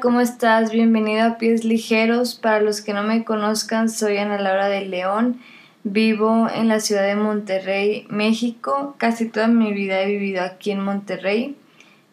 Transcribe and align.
¿cómo 0.00 0.20
estás? 0.20 0.72
Bienvenido 0.72 1.24
a 1.24 1.38
Pies 1.38 1.64
Ligeros. 1.64 2.34
Para 2.34 2.60
los 2.60 2.80
que 2.80 2.94
no 2.94 3.02
me 3.02 3.24
conozcan, 3.24 3.88
soy 3.88 4.16
Ana 4.16 4.38
Laura 4.38 4.68
de 4.68 4.84
León. 4.86 5.40
Vivo 5.84 6.48
en 6.52 6.68
la 6.68 6.80
ciudad 6.80 7.06
de 7.06 7.16
Monterrey, 7.16 8.06
México. 8.08 8.94
Casi 8.98 9.28
toda 9.28 9.46
mi 9.46 9.72
vida 9.72 10.00
he 10.00 10.06
vivido 10.06 10.42
aquí 10.42 10.70
en 10.70 10.80
Monterrey, 10.80 11.56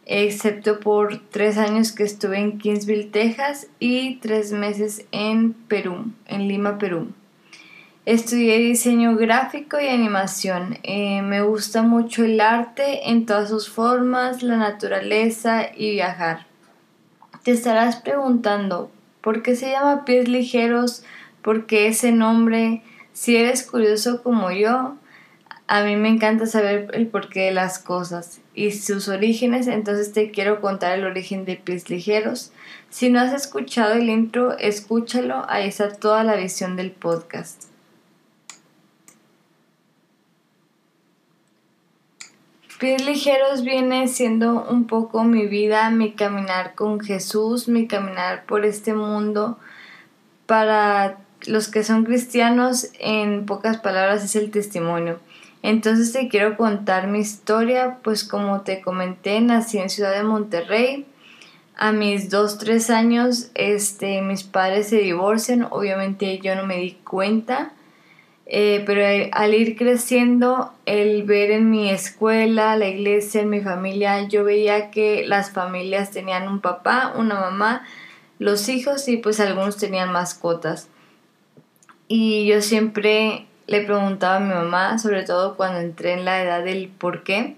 excepto 0.05 0.79
por 0.79 1.21
tres 1.29 1.57
años 1.57 1.91
que 1.91 2.03
estuve 2.03 2.39
en 2.39 2.57
Kingsville, 2.59 3.05
Texas, 3.05 3.67
y 3.79 4.17
tres 4.17 4.51
meses 4.51 5.05
en 5.11 5.53
Perú, 5.53 6.11
en 6.27 6.47
Lima, 6.47 6.77
Perú. 6.77 7.07
Estudié 8.05 8.57
diseño 8.57 9.15
gráfico 9.15 9.79
y 9.79 9.87
animación. 9.87 10.77
Eh, 10.83 11.21
me 11.21 11.41
gusta 11.41 11.81
mucho 11.83 12.25
el 12.25 12.41
arte 12.41 13.09
en 13.09 13.25
todas 13.25 13.49
sus 13.49 13.69
formas, 13.69 14.43
la 14.43 14.57
naturaleza 14.57 15.67
y 15.75 15.91
viajar. 15.91 16.50
Te 17.43 17.49
estarás 17.49 17.95
preguntando, 17.95 18.91
¿por 19.21 19.41
qué 19.41 19.55
se 19.55 19.71
llama 19.71 20.05
pies 20.05 20.27
ligeros? 20.27 21.03
¿Por 21.41 21.65
qué 21.65 21.87
ese 21.87 22.11
nombre? 22.11 22.83
Si 23.13 23.35
eres 23.35 23.63
curioso 23.63 24.21
como 24.21 24.51
yo, 24.51 24.95
a 25.65 25.83
mí 25.83 25.95
me 25.95 26.09
encanta 26.09 26.45
saber 26.45 26.91
el 26.93 27.07
porqué 27.07 27.45
de 27.45 27.51
las 27.51 27.79
cosas 27.79 28.41
y 28.53 28.71
sus 28.73 29.07
orígenes, 29.07 29.65
entonces 29.65 30.13
te 30.13 30.29
quiero 30.29 30.61
contar 30.61 30.99
el 30.99 31.05
origen 31.05 31.45
de 31.45 31.55
pies 31.55 31.89
ligeros. 31.89 32.51
Si 32.91 33.09
no 33.09 33.19
has 33.19 33.33
escuchado 33.33 33.93
el 33.93 34.09
intro, 34.09 34.55
escúchalo, 34.59 35.43
ahí 35.49 35.67
está 35.67 35.93
toda 35.93 36.23
la 36.23 36.35
visión 36.35 36.75
del 36.75 36.91
podcast. 36.91 37.70
Pies 42.81 43.05
ligeros 43.05 43.61
viene 43.61 44.07
siendo 44.07 44.65
un 44.67 44.87
poco 44.87 45.23
mi 45.23 45.45
vida, 45.45 45.91
mi 45.91 46.13
caminar 46.13 46.73
con 46.73 46.99
Jesús, 46.99 47.67
mi 47.67 47.85
caminar 47.85 48.45
por 48.47 48.65
este 48.65 48.95
mundo. 48.95 49.59
Para 50.47 51.19
los 51.45 51.67
que 51.67 51.83
son 51.83 52.05
cristianos, 52.05 52.87
en 52.97 53.45
pocas 53.45 53.77
palabras, 53.77 54.23
es 54.23 54.35
el 54.35 54.49
testimonio. 54.49 55.19
Entonces 55.61 56.11
te 56.11 56.27
quiero 56.27 56.57
contar 56.57 57.05
mi 57.05 57.19
historia, 57.19 57.99
pues 58.01 58.23
como 58.23 58.61
te 58.61 58.81
comenté, 58.81 59.39
nací 59.41 59.77
en 59.77 59.91
Ciudad 59.91 60.15
de 60.15 60.23
Monterrey. 60.23 61.05
A 61.75 61.91
mis 61.91 62.31
dos, 62.31 62.57
tres 62.57 62.89
años, 62.89 63.51
este, 63.53 64.23
mis 64.23 64.41
padres 64.41 64.89
se 64.89 64.97
divorcian, 64.97 65.67
obviamente 65.69 66.39
yo 66.39 66.55
no 66.55 66.65
me 66.65 66.77
di 66.77 66.93
cuenta. 66.93 67.73
Eh, 68.53 68.83
pero 68.85 69.29
al 69.31 69.53
ir 69.53 69.77
creciendo, 69.77 70.73
el 70.85 71.23
ver 71.23 71.51
en 71.51 71.69
mi 71.71 71.89
escuela, 71.89 72.75
la 72.75 72.89
iglesia, 72.89 73.43
en 73.43 73.49
mi 73.49 73.61
familia, 73.61 74.27
yo 74.27 74.43
veía 74.43 74.91
que 74.91 75.23
las 75.25 75.51
familias 75.51 76.11
tenían 76.11 76.49
un 76.49 76.59
papá, 76.59 77.13
una 77.15 77.35
mamá, 77.39 77.87
los 78.39 78.67
hijos 78.67 79.07
y 79.07 79.15
pues 79.15 79.39
algunos 79.39 79.77
tenían 79.77 80.11
mascotas. 80.11 80.89
Y 82.09 82.45
yo 82.45 82.61
siempre 82.61 83.45
le 83.67 83.83
preguntaba 83.83 84.35
a 84.35 84.39
mi 84.41 84.53
mamá, 84.53 84.97
sobre 84.97 85.23
todo 85.23 85.55
cuando 85.55 85.79
entré 85.79 86.11
en 86.11 86.25
la 86.25 86.43
edad 86.43 86.61
del 86.61 86.89
por 86.89 87.23
qué, 87.23 87.55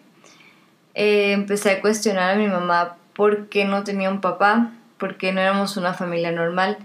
eh, 0.93 1.31
empecé 1.31 1.71
a 1.71 1.81
cuestionar 1.81 2.35
a 2.35 2.37
mi 2.37 2.45
mamá 2.45 2.97
por 3.15 3.47
qué 3.49 3.65
no 3.65 3.83
tenía 3.83 4.11
un 4.11 4.21
papá, 4.21 4.73
por 4.99 5.17
qué 5.17 5.33
no 5.33 5.41
éramos 5.41 5.75
una 5.75 5.95
familia 5.95 6.31
normal. 6.31 6.77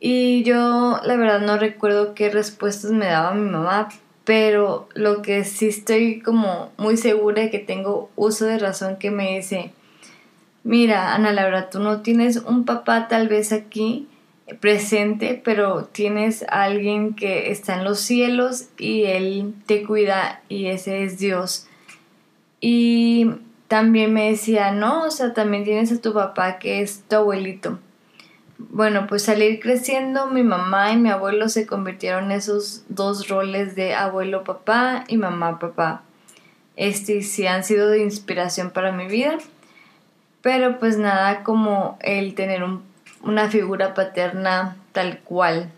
Y 0.00 0.42
yo 0.42 1.00
la 1.02 1.16
verdad 1.16 1.40
no 1.40 1.56
recuerdo 1.56 2.14
qué 2.14 2.30
respuestas 2.30 2.90
me 2.90 3.06
daba 3.06 3.34
mi 3.34 3.48
mamá, 3.50 3.88
pero 4.24 4.88
lo 4.94 5.22
que 5.22 5.44
sí 5.44 5.68
estoy 5.68 6.20
como 6.20 6.72
muy 6.76 6.96
segura 6.96 7.42
de 7.42 7.50
que 7.50 7.58
tengo 7.58 8.10
uso 8.16 8.46
de 8.46 8.58
razón 8.58 8.96
que 8.96 9.10
me 9.10 9.36
dice, 9.36 9.72
mira 10.62 11.14
Ana 11.14 11.32
Laura, 11.32 11.70
tú 11.70 11.78
no 11.78 12.02
tienes 12.02 12.38
un 12.38 12.64
papá 12.64 13.08
tal 13.08 13.28
vez 13.28 13.52
aquí 13.52 14.08
presente, 14.60 15.40
pero 15.42 15.84
tienes 15.84 16.42
a 16.44 16.64
alguien 16.64 17.14
que 17.14 17.50
está 17.50 17.76
en 17.76 17.84
los 17.84 18.00
cielos 18.00 18.68
y 18.78 19.04
él 19.04 19.54
te 19.66 19.84
cuida 19.84 20.42
y 20.48 20.66
ese 20.66 21.04
es 21.04 21.18
Dios. 21.18 21.66
Y 22.60 23.30
también 23.68 24.12
me 24.12 24.30
decía, 24.30 24.70
no, 24.70 25.04
o 25.04 25.10
sea, 25.10 25.34
también 25.34 25.64
tienes 25.64 25.92
a 25.92 26.00
tu 26.00 26.12
papá 26.12 26.58
que 26.58 26.80
es 26.80 27.02
tu 27.08 27.16
abuelito. 27.16 27.78
Bueno, 28.58 29.06
pues 29.08 29.28
al 29.28 29.42
ir 29.42 29.60
creciendo, 29.60 30.28
mi 30.28 30.42
mamá 30.42 30.92
y 30.92 30.96
mi 30.96 31.10
abuelo 31.10 31.48
se 31.48 31.66
convirtieron 31.66 32.26
en 32.26 32.32
esos 32.32 32.84
dos 32.88 33.28
roles 33.28 33.74
de 33.74 33.94
abuelo 33.94 34.44
papá 34.44 35.04
y 35.08 35.16
mamá 35.16 35.58
papá. 35.58 36.02
Este 36.76 37.22
sí 37.22 37.46
han 37.46 37.64
sido 37.64 37.88
de 37.88 38.02
inspiración 38.02 38.70
para 38.70 38.92
mi 38.92 39.06
vida, 39.06 39.38
pero 40.40 40.78
pues 40.78 40.98
nada 40.98 41.42
como 41.42 41.98
el 42.00 42.34
tener 42.34 42.64
una 43.22 43.48
figura 43.48 43.94
paterna 43.94 44.76
tal 44.92 45.18
cual. 45.20 45.70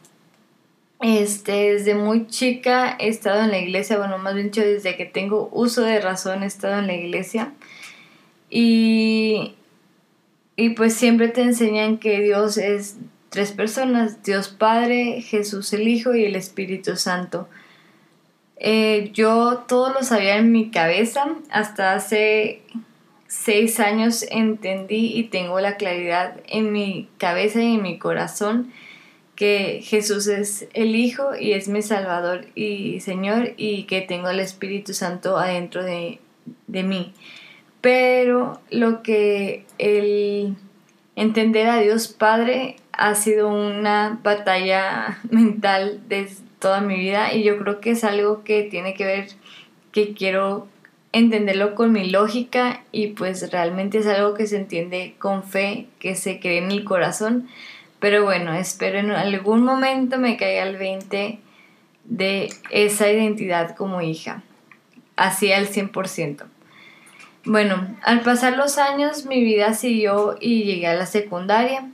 Este, 1.00 1.72
desde 1.72 1.94
muy 1.94 2.26
chica 2.26 2.96
he 2.98 3.08
estado 3.08 3.42
en 3.42 3.50
la 3.50 3.58
iglesia, 3.58 3.98
bueno, 3.98 4.18
más 4.18 4.34
bien 4.34 4.46
dicho, 4.46 4.62
desde 4.62 4.96
que 4.96 5.04
tengo 5.04 5.50
uso 5.52 5.82
de 5.82 6.00
razón 6.00 6.42
he 6.42 6.46
estado 6.46 6.78
en 6.78 6.86
la 6.86 6.94
iglesia. 6.94 7.52
Y 8.48 9.54
y 10.56 10.70
pues 10.70 10.94
siempre 10.94 11.28
te 11.28 11.42
enseñan 11.42 11.98
que 11.98 12.20
Dios 12.20 12.56
es 12.56 12.96
tres 13.28 13.52
personas, 13.52 14.22
Dios 14.22 14.48
Padre, 14.48 15.20
Jesús 15.20 15.72
el 15.74 15.86
Hijo 15.86 16.14
y 16.14 16.24
el 16.24 16.34
Espíritu 16.34 16.96
Santo. 16.96 17.48
Eh, 18.56 19.10
yo 19.12 19.64
todo 19.68 19.92
lo 19.92 20.02
sabía 20.02 20.36
en 20.38 20.50
mi 20.50 20.70
cabeza, 20.70 21.26
hasta 21.50 21.92
hace 21.92 22.62
seis 23.28 23.80
años 23.80 24.24
entendí 24.30 25.12
y 25.14 25.24
tengo 25.24 25.60
la 25.60 25.76
claridad 25.76 26.40
en 26.46 26.72
mi 26.72 27.08
cabeza 27.18 27.60
y 27.60 27.74
en 27.74 27.82
mi 27.82 27.98
corazón 27.98 28.72
que 29.34 29.82
Jesús 29.84 30.26
es 30.28 30.66
el 30.72 30.94
Hijo 30.96 31.36
y 31.38 31.52
es 31.52 31.68
mi 31.68 31.82
Salvador 31.82 32.46
y 32.54 33.00
Señor 33.00 33.52
y 33.58 33.82
que 33.82 34.00
tengo 34.00 34.30
el 34.30 34.40
Espíritu 34.40 34.94
Santo 34.94 35.36
adentro 35.36 35.84
de, 35.84 36.18
de 36.66 36.82
mí 36.82 37.12
pero 37.86 38.60
lo 38.72 39.00
que 39.04 39.64
el 39.78 40.56
entender 41.14 41.68
a 41.68 41.78
Dios 41.78 42.08
Padre 42.08 42.74
ha 42.90 43.14
sido 43.14 43.46
una 43.46 44.18
batalla 44.24 45.20
mental 45.30 46.00
de 46.08 46.28
toda 46.58 46.80
mi 46.80 46.96
vida 46.96 47.32
y 47.32 47.44
yo 47.44 47.56
creo 47.58 47.78
que 47.80 47.92
es 47.92 48.02
algo 48.02 48.42
que 48.42 48.64
tiene 48.64 48.94
que 48.94 49.04
ver 49.04 49.28
que 49.92 50.14
quiero 50.14 50.66
entenderlo 51.12 51.76
con 51.76 51.92
mi 51.92 52.10
lógica 52.10 52.82
y 52.90 53.12
pues 53.12 53.52
realmente 53.52 53.98
es 53.98 54.08
algo 54.08 54.34
que 54.34 54.48
se 54.48 54.56
entiende 54.56 55.14
con 55.20 55.44
fe, 55.44 55.86
que 56.00 56.16
se 56.16 56.40
cree 56.40 56.58
en 56.58 56.72
el 56.72 56.82
corazón. 56.82 57.46
Pero 58.00 58.24
bueno, 58.24 58.52
espero 58.52 58.98
en 58.98 59.12
algún 59.12 59.62
momento 59.62 60.18
me 60.18 60.36
caiga 60.36 60.64
el 60.64 60.76
20 60.76 61.38
de 62.02 62.48
esa 62.72 63.08
identidad 63.08 63.76
como 63.76 64.00
hija, 64.00 64.42
así 65.14 65.52
al 65.52 65.68
100%. 65.68 66.46
Bueno, 67.48 67.96
al 68.02 68.22
pasar 68.22 68.56
los 68.56 68.76
años 68.76 69.24
mi 69.24 69.40
vida 69.44 69.72
siguió 69.72 70.36
y 70.40 70.64
llegué 70.64 70.88
a 70.88 70.94
la 70.94 71.06
secundaria. 71.06 71.88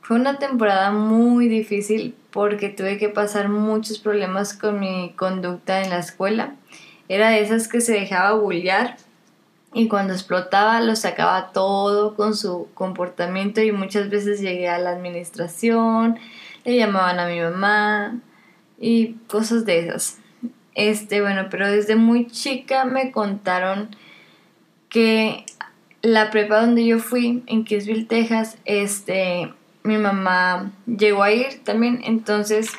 Fue 0.00 0.16
una 0.16 0.40
temporada 0.40 0.90
muy 0.90 1.46
difícil 1.46 2.16
porque 2.32 2.70
tuve 2.70 2.98
que 2.98 3.08
pasar 3.08 3.48
muchos 3.48 4.00
problemas 4.00 4.52
con 4.52 4.80
mi 4.80 5.12
conducta 5.14 5.80
en 5.84 5.90
la 5.90 6.00
escuela. 6.00 6.56
Era 7.08 7.30
de 7.30 7.40
esas 7.40 7.68
que 7.68 7.80
se 7.80 7.92
dejaba 7.92 8.36
bullear 8.36 8.96
y 9.72 9.86
cuando 9.86 10.12
explotaba 10.12 10.80
lo 10.80 10.96
sacaba 10.96 11.52
todo 11.52 12.16
con 12.16 12.34
su 12.34 12.66
comportamiento 12.74 13.60
y 13.62 13.70
muchas 13.70 14.10
veces 14.10 14.40
llegué 14.40 14.68
a 14.68 14.80
la 14.80 14.90
administración, 14.90 16.18
le 16.64 16.78
llamaban 16.78 17.20
a 17.20 17.28
mi 17.28 17.38
mamá 17.38 18.18
y 18.76 19.12
cosas 19.28 19.64
de 19.66 19.86
esas. 19.86 20.18
Este, 20.74 21.20
bueno, 21.20 21.46
pero 21.48 21.70
desde 21.70 21.94
muy 21.94 22.26
chica 22.26 22.84
me 22.84 23.12
contaron 23.12 23.90
que 24.96 25.44
la 26.00 26.30
prepa 26.30 26.62
donde 26.62 26.86
yo 26.86 27.00
fui, 27.00 27.42
en 27.48 27.64
Kingsville, 27.64 28.06
Texas, 28.06 28.56
este, 28.64 29.52
mi 29.82 29.98
mamá 29.98 30.72
llegó 30.86 31.22
a 31.22 31.32
ir 31.32 31.62
también, 31.64 32.00
entonces 32.02 32.70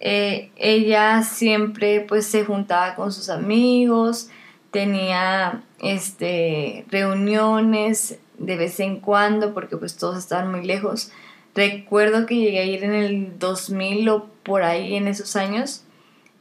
eh, 0.00 0.50
ella 0.56 1.22
siempre 1.22 2.00
pues 2.00 2.24
se 2.24 2.46
juntaba 2.46 2.94
con 2.94 3.12
sus 3.12 3.28
amigos, 3.28 4.30
tenía 4.70 5.62
este, 5.82 6.86
reuniones 6.88 8.18
de 8.38 8.56
vez 8.56 8.80
en 8.80 9.00
cuando, 9.00 9.52
porque 9.52 9.76
pues 9.76 9.98
todos 9.98 10.16
estaban 10.16 10.50
muy 10.50 10.64
lejos. 10.64 11.12
Recuerdo 11.54 12.24
que 12.24 12.36
llegué 12.36 12.60
a 12.60 12.64
ir 12.64 12.84
en 12.84 12.94
el 12.94 13.38
2000 13.38 14.08
o 14.08 14.28
por 14.44 14.62
ahí 14.62 14.94
en 14.94 15.08
esos 15.08 15.36
años 15.36 15.84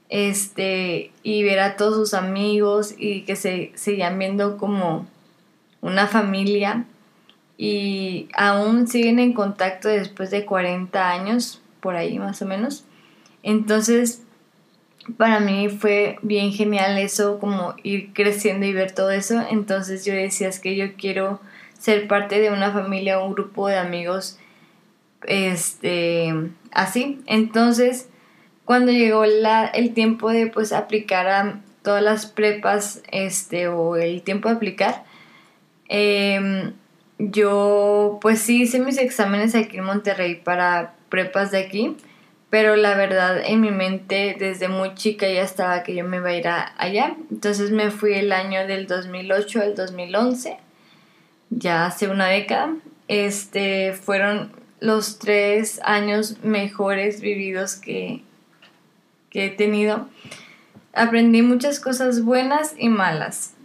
este, 0.09 1.11
y 1.23 1.43
ver 1.43 1.59
a 1.59 1.75
todos 1.75 1.95
sus 1.95 2.13
amigos 2.13 2.93
y 2.97 3.21
que 3.21 3.35
se 3.35 3.71
seguían 3.75 4.19
viendo 4.19 4.57
como 4.57 5.07
una 5.81 6.07
familia 6.07 6.85
y 7.57 8.29
aún 8.35 8.87
siguen 8.87 9.19
en 9.19 9.33
contacto 9.33 9.87
después 9.87 10.31
de 10.31 10.45
40 10.45 11.09
años, 11.09 11.61
por 11.79 11.95
ahí 11.95 12.19
más 12.19 12.41
o 12.41 12.45
menos. 12.45 12.85
Entonces, 13.43 14.23
para 15.17 15.39
mí 15.39 15.69
fue 15.69 16.17
bien 16.21 16.51
genial 16.51 16.97
eso, 16.97 17.39
como 17.39 17.75
ir 17.83 18.13
creciendo 18.13 18.65
y 18.65 18.73
ver 18.73 18.91
todo 18.93 19.11
eso. 19.11 19.43
Entonces 19.49 20.05
yo 20.05 20.13
decía, 20.13 20.47
es 20.47 20.59
que 20.59 20.75
yo 20.75 20.93
quiero 20.95 21.39
ser 21.77 22.07
parte 22.07 22.39
de 22.39 22.51
una 22.51 22.71
familia, 22.71 23.19
un 23.19 23.33
grupo 23.33 23.67
de 23.67 23.77
amigos 23.77 24.39
este, 25.27 26.33
así. 26.71 27.21
Entonces, 27.25 28.09
cuando 28.65 28.91
llegó 28.91 29.25
la, 29.25 29.65
el 29.65 29.93
tiempo 29.93 30.29
de 30.29 30.47
pues 30.47 30.71
aplicar 30.71 31.27
a 31.27 31.59
todas 31.81 32.01
las 32.01 32.25
prepas, 32.25 33.01
este, 33.11 33.67
o 33.67 33.95
el 33.97 34.21
tiempo 34.21 34.49
de 34.49 34.55
aplicar, 34.55 35.03
em, 35.89 36.73
yo 37.19 38.19
pues 38.21 38.39
sí 38.39 38.63
hice 38.63 38.79
mis 38.79 38.97
exámenes 38.97 39.55
aquí 39.55 39.77
en 39.77 39.83
Monterrey 39.83 40.35
para 40.35 40.95
prepas 41.09 41.51
de 41.51 41.59
aquí, 41.59 41.95
pero 42.49 42.75
la 42.75 42.95
verdad 42.95 43.41
en 43.45 43.61
mi 43.61 43.71
mente 43.71 44.35
desde 44.37 44.67
muy 44.67 44.95
chica 44.95 45.27
ya 45.27 45.41
estaba 45.41 45.83
que 45.83 45.95
yo 45.95 46.05
me 46.05 46.17
iba 46.17 46.29
a 46.29 46.35
ir 46.35 46.47
allá. 46.47 47.15
Entonces 47.31 47.71
me 47.71 47.91
fui 47.91 48.13
el 48.13 48.31
año 48.31 48.65
del 48.67 48.87
2008 48.87 49.61
al 49.61 49.75
2011, 49.75 50.57
ya 51.49 51.85
hace 51.85 52.07
una 52.07 52.27
década. 52.27 52.75
Este 53.07 53.93
fueron 53.93 54.51
los 54.79 55.19
tres 55.19 55.81
años 55.83 56.37
mejores 56.43 57.21
vividos 57.21 57.75
que, 57.75 58.21
que 59.33 59.47
he 59.47 59.49
tenido. 59.49 60.07
Aprendí 60.93 61.41
muchas 61.41 61.79
cosas 61.79 62.23
buenas 62.23 62.75
y 62.77 62.87
malas. 62.87 63.55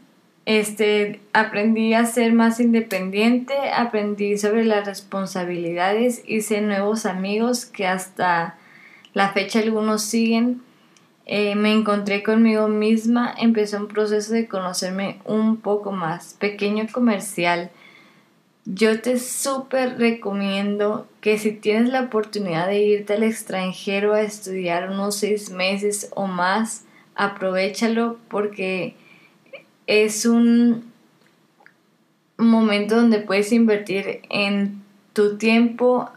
Este, 0.46 1.20
aprendí 1.34 1.92
a 1.92 2.06
ser 2.06 2.32
más 2.32 2.58
independiente, 2.58 3.52
aprendí 3.76 4.38
sobre 4.38 4.64
las 4.64 4.86
responsabilidades, 4.86 6.22
hice 6.26 6.62
nuevos 6.62 7.04
amigos 7.04 7.66
que 7.66 7.86
hasta 7.86 8.56
la 9.12 9.28
fecha 9.34 9.58
algunos 9.58 10.02
siguen. 10.02 10.62
Eh, 11.26 11.54
me 11.54 11.74
encontré 11.74 12.22
conmigo 12.22 12.66
misma, 12.68 13.34
empezó 13.36 13.76
un 13.76 13.88
proceso 13.88 14.32
de 14.32 14.48
conocerme 14.48 15.20
un 15.26 15.58
poco 15.58 15.92
más. 15.92 16.34
Pequeño 16.40 16.86
comercial. 16.90 17.70
Yo 18.70 19.00
te 19.00 19.18
súper 19.18 19.98
recomiendo 19.98 21.08
que 21.22 21.38
si 21.38 21.52
tienes 21.52 21.88
la 21.88 22.02
oportunidad 22.02 22.66
de 22.66 22.82
irte 22.82 23.14
al 23.14 23.22
extranjero 23.22 24.12
a 24.12 24.20
estudiar 24.20 24.90
unos 24.90 25.16
seis 25.16 25.48
meses 25.48 26.10
o 26.14 26.26
más, 26.26 26.84
aprovechalo 27.14 28.18
porque 28.28 28.94
es 29.86 30.26
un 30.26 30.92
momento 32.36 32.96
donde 32.96 33.20
puedes 33.20 33.52
invertir 33.52 34.20
en 34.28 34.82
tu 35.14 35.38
tiempo, 35.38 36.10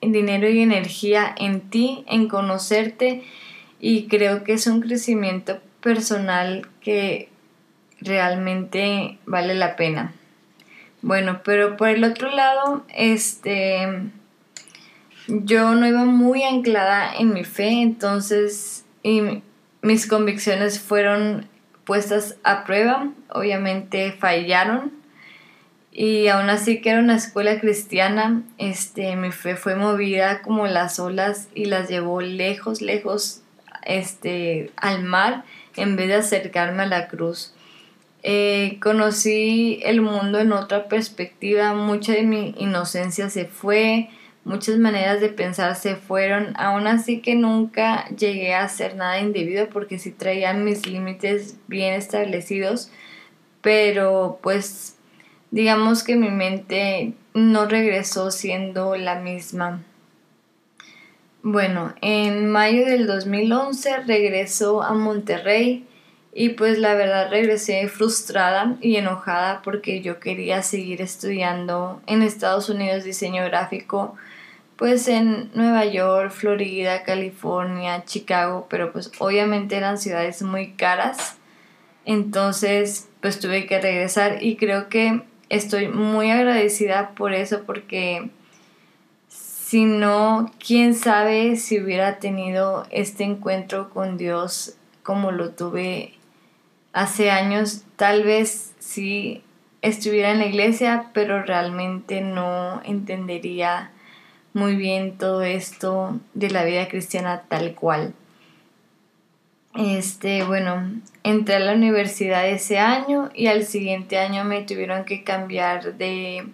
dinero 0.00 0.48
y 0.48 0.60
energía 0.60 1.34
en 1.36 1.62
ti, 1.62 2.04
en 2.06 2.28
conocerte 2.28 3.24
y 3.80 4.06
creo 4.06 4.44
que 4.44 4.52
es 4.52 4.68
un 4.68 4.82
crecimiento 4.82 5.58
personal 5.80 6.68
que 6.80 7.28
realmente 8.00 9.18
vale 9.26 9.56
la 9.56 9.74
pena. 9.74 10.14
Bueno, 11.02 11.40
pero 11.44 11.76
por 11.76 11.88
el 11.88 12.04
otro 12.04 12.30
lado, 12.30 12.84
este 12.88 13.88
yo 15.28 15.74
no 15.74 15.86
iba 15.86 16.04
muy 16.04 16.42
anclada 16.42 17.14
en 17.14 17.32
mi 17.32 17.44
fe, 17.44 17.82
entonces 17.82 18.84
y 19.02 19.42
mis 19.82 20.06
convicciones 20.06 20.80
fueron 20.80 21.48
puestas 21.84 22.36
a 22.44 22.64
prueba, 22.64 23.08
obviamente 23.28 24.12
fallaron 24.12 24.92
y 25.90 26.28
aún 26.28 26.48
así 26.48 26.80
que 26.80 26.90
era 26.90 27.00
una 27.00 27.16
escuela 27.16 27.60
cristiana, 27.60 28.42
este, 28.56 29.14
mi 29.16 29.30
fe 29.30 29.56
fue 29.56 29.76
movida 29.76 30.40
como 30.40 30.66
las 30.66 30.98
olas 30.98 31.48
y 31.54 31.66
las 31.66 31.88
llevó 31.88 32.20
lejos, 32.22 32.80
lejos 32.80 33.42
este, 33.84 34.70
al 34.76 35.02
mar 35.02 35.44
en 35.76 35.96
vez 35.96 36.08
de 36.08 36.14
acercarme 36.14 36.84
a 36.84 36.86
la 36.86 37.08
cruz. 37.08 37.54
Eh, 38.22 38.78
conocí 38.80 39.80
el 39.82 40.00
mundo 40.00 40.38
en 40.38 40.52
otra 40.52 40.86
perspectiva, 40.86 41.74
mucha 41.74 42.12
de 42.12 42.22
mi 42.22 42.54
inocencia 42.56 43.28
se 43.30 43.46
fue, 43.46 44.10
muchas 44.44 44.78
maneras 44.78 45.20
de 45.20 45.28
pensar 45.28 45.74
se 45.74 45.96
fueron, 45.96 46.54
aún 46.56 46.86
así 46.86 47.20
que 47.20 47.34
nunca 47.34 48.08
llegué 48.10 48.54
a 48.54 48.62
hacer 48.62 48.94
nada 48.94 49.20
indebido 49.20 49.68
porque 49.70 49.98
sí 49.98 50.12
traía 50.12 50.52
mis 50.52 50.86
límites 50.86 51.56
bien 51.66 51.94
establecidos, 51.94 52.92
pero 53.60 54.38
pues 54.40 54.96
digamos 55.50 56.04
que 56.04 56.14
mi 56.14 56.30
mente 56.30 57.14
no 57.34 57.66
regresó 57.66 58.30
siendo 58.30 58.96
la 58.96 59.16
misma. 59.16 59.82
Bueno, 61.42 61.92
en 62.02 62.48
mayo 62.50 62.86
del 62.86 63.08
2011 63.08 64.02
regresó 64.06 64.80
a 64.80 64.92
Monterrey 64.94 65.88
y 66.34 66.50
pues 66.50 66.78
la 66.78 66.94
verdad 66.94 67.28
regresé 67.30 67.88
frustrada 67.88 68.76
y 68.80 68.96
enojada 68.96 69.60
porque 69.62 70.00
yo 70.00 70.18
quería 70.18 70.62
seguir 70.62 71.02
estudiando 71.02 72.00
en 72.06 72.22
Estados 72.22 72.70
Unidos 72.70 73.04
diseño 73.04 73.44
gráfico 73.44 74.16
pues 74.76 75.06
en 75.06 75.50
Nueva 75.54 75.84
York, 75.84 76.32
Florida, 76.32 77.04
California, 77.04 78.04
Chicago, 78.04 78.66
pero 78.68 78.92
pues 78.92 79.12
obviamente 79.18 79.76
eran 79.76 79.96
ciudades 79.96 80.42
muy 80.42 80.72
caras. 80.72 81.36
Entonces 82.04 83.08
pues 83.20 83.38
tuve 83.38 83.66
que 83.66 83.80
regresar 83.80 84.42
y 84.42 84.56
creo 84.56 84.88
que 84.88 85.22
estoy 85.50 85.86
muy 85.86 86.30
agradecida 86.30 87.10
por 87.10 87.34
eso 87.34 87.62
porque 87.64 88.30
si 89.28 89.84
no, 89.84 90.50
quién 90.58 90.94
sabe 90.94 91.56
si 91.56 91.80
hubiera 91.80 92.18
tenido 92.18 92.86
este 92.90 93.24
encuentro 93.24 93.90
con 93.90 94.16
Dios 94.16 94.76
como 95.02 95.30
lo 95.30 95.50
tuve 95.50 96.14
hace 96.92 97.30
años, 97.30 97.84
tal 97.96 98.22
vez 98.22 98.72
sí 98.78 99.42
estuviera 99.82 100.30
en 100.30 100.38
la 100.38 100.46
iglesia, 100.46 101.10
pero 101.12 101.42
realmente 101.42 102.20
no 102.20 102.80
entendería 102.84 103.90
muy 104.54 104.76
bien 104.76 105.18
todo 105.18 105.42
esto 105.42 106.20
de 106.34 106.50
la 106.50 106.64
vida 106.64 106.88
cristiana 106.88 107.42
tal 107.48 107.74
cual. 107.74 108.14
Este, 109.74 110.44
bueno, 110.44 111.00
entré 111.22 111.54
a 111.54 111.60
la 111.60 111.72
universidad 111.72 112.46
ese 112.46 112.78
año 112.78 113.30
y 113.34 113.46
al 113.46 113.64
siguiente 113.64 114.18
año 114.18 114.44
me 114.44 114.62
tuvieron 114.62 115.04
que 115.04 115.24
cambiar 115.24 115.94
de 115.96 116.46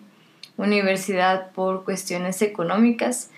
universidad 0.56 1.50
por 1.50 1.84
cuestiones 1.84 2.40
económicas. 2.42 3.30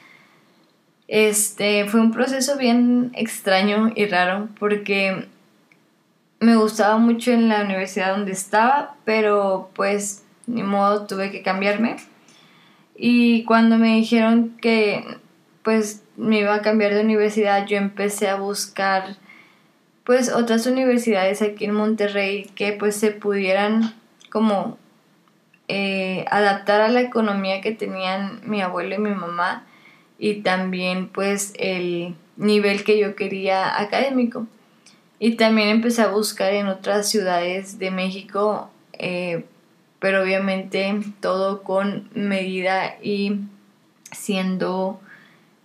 Este, 1.08 1.86
fue 1.86 2.00
un 2.00 2.12
proceso 2.12 2.58
bien 2.58 3.10
extraño 3.14 3.90
y 3.96 4.04
raro 4.04 4.48
porque 4.58 5.26
me 6.40 6.56
gustaba 6.56 6.96
mucho 6.96 7.32
en 7.32 7.48
la 7.48 7.62
universidad 7.62 8.12
donde 8.12 8.32
estaba, 8.32 8.96
pero 9.04 9.70
pues 9.74 10.24
ni 10.46 10.62
modo 10.62 11.06
tuve 11.06 11.30
que 11.30 11.42
cambiarme. 11.42 11.96
Y 12.96 13.44
cuando 13.44 13.78
me 13.78 13.96
dijeron 13.96 14.56
que 14.60 15.04
pues 15.62 16.02
me 16.16 16.40
iba 16.40 16.54
a 16.54 16.62
cambiar 16.62 16.94
de 16.94 17.02
universidad, 17.02 17.66
yo 17.66 17.76
empecé 17.76 18.28
a 18.28 18.36
buscar 18.36 19.16
pues 20.04 20.32
otras 20.32 20.66
universidades 20.66 21.42
aquí 21.42 21.66
en 21.66 21.74
Monterrey 21.74 22.50
que 22.54 22.72
pues 22.72 22.96
se 22.96 23.10
pudieran 23.10 23.94
como 24.30 24.78
eh, 25.68 26.24
adaptar 26.30 26.80
a 26.80 26.88
la 26.88 27.02
economía 27.02 27.60
que 27.60 27.72
tenían 27.72 28.40
mi 28.44 28.62
abuelo 28.62 28.94
y 28.94 28.98
mi 28.98 29.14
mamá 29.14 29.66
y 30.18 30.40
también 30.40 31.08
pues 31.08 31.52
el 31.58 32.14
nivel 32.36 32.82
que 32.82 32.98
yo 32.98 33.14
quería 33.14 33.78
académico. 33.80 34.46
Y 35.20 35.36
también 35.36 35.68
empecé 35.68 36.02
a 36.02 36.08
buscar 36.08 36.52
en 36.54 36.66
otras 36.66 37.08
ciudades 37.08 37.78
de 37.78 37.92
México 37.92 38.70
eh, 39.02 39.44
pero 39.98 40.22
obviamente 40.22 40.98
todo 41.20 41.62
con 41.62 42.10
medida 42.14 42.96
y 43.02 43.40
siendo 44.12 45.00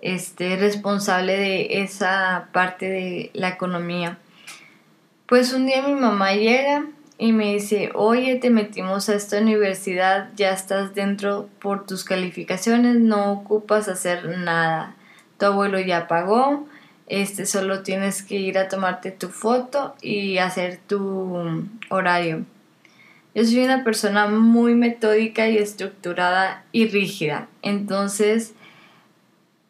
este 0.02 0.56
responsable 0.58 1.38
de 1.38 1.82
esa 1.82 2.50
parte 2.52 2.90
de 2.90 3.32
la 3.34 3.50
economía. 3.50 4.18
Pues 5.26 5.54
un 5.54 5.66
día 5.66 5.82
mi 5.82 5.96
mamá 5.96 6.34
llega 6.34 6.86
y 7.18 7.32
me 7.32 7.54
dice, 7.54 7.92
oye, 7.94 8.36
te 8.36 8.50
metimos 8.50 9.10
a 9.10 9.16
esta 9.16 9.40
universidad, 9.40 10.30
ya 10.36 10.52
estás 10.52 10.94
dentro 10.94 11.50
por 11.60 11.86
tus 11.86 12.04
calificaciones, 12.04 12.98
no 12.98 13.32
ocupas 13.32 13.88
hacer 13.88 14.38
nada. 14.38 14.96
Tu 15.40 15.46
abuelo 15.46 15.80
ya 15.80 16.08
pagó, 16.08 16.68
este, 17.08 17.46
solo 17.46 17.84
tienes 17.84 18.24
que 18.24 18.36
ir 18.36 18.58
a 18.58 18.68
tomarte 18.68 19.12
tu 19.12 19.30
foto 19.30 19.96
y 20.02 20.38
hacer 20.38 20.80
tu 20.88 21.68
horario. 21.90 22.46
Yo 23.36 23.44
soy 23.44 23.60
una 23.60 23.84
persona 23.84 24.28
muy 24.28 24.76
metódica 24.76 25.50
y 25.50 25.58
estructurada 25.58 26.64
y 26.72 26.88
rígida. 26.88 27.48
Entonces, 27.62 28.54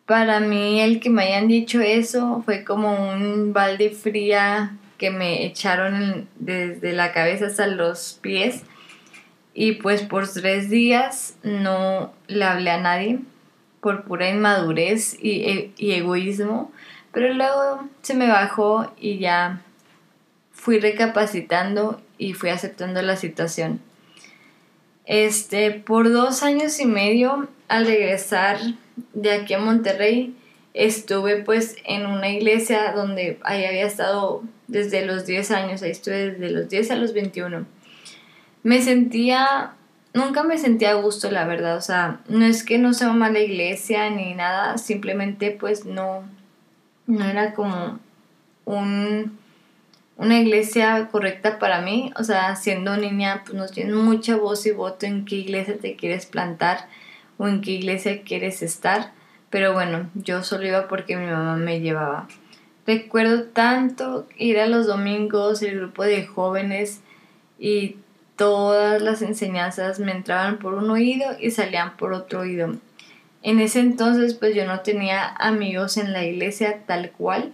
para 0.05 0.39
mí 0.39 0.79
el 0.81 0.99
que 0.99 1.09
me 1.09 1.23
hayan 1.23 1.47
dicho 1.47 1.81
eso 1.81 2.43
fue 2.45 2.63
como 2.63 3.11
un 3.11 3.53
balde 3.53 3.89
fría 3.89 4.77
que 4.99 5.09
me 5.09 5.45
echaron 5.45 6.29
desde 6.35 6.93
la 6.93 7.11
cabeza 7.11 7.47
hasta 7.47 7.67
los 7.67 8.19
pies. 8.21 8.63
Y 9.53 9.73
pues 9.73 10.03
por 10.03 10.27
tres 10.27 10.69
días 10.69 11.35
no 11.43 12.13
le 12.27 12.45
hablé 12.45 12.69
a 12.71 12.79
nadie 12.79 13.19
por 13.79 14.03
pura 14.03 14.29
inmadurez 14.29 15.17
y, 15.21 15.41
e, 15.49 15.71
y 15.77 15.93
egoísmo. 15.93 16.71
Pero 17.15 17.33
luego 17.33 17.87
se 18.01 18.13
me 18.13 18.27
bajó 18.27 18.91
y 18.99 19.19
ya 19.19 19.61
fui 20.51 20.81
recapacitando 20.81 22.01
y 22.17 22.33
fui 22.33 22.49
aceptando 22.49 23.01
la 23.01 23.15
situación. 23.15 23.79
Este, 25.05 25.71
por 25.71 26.11
dos 26.11 26.43
años 26.43 26.77
y 26.81 26.85
medio, 26.85 27.47
al 27.69 27.87
regresar 27.87 28.57
de 29.13 29.31
aquí 29.31 29.53
a 29.53 29.59
Monterrey, 29.59 30.35
estuve 30.73 31.37
pues 31.37 31.77
en 31.85 32.05
una 32.05 32.27
iglesia 32.27 32.91
donde 32.91 33.39
ahí 33.43 33.63
había 33.63 33.85
estado 33.85 34.43
desde 34.67 35.05
los 35.05 35.25
10 35.25 35.51
años, 35.51 35.83
ahí 35.83 35.91
estuve 35.91 36.31
desde 36.31 36.49
los 36.49 36.67
10 36.67 36.91
a 36.91 36.95
los 36.97 37.13
21. 37.13 37.65
Me 38.63 38.81
sentía, 38.81 39.71
nunca 40.13 40.43
me 40.43 40.57
sentía 40.57 40.91
a 40.91 40.95
gusto, 40.95 41.31
la 41.31 41.45
verdad, 41.45 41.77
o 41.77 41.81
sea, 41.81 42.19
no 42.27 42.43
es 42.43 42.65
que 42.65 42.77
no 42.77 42.93
sea 42.93 43.13
mala 43.13 43.39
iglesia 43.39 44.09
ni 44.09 44.33
nada, 44.33 44.77
simplemente 44.77 45.51
pues 45.51 45.85
no, 45.85 46.25
no 47.07 47.25
era 47.25 47.53
como 47.53 47.99
un, 48.65 49.37
una 50.17 50.39
iglesia 50.39 51.09
correcta 51.11 51.59
para 51.59 51.81
mí, 51.81 52.11
o 52.17 52.23
sea, 52.23 52.55
siendo 52.55 52.97
niña 52.97 53.43
pues 53.45 53.55
no 53.55 53.67
tienes 53.67 53.95
mucha 53.95 54.35
voz 54.35 54.65
y 54.65 54.71
voto 54.71 55.05
en 55.05 55.25
qué 55.25 55.35
iglesia 55.35 55.77
te 55.77 55.95
quieres 55.95 56.25
plantar 56.25 56.87
o 57.37 57.47
en 57.47 57.61
qué 57.61 57.71
iglesia 57.71 58.23
quieres 58.23 58.61
estar, 58.61 59.11
pero 59.49 59.73
bueno, 59.73 60.09
yo 60.15 60.43
solo 60.43 60.67
iba 60.67 60.87
porque 60.87 61.17
mi 61.17 61.25
mamá 61.25 61.55
me 61.57 61.79
llevaba. 61.79 62.27
Recuerdo 62.87 63.45
tanto 63.45 64.27
ir 64.37 64.59
a 64.59 64.67
los 64.67 64.85
domingos, 64.85 65.61
el 65.61 65.79
grupo 65.79 66.03
de 66.03 66.25
jóvenes 66.25 67.01
y 67.57 67.97
todas 68.35 69.01
las 69.01 69.21
enseñanzas 69.21 69.99
me 69.99 70.11
entraban 70.11 70.57
por 70.57 70.75
un 70.75 70.89
oído 70.89 71.25
y 71.39 71.51
salían 71.51 71.97
por 71.97 72.13
otro 72.13 72.41
oído. 72.41 72.75
En 73.45 73.59
ese 73.59 73.79
entonces 73.79 74.33
pues 74.33 74.55
yo 74.55 74.65
no 74.65 74.79
tenía 74.79 75.27
amigos 75.27 75.97
en 75.97 76.13
la 76.13 76.25
iglesia 76.25 76.81
tal 76.87 77.11
cual 77.11 77.53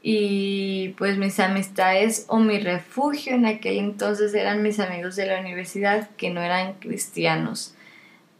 y 0.00 0.90
pues 0.90 1.18
mis 1.18 1.40
amistades 1.40 2.24
o 2.28 2.38
mi 2.38 2.60
refugio 2.60 3.34
en 3.34 3.44
aquel 3.44 3.78
entonces 3.78 4.32
eran 4.32 4.62
mis 4.62 4.78
amigos 4.78 5.16
de 5.16 5.26
la 5.26 5.40
universidad 5.40 6.08
que 6.10 6.30
no 6.30 6.40
eran 6.40 6.74
cristianos 6.74 7.74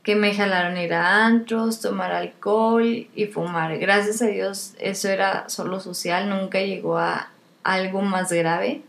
que 0.05 0.15
me 0.15 0.33
jalaron 0.33 0.79
ir 0.79 0.95
a 0.95 1.27
antros, 1.27 1.81
tomar 1.81 2.13
alcohol 2.13 3.09
y 3.13 3.27
fumar. 3.27 3.77
Gracias 3.79 4.23
a 4.23 4.27
Dios 4.27 4.75
eso 4.79 5.09
era 5.09 5.49
solo 5.49 5.81
social, 5.81 6.31
nunca 6.31 6.61
llegó 6.61 6.97
a 6.97 7.33
algo 7.65 8.03
más 8.03 8.33
grave, 8.33 8.83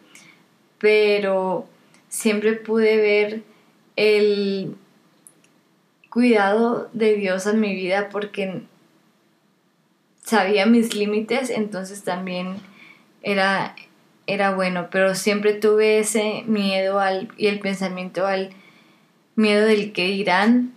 pero 0.78 1.68
siempre 2.08 2.54
pude 2.54 2.98
ver 2.98 3.42
el 3.96 4.76
cuidado 6.10 6.90
de 6.94 7.16
Dios 7.16 7.46
en 7.46 7.60
mi 7.60 7.76
vida 7.76 8.10
porque 8.10 8.64
sabía 10.24 10.66
mis 10.66 10.96
límites, 10.96 11.50
entonces 11.50 12.04
también 12.04 12.56
era, 13.22 13.76
era 14.28 14.54
bueno, 14.54 14.88
pero 14.92 15.16
siempre 15.16 15.54
tuve 15.54 16.00
ese 16.00 16.44
miedo 16.46 17.00
al, 17.00 17.30
y 17.38 17.48
el 17.48 17.60
pensamiento 17.60 18.26
al 18.26 18.52
miedo 19.36 19.66
del 19.66 19.92
que 19.92 20.10
irán 20.10 20.74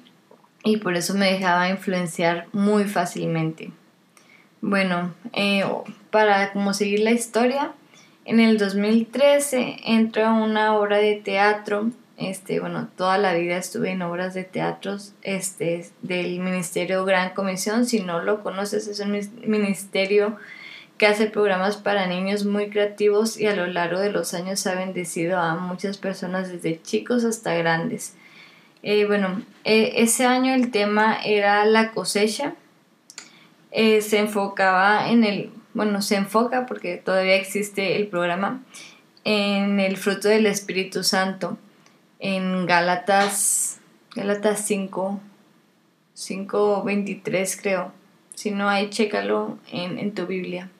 y 0.65 0.79
por 0.79 0.97
eso 0.97 1.15
me 1.15 1.31
dejaba 1.31 1.69
influenciar 1.69 2.47
muy 2.53 2.85
fácilmente. 2.85 3.73
Bueno, 4.61 5.13
eh, 5.33 5.65
para 6.11 6.53
como 6.53 6.73
seguir 6.73 7.01
la 7.01 7.11
historia, 7.11 7.73
en 8.25 8.39
el 8.39 8.59
2013 8.59 9.79
entré 9.85 10.23
a 10.23 10.33
una 10.33 10.75
obra 10.77 10.99
de 10.99 11.17
teatro. 11.17 11.91
Este, 12.23 12.61
bueno, 12.61 12.89
toda 12.97 13.19
la 13.19 13.35
vida 13.35 13.57
estuve 13.57 13.91
en 13.91 14.03
obras 14.03 14.35
de 14.35 14.45
teatro 14.45 14.97
este, 15.23 15.87
del 16.03 16.39
Ministerio 16.41 17.05
Gran 17.05 17.35
Comisión. 17.35 17.87
Si 17.87 18.01
no 18.01 18.23
lo 18.23 18.43
conoces, 18.43 18.87
es 18.89 19.01
un 19.01 19.19
ministerio 19.47 20.37
que 20.99 21.07
hace 21.07 21.27
programas 21.27 21.77
para 21.77 22.07
niños 22.07 22.45
muy 22.45 22.71
creativos 22.71 23.39
y 23.39 23.47
a 23.47 23.57
lo 23.57 23.67
largo 23.67 23.99
de 23.99 24.13
los 24.13 24.35
años 24.35 24.67
ha 24.67 24.75
bendecido 24.75 25.39
a 25.39 25.57
muchas 25.57 25.99
personas 25.99 26.49
desde 26.49 26.81
chicos 26.81 27.25
hasta 27.25 27.55
grandes. 27.55 28.15
Eh, 28.83 29.05
bueno, 29.07 29.43
eh, 29.65 29.95
ese 29.97 30.27
año 30.27 30.55
el 30.55 30.71
tema 30.71 31.17
era 31.25 31.65
la 31.65 31.93
cosecha. 31.93 32.55
Eh, 33.71 34.01
se 34.03 34.19
enfocaba 34.19 35.09
en 35.09 35.25
el, 35.25 35.51
bueno, 35.75 36.03
se 36.03 36.17
enfoca 36.17 36.67
porque 36.67 36.99
todavía 36.99 37.37
existe 37.37 37.97
el 37.97 38.07
programa, 38.09 38.63
en 39.25 39.81
el 39.81 39.97
fruto 39.97 40.29
del 40.29 40.47
Espíritu 40.47 41.03
Santo, 41.05 41.59
en 42.23 42.67
Gálatas, 42.67 43.81
Gálatas 44.15 44.65
5, 44.65 45.21
5, 46.15 46.83
23 46.85 47.61
creo. 47.61 47.93
Si 48.35 48.53
no 48.53 48.69
hay, 48.69 48.91
chécalo 48.91 49.59
en, 49.71 50.15
tu 50.15 50.27
Biblia. 50.27 50.71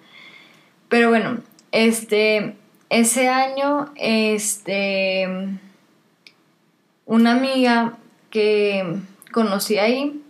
Pero 0.89 1.11
bueno, 1.11 1.39
este, 1.73 2.55
ese 2.89 3.29
año, 3.29 3.93
este 3.97 5.29
una 7.07 7.33
amiga 7.33 7.99
que 8.31 9.01
conocí 9.33 9.79
ahí 9.79 10.23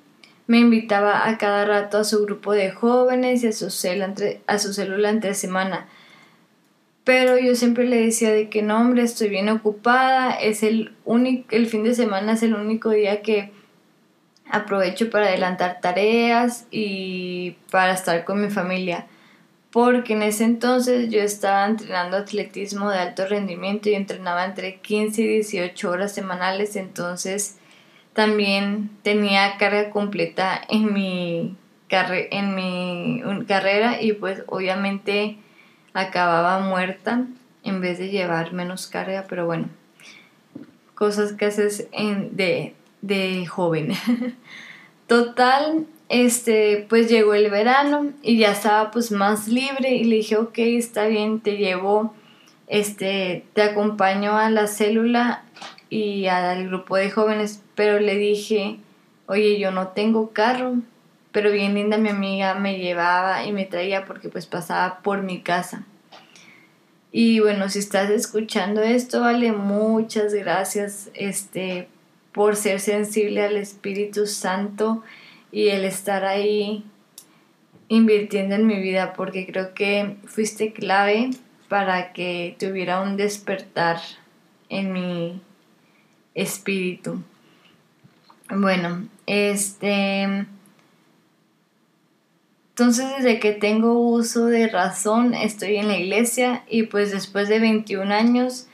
me 0.46 0.58
invitaba 0.58 1.28
a 1.28 1.36
cada 1.38 1.66
rato 1.66 1.98
a 1.98 2.04
su 2.04 2.24
grupo 2.24 2.52
de 2.52 2.70
jóvenes 2.70 3.44
y 3.44 3.48
a 3.48 3.52
su, 3.52 3.66
a 4.46 4.58
su 4.58 4.72
célula 4.72 5.10
entre 5.10 5.34
semana. 5.34 5.88
Pero 7.04 7.38
yo 7.38 7.56
siempre 7.56 7.84
le 7.84 8.00
decía 8.00 8.30
de 8.30 8.48
que 8.48 8.62
no, 8.62 8.80
hombre, 8.80 9.02
estoy 9.02 9.28
bien 9.28 9.48
ocupada, 9.48 10.32
es 10.32 10.62
el 10.62 10.94
único, 11.04 11.48
el 11.50 11.66
fin 11.66 11.82
de 11.82 11.94
semana 11.94 12.34
es 12.34 12.42
el 12.42 12.54
único 12.54 12.90
día 12.90 13.22
que 13.22 13.50
aprovecho 14.48 15.10
para 15.10 15.26
adelantar 15.26 15.80
tareas 15.80 16.66
y 16.70 17.56
para 17.70 17.94
estar 17.94 18.24
con 18.24 18.40
mi 18.40 18.50
familia 18.50 19.06
porque 19.72 20.12
en 20.12 20.22
ese 20.22 20.44
entonces 20.44 21.08
yo 21.08 21.22
estaba 21.22 21.66
entrenando 21.66 22.18
atletismo 22.18 22.90
de 22.90 22.98
alto 22.98 23.26
rendimiento 23.26 23.88
y 23.88 23.94
entrenaba 23.94 24.44
entre 24.44 24.76
15 24.76 25.22
y 25.22 25.26
18 25.26 25.90
horas 25.90 26.12
semanales, 26.12 26.76
entonces 26.76 27.58
también 28.12 28.90
tenía 29.02 29.56
carga 29.56 29.88
completa 29.88 30.60
en 30.68 30.92
mi, 30.92 31.56
en 31.88 32.54
mi 32.54 33.22
carrera 33.48 34.02
y 34.02 34.12
pues 34.12 34.42
obviamente 34.46 35.38
acababa 35.94 36.58
muerta 36.60 37.26
en 37.64 37.80
vez 37.80 37.98
de 37.98 38.08
llevar 38.08 38.52
menos 38.52 38.86
carga, 38.86 39.26
pero 39.28 39.46
bueno, 39.46 39.68
cosas 40.94 41.32
que 41.32 41.46
haces 41.46 41.88
en, 41.92 42.36
de, 42.36 42.74
de 43.00 43.46
joven. 43.46 43.92
Total, 45.06 45.86
este, 46.08 46.86
pues 46.88 47.08
llegó 47.08 47.34
el 47.34 47.50
verano 47.50 48.10
y 48.22 48.38
ya 48.38 48.52
estaba 48.52 48.90
pues 48.90 49.10
más 49.10 49.48
libre 49.48 49.90
y 49.90 50.04
le 50.04 50.16
dije, 50.16 50.36
ok, 50.36 50.58
está 50.58 51.06
bien, 51.06 51.40
te 51.40 51.56
llevo, 51.56 52.14
este, 52.66 53.44
te 53.52 53.62
acompaño 53.62 54.36
a 54.36 54.50
la 54.50 54.66
célula 54.66 55.44
y 55.90 56.26
al 56.26 56.68
grupo 56.68 56.96
de 56.96 57.10
jóvenes, 57.10 57.62
pero 57.74 58.00
le 58.00 58.16
dije, 58.16 58.78
oye, 59.26 59.58
yo 59.58 59.70
no 59.70 59.88
tengo 59.88 60.30
carro, 60.30 60.76
pero 61.32 61.50
bien 61.50 61.74
linda 61.74 61.96
mi 61.96 62.10
amiga 62.10 62.54
me 62.54 62.78
llevaba 62.78 63.44
y 63.44 63.52
me 63.52 63.64
traía 63.64 64.04
porque 64.04 64.28
pues 64.28 64.46
pasaba 64.46 65.00
por 65.02 65.22
mi 65.22 65.40
casa. 65.40 65.84
Y 67.10 67.40
bueno, 67.40 67.68
si 67.68 67.78
estás 67.78 68.10
escuchando 68.10 68.82
esto, 68.82 69.20
vale, 69.20 69.52
muchas 69.52 70.32
gracias, 70.32 71.10
este, 71.14 71.88
por 72.32 72.56
ser 72.56 72.80
sensible 72.80 73.42
al 73.42 73.56
Espíritu 73.56 74.26
Santo 74.26 75.02
y 75.50 75.68
el 75.68 75.84
estar 75.84 76.24
ahí 76.24 76.84
invirtiendo 77.88 78.54
en 78.54 78.66
mi 78.66 78.80
vida 78.80 79.12
porque 79.12 79.46
creo 79.46 79.74
que 79.74 80.16
fuiste 80.24 80.72
clave 80.72 81.30
para 81.68 82.14
que 82.14 82.56
tuviera 82.58 83.02
un 83.02 83.18
despertar 83.18 83.98
en 84.70 84.92
mi 84.92 85.42
espíritu. 86.34 87.22
Bueno, 88.48 89.06
este... 89.26 90.46
Entonces 92.82 93.12
desde 93.16 93.38
que 93.38 93.52
tengo 93.52 93.96
uso 93.96 94.46
de 94.46 94.66
razón 94.66 95.34
estoy 95.34 95.76
en 95.76 95.86
la 95.86 95.96
iglesia 95.96 96.64
y 96.68 96.82
pues 96.82 97.12
después 97.12 97.48
de 97.48 97.60
21 97.60 98.12
años 98.12 98.66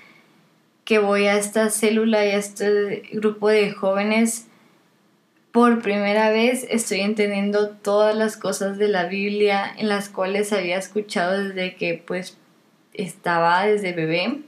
que 0.87 0.99
voy 0.99 1.27
a 1.27 1.37
esta 1.37 1.69
célula 1.69 2.25
y 2.25 2.31
a 2.31 2.38
este 2.38 3.03
grupo 3.12 3.50
de 3.50 3.71
jóvenes 3.71 4.47
por 5.53 5.83
primera 5.83 6.31
vez 6.31 6.67
estoy 6.71 7.00
entendiendo 7.00 7.69
todas 7.69 8.17
las 8.17 8.38
cosas 8.38 8.79
de 8.79 8.88
la 8.88 9.05
Biblia 9.05 9.75
en 9.77 9.91
las 9.91 10.09
cuales 10.09 10.55
había 10.55 10.79
escuchado 10.79 11.45
desde 11.45 11.77
que 11.77 12.03
pues 12.07 12.38
estaba 12.95 13.67
desde 13.67 13.93
bebé. 13.93 14.41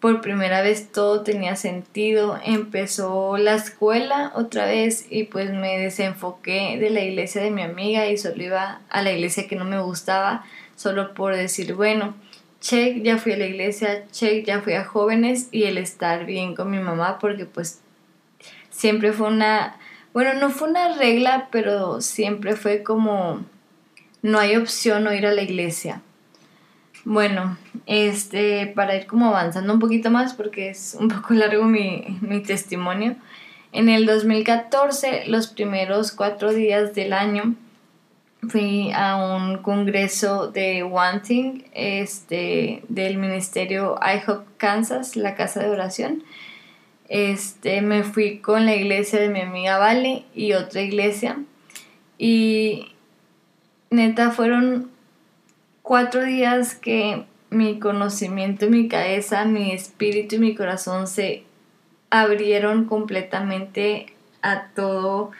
Por 0.00 0.20
primera 0.22 0.62
vez 0.62 0.90
todo 0.90 1.22
tenía 1.22 1.56
sentido. 1.56 2.38
Empezó 2.44 3.36
la 3.36 3.54
escuela 3.54 4.32
otra 4.34 4.64
vez 4.64 5.06
y 5.10 5.24
pues 5.24 5.52
me 5.52 5.78
desenfoqué 5.78 6.78
de 6.78 6.90
la 6.90 7.02
iglesia 7.02 7.42
de 7.42 7.50
mi 7.50 7.62
amiga 7.62 8.06
y 8.06 8.16
solo 8.16 8.42
iba 8.42 8.80
a 8.88 9.02
la 9.02 9.12
iglesia 9.12 9.46
que 9.46 9.56
no 9.56 9.64
me 9.64 9.80
gustaba 9.80 10.44
solo 10.74 11.12
por 11.12 11.36
decir, 11.36 11.74
bueno, 11.74 12.14
check, 12.60 13.02
ya 13.02 13.18
fui 13.18 13.32
a 13.32 13.36
la 13.36 13.46
iglesia, 13.46 14.06
check, 14.10 14.46
ya 14.46 14.62
fui 14.62 14.72
a 14.72 14.84
jóvenes 14.84 15.48
y 15.52 15.64
el 15.64 15.76
estar 15.76 16.24
bien 16.24 16.54
con 16.54 16.70
mi 16.70 16.78
mamá 16.78 17.18
porque 17.18 17.44
pues 17.44 17.80
siempre 18.70 19.12
fue 19.12 19.28
una 19.28 19.76
bueno, 20.12 20.34
no 20.34 20.50
fue 20.50 20.68
una 20.68 20.96
regla, 20.96 21.48
pero 21.52 22.00
siempre 22.00 22.56
fue 22.56 22.82
como, 22.82 23.44
no 24.22 24.38
hay 24.40 24.56
opción 24.56 25.04
no 25.04 25.14
ir 25.14 25.24
a 25.24 25.32
la 25.32 25.42
iglesia. 25.42 26.02
Bueno, 27.12 27.58
este, 27.86 28.68
para 28.68 28.94
ir 28.94 29.08
como 29.08 29.26
avanzando 29.26 29.72
un 29.72 29.80
poquito 29.80 30.12
más, 30.12 30.32
porque 30.32 30.70
es 30.70 30.96
un 30.96 31.08
poco 31.08 31.34
largo 31.34 31.64
mi, 31.64 32.04
mi 32.20 32.40
testimonio, 32.40 33.16
En 33.72 33.88
el 33.88 34.06
2014, 34.06 35.24
los 35.26 35.48
primeros 35.48 36.12
cuatro 36.12 36.52
días 36.52 36.94
del 36.94 37.12
año, 37.12 37.56
fui 38.48 38.92
a 38.94 39.16
un 39.16 39.58
congreso 39.58 40.52
de 40.52 40.84
One 40.84 41.18
Thing 41.26 41.62
este, 41.74 42.84
del 42.88 43.16
ministerio 43.16 43.98
IHOP 44.00 44.46
Kansas, 44.56 45.16
la 45.16 45.34
casa 45.34 45.58
de 45.64 45.70
oración. 45.70 46.22
Este, 47.08 47.82
me 47.82 48.04
fui 48.04 48.38
con 48.38 48.66
la 48.66 48.76
iglesia 48.76 49.20
de 49.20 49.30
mi 49.30 49.40
amiga 49.40 49.78
Vale 49.78 50.26
y 50.32 50.52
otra 50.52 50.80
iglesia. 50.80 51.38
Y 52.18 52.92
neta 53.90 54.30
fueron 54.30 54.90
cuatro 55.82 56.24
días 56.24 56.74
que 56.74 57.24
mi 57.50 57.78
conocimiento, 57.78 58.68
mi 58.70 58.88
cabeza, 58.88 59.44
mi 59.44 59.72
espíritu 59.72 60.36
y 60.36 60.38
mi 60.38 60.54
corazón 60.54 61.06
se 61.06 61.44
abrieron 62.10 62.84
completamente 62.84 64.06
a 64.42 64.68
todo 64.74 65.30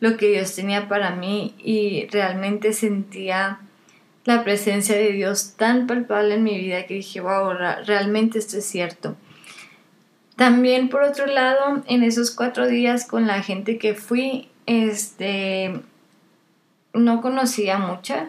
lo 0.00 0.16
que 0.16 0.28
Dios 0.28 0.54
tenía 0.54 0.88
para 0.88 1.10
mí 1.10 1.54
y 1.58 2.06
realmente 2.10 2.72
sentía 2.72 3.60
la 4.24 4.44
presencia 4.44 4.96
de 4.96 5.12
Dios 5.12 5.54
tan 5.56 5.86
palpable 5.86 6.34
en 6.34 6.42
mi 6.42 6.58
vida 6.58 6.86
que 6.86 6.94
dije, 6.94 7.20
wow, 7.20 7.52
realmente 7.86 8.38
esto 8.38 8.58
es 8.58 8.64
cierto. 8.64 9.16
También 10.36 10.88
por 10.88 11.02
otro 11.02 11.26
lado, 11.26 11.82
en 11.86 12.02
esos 12.02 12.30
cuatro 12.30 12.68
días 12.68 13.06
con 13.06 13.26
la 13.26 13.42
gente 13.42 13.78
que 13.78 13.94
fui, 13.94 14.48
este, 14.66 15.80
no 16.92 17.20
conocía 17.20 17.78
mucha, 17.78 18.28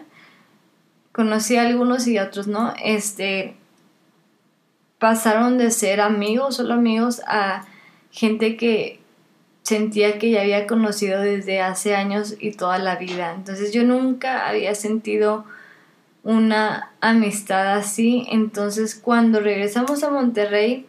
conocí 1.20 1.56
a 1.56 1.66
algunos 1.66 2.06
y 2.06 2.16
a 2.16 2.24
otros 2.24 2.46
no, 2.46 2.72
este, 2.82 3.54
pasaron 4.98 5.58
de 5.58 5.70
ser 5.70 6.00
amigos, 6.00 6.56
solo 6.56 6.72
amigos, 6.72 7.20
a 7.26 7.66
gente 8.10 8.56
que 8.56 9.00
sentía 9.62 10.18
que 10.18 10.30
ya 10.30 10.40
había 10.40 10.66
conocido 10.66 11.20
desde 11.20 11.60
hace 11.60 11.94
años 11.94 12.36
y 12.40 12.52
toda 12.52 12.78
la 12.78 12.96
vida. 12.96 13.34
Entonces 13.34 13.70
yo 13.70 13.84
nunca 13.84 14.48
había 14.48 14.74
sentido 14.74 15.44
una 16.22 16.90
amistad 17.02 17.74
así. 17.74 18.26
Entonces 18.30 18.94
cuando 18.94 19.40
regresamos 19.40 20.02
a 20.02 20.10
Monterrey, 20.10 20.86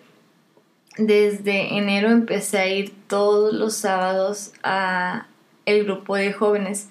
desde 0.98 1.78
enero 1.78 2.10
empecé 2.10 2.58
a 2.58 2.68
ir 2.68 2.94
todos 3.10 3.54
los 3.54 3.76
sábados 3.76 4.54
a 4.64 5.28
el 5.66 5.84
grupo 5.84 6.16
de 6.16 6.32
jóvenes. 6.32 6.88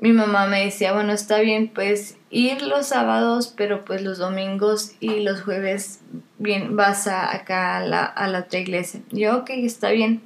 Mi 0.00 0.12
mamá 0.12 0.46
me 0.46 0.64
decía, 0.64 0.92
bueno, 0.92 1.12
está 1.12 1.40
bien, 1.40 1.70
pues 1.74 2.16
ir 2.30 2.62
los 2.62 2.86
sábados, 2.86 3.52
pero 3.54 3.84
pues 3.84 4.02
los 4.02 4.18
domingos 4.18 4.92
y 4.98 5.20
los 5.20 5.42
jueves 5.42 6.00
bien, 6.38 6.74
vas 6.76 7.06
a, 7.06 7.34
acá 7.34 7.76
a 7.76 7.86
la, 7.86 8.04
a 8.04 8.28
la 8.28 8.40
otra 8.40 8.60
iglesia. 8.60 9.00
Yo, 9.10 9.38
ok, 9.38 9.50
está 9.50 9.90
bien. 9.90 10.22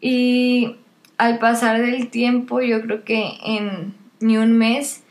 Y 0.00 0.76
al 1.18 1.38
pasar 1.38 1.80
del 1.80 2.08
tiempo, 2.10 2.60
yo 2.60 2.82
creo 2.82 3.04
que 3.04 3.38
en 3.44 3.94
ni 4.20 4.38
un 4.38 4.56
mes, 4.56 5.02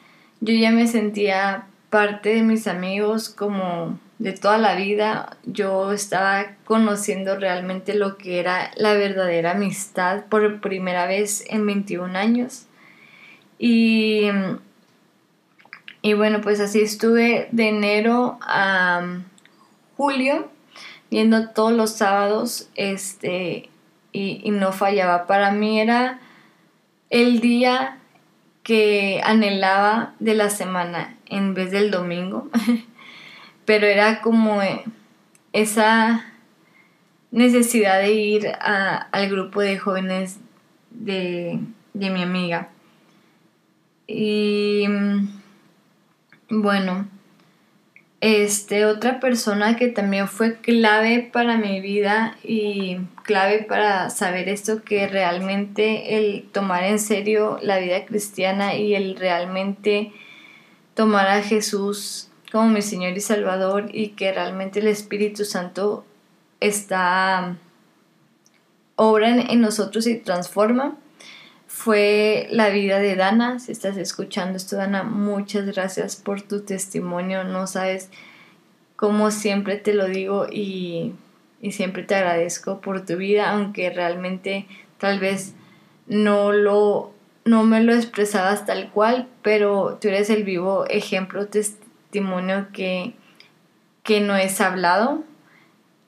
yo 0.42 0.54
ya 0.54 0.72
me 0.72 0.88
sentía 0.88 1.68
parte 1.90 2.36
de 2.36 2.42
mis 2.42 2.68
amigos 2.68 3.30
como 3.30 4.00
de 4.20 4.34
toda 4.34 4.58
la 4.58 4.76
vida. 4.76 5.38
Yo 5.46 5.92
estaba 5.92 6.56
conociendo 6.66 7.38
realmente 7.38 7.94
lo 7.94 8.18
que 8.18 8.40
era 8.40 8.72
la 8.76 8.94
verdadera 8.94 9.52
amistad 9.52 10.26
por 10.26 10.60
primera 10.60 11.06
vez 11.06 11.46
en 11.50 11.66
21 11.66 12.18
años. 12.18 12.66
Y, 13.66 14.26
y 16.02 16.14
bueno, 16.16 16.42
pues 16.42 16.60
así 16.60 16.82
estuve 16.82 17.48
de 17.54 17.70
enero 17.70 18.38
a 18.42 19.20
julio, 19.96 20.50
viendo 21.10 21.48
todos 21.52 21.72
los 21.72 21.92
sábados 21.92 22.68
este, 22.76 23.70
y, 24.12 24.52
no 24.52 24.74
fallaba. 24.74 25.28
Para 25.28 25.52
mí 25.52 25.80
era 25.80 26.20
el 27.10 27.40
día 27.40 28.00
que 28.64 29.22
anhelaba 29.24 30.14
de 30.20 30.34
la 30.34 30.50
semana 30.50 31.16
en 31.28 31.54
vez 31.54 31.72
del 31.72 31.90
domingo, 31.90 32.50
pero 33.66 33.88
era 33.88 34.20
como 34.20 34.60
esa 35.54 36.26
necesidad 37.32 38.00
de 38.00 38.12
ir 38.12 38.52
al 38.60 39.30
grupo 39.30 39.62
de 39.62 39.78
jóvenes 39.78 40.42
de, 40.90 41.62
de 41.94 42.10
mi 42.10 42.24
amiga. 42.24 42.68
Y 44.08 44.86
mm, 44.88 45.28
bueno, 46.50 47.08
este, 48.22 48.86
otra 48.86 49.20
persona 49.20 49.76
que 49.76 49.90
también 49.90 50.28
fue 50.28 50.56
clave 50.56 51.30
para 51.34 51.58
mi 51.58 51.82
vida 51.82 52.38
y 52.44 53.00
clave 53.24 53.64
para 53.64 54.10
saber 54.10 54.48
esto, 54.48 54.82
que 54.84 55.08
realmente 55.08 56.18
el 56.18 56.44
tomar 56.52 56.86
en 56.86 57.00
serio 57.00 57.60
la 57.62 57.80
vida 57.80 58.06
cristiana 58.06 58.76
y 58.76 58.96
el 58.96 59.18
realmente 59.18 60.14
tomar 60.94 61.28
a 61.28 61.42
Jesús 61.42 62.30
como 62.52 62.70
mi 62.70 62.82
Señor 62.82 63.18
y 63.18 63.20
Salvador 63.20 63.90
y 63.92 64.10
que 64.10 64.32
realmente 64.32 64.80
el 64.80 64.88
Espíritu 64.88 65.44
Santo 65.44 66.06
está 66.60 67.58
obra 68.96 69.36
en 69.36 69.60
nosotros 69.60 70.08
y 70.08 70.18
transforma 70.18 70.96
fue 71.74 72.48
la 72.52 72.70
vida 72.70 73.00
de 73.00 73.16
Dana. 73.16 73.58
Si 73.58 73.72
estás 73.72 73.98
escuchando 73.98 74.58
esto, 74.58 74.76
Dana, 74.76 75.02
muchas 75.02 75.66
gracias 75.66 76.16
por 76.16 76.44
tu 76.44 76.62
testimonio. 76.62 77.44
No 77.46 77.66
sabes 77.66 78.12
cómo 78.96 79.32
siempre 79.32 79.78
te 79.78 79.96
lo 79.96 80.06
digo 80.06 80.46
y, 80.52 81.16
siempre 81.72 82.04
te 82.04 82.14
agradezco 82.14 82.80
por 82.80 83.04
tu 83.06 83.18
vida, 83.18 83.50
aunque 83.50 83.90
realmente 83.90 84.68
tal 85.00 85.20
vez 85.20 85.56
no 86.06 86.52
lo 86.52 87.12
no 87.44 87.64
me 87.64 87.82
lo 87.84 87.94
expresabas 87.96 88.68
tal 88.68 88.92
cual, 88.92 89.28
pero 89.42 89.98
tú 90.00 90.10
eres 90.10 90.30
el 90.30 90.44
vivo 90.44 90.86
ejemplo, 90.88 91.48
testimonio 91.48 92.68
que, 92.72 93.16
que 94.04 94.22
no 94.22 94.38
es 94.38 94.62
hablado, 94.62 95.24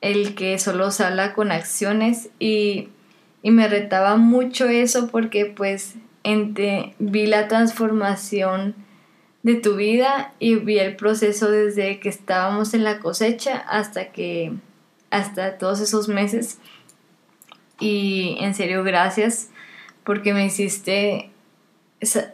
el 0.00 0.36
que 0.36 0.58
solo 0.60 0.92
se 0.92 1.04
habla 1.04 1.34
con 1.34 1.50
acciones 1.50 2.30
y 2.38 2.88
y 3.46 3.52
me 3.52 3.68
retaba 3.68 4.16
mucho 4.16 4.66
eso 4.68 5.06
porque 5.06 5.46
pues 5.46 5.94
vi 6.24 7.26
la 7.26 7.46
transformación 7.46 8.74
de 9.44 9.54
tu 9.54 9.76
vida 9.76 10.32
y 10.40 10.56
vi 10.56 10.80
el 10.80 10.96
proceso 10.96 11.48
desde 11.48 12.00
que 12.00 12.08
estábamos 12.08 12.74
en 12.74 12.82
la 12.82 12.98
cosecha 12.98 13.58
hasta 13.58 14.10
que 14.10 14.52
hasta 15.10 15.58
todos 15.58 15.78
esos 15.78 16.08
meses 16.08 16.58
y 17.78 18.36
en 18.40 18.52
serio 18.56 18.82
gracias 18.82 19.50
porque 20.02 20.34
me 20.34 20.44
hiciste 20.44 21.30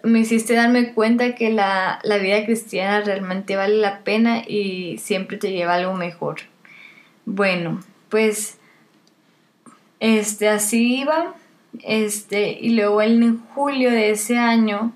me 0.03 0.21
hiciste 0.21 0.55
darme 0.55 0.95
cuenta 0.95 1.35
que 1.35 1.51
la, 1.51 1.99
la 2.05 2.17
vida 2.17 2.43
cristiana 2.47 3.03
realmente 3.03 3.57
vale 3.57 3.75
la 3.75 4.03
pena 4.03 4.45
y 4.49 4.97
siempre 4.97 5.37
te 5.37 5.53
lleva 5.53 5.75
algo 5.75 5.93
mejor. 5.93 6.37
Bueno, 7.27 7.83
pues 8.09 8.59
este, 10.03 10.49
así 10.49 11.01
iba. 11.03 11.37
Este, 11.85 12.59
y 12.61 12.71
luego 12.71 13.01
en 13.03 13.39
julio 13.55 13.91
de 13.93 14.11
ese 14.11 14.37
año 14.37 14.93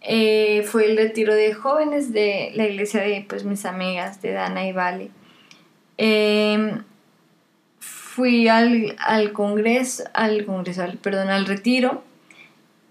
eh, 0.00 0.62
fue 0.64 0.86
el 0.86 0.96
retiro 0.96 1.34
de 1.34 1.52
jóvenes 1.52 2.12
de 2.12 2.52
la 2.54 2.68
iglesia 2.68 3.02
de 3.02 3.26
pues, 3.28 3.42
mis 3.42 3.66
amigas, 3.66 4.22
de 4.22 4.30
Dana 4.30 4.64
y 4.64 4.72
Vale. 4.72 5.10
Em, 5.98 6.84
fui 7.80 8.46
al, 8.46 8.94
congreso, 9.32 10.04
al 10.14 10.46
congreso, 10.46 10.84
perdón, 11.02 11.28
al 11.28 11.44
retiro. 11.44 12.04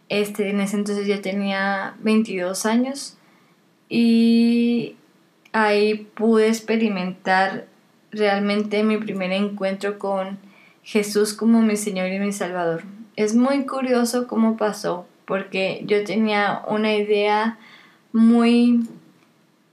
Este, 0.10 0.50
en 0.50 0.60
ese 0.60 0.76
entonces 0.76 1.08
ya 1.08 1.22
tenía 1.22 1.96
22 2.00 2.66
años 2.66 3.18
y 3.88 4.98
ahí 5.54 6.10
pude 6.14 6.50
experimentar 6.50 7.68
realmente 8.12 8.84
mi 8.84 8.98
primer 8.98 9.32
encuentro 9.32 9.98
con 9.98 10.45
Jesús 10.86 11.34
como 11.34 11.64
mi 11.64 11.78
Señor 11.78 12.10
y 12.10 12.20
mi 12.20 12.32
Salvador. 12.32 12.84
Es 13.16 13.34
muy 13.34 13.66
curioso 13.66 14.28
cómo 14.28 14.56
pasó, 14.56 15.08
porque 15.26 15.82
yo 15.86 16.04
tenía 16.04 16.62
una 16.68 16.94
idea 16.94 17.58
muy 18.14 18.88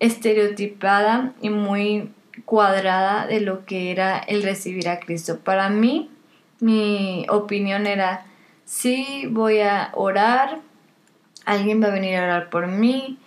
estereotipada 0.01 1.35
y 1.43 1.51
muy 1.51 2.11
cuadrada 2.47 3.27
de 3.27 3.41
lo 3.41 3.67
que 3.67 3.91
era 3.91 4.19
el 4.21 4.43
recibir 4.43 4.89
a 4.89 5.01
Cristo. 5.01 5.39
Para 5.39 5.69
mí, 5.69 6.11
mi 6.61 7.27
opinión 7.29 7.87
era, 7.87 8.25
sí, 8.65 9.27
voy 9.31 9.61
a 9.61 9.91
orar, 9.93 10.61
alguien 11.45 11.83
va 11.83 11.89
a 11.89 11.95
venir 11.95 12.17
a 12.17 12.25
orar 12.25 12.49
por 12.49 12.69
mí, 12.69 13.19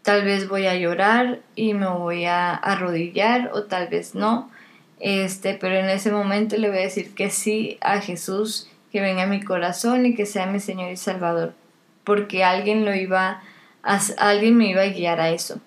tal 0.00 0.24
vez 0.24 0.48
voy 0.48 0.66
a 0.66 0.76
llorar 0.76 1.40
y 1.54 1.74
me 1.74 1.88
voy 1.88 2.24
a 2.24 2.54
arrodillar 2.54 3.50
o 3.52 3.64
tal 3.64 3.88
vez 3.88 4.14
no, 4.14 4.50
este, 5.00 5.54
pero 5.54 5.76
en 5.76 5.88
ese 5.88 6.10
momento 6.10 6.56
le 6.56 6.68
voy 6.68 6.78
a 6.78 6.82
decir 6.82 7.14
que 7.14 7.30
sí 7.30 7.78
a 7.80 8.00
Jesús, 8.00 8.68
que 8.90 9.00
venga 9.00 9.24
a 9.24 9.26
mi 9.26 9.42
corazón 9.42 10.06
y 10.06 10.14
que 10.14 10.26
sea 10.26 10.46
mi 10.46 10.60
Señor 10.60 10.90
y 10.90 10.96
Salvador, 10.96 11.54
porque 12.04 12.44
alguien 12.44 12.84
lo 12.84 12.94
iba 12.94 13.42
a, 13.82 14.00
alguien 14.18 14.56
me 14.56 14.70
iba 14.70 14.82
a 14.82 14.88
guiar 14.88 15.20
a 15.20 15.30
eso. 15.30 15.60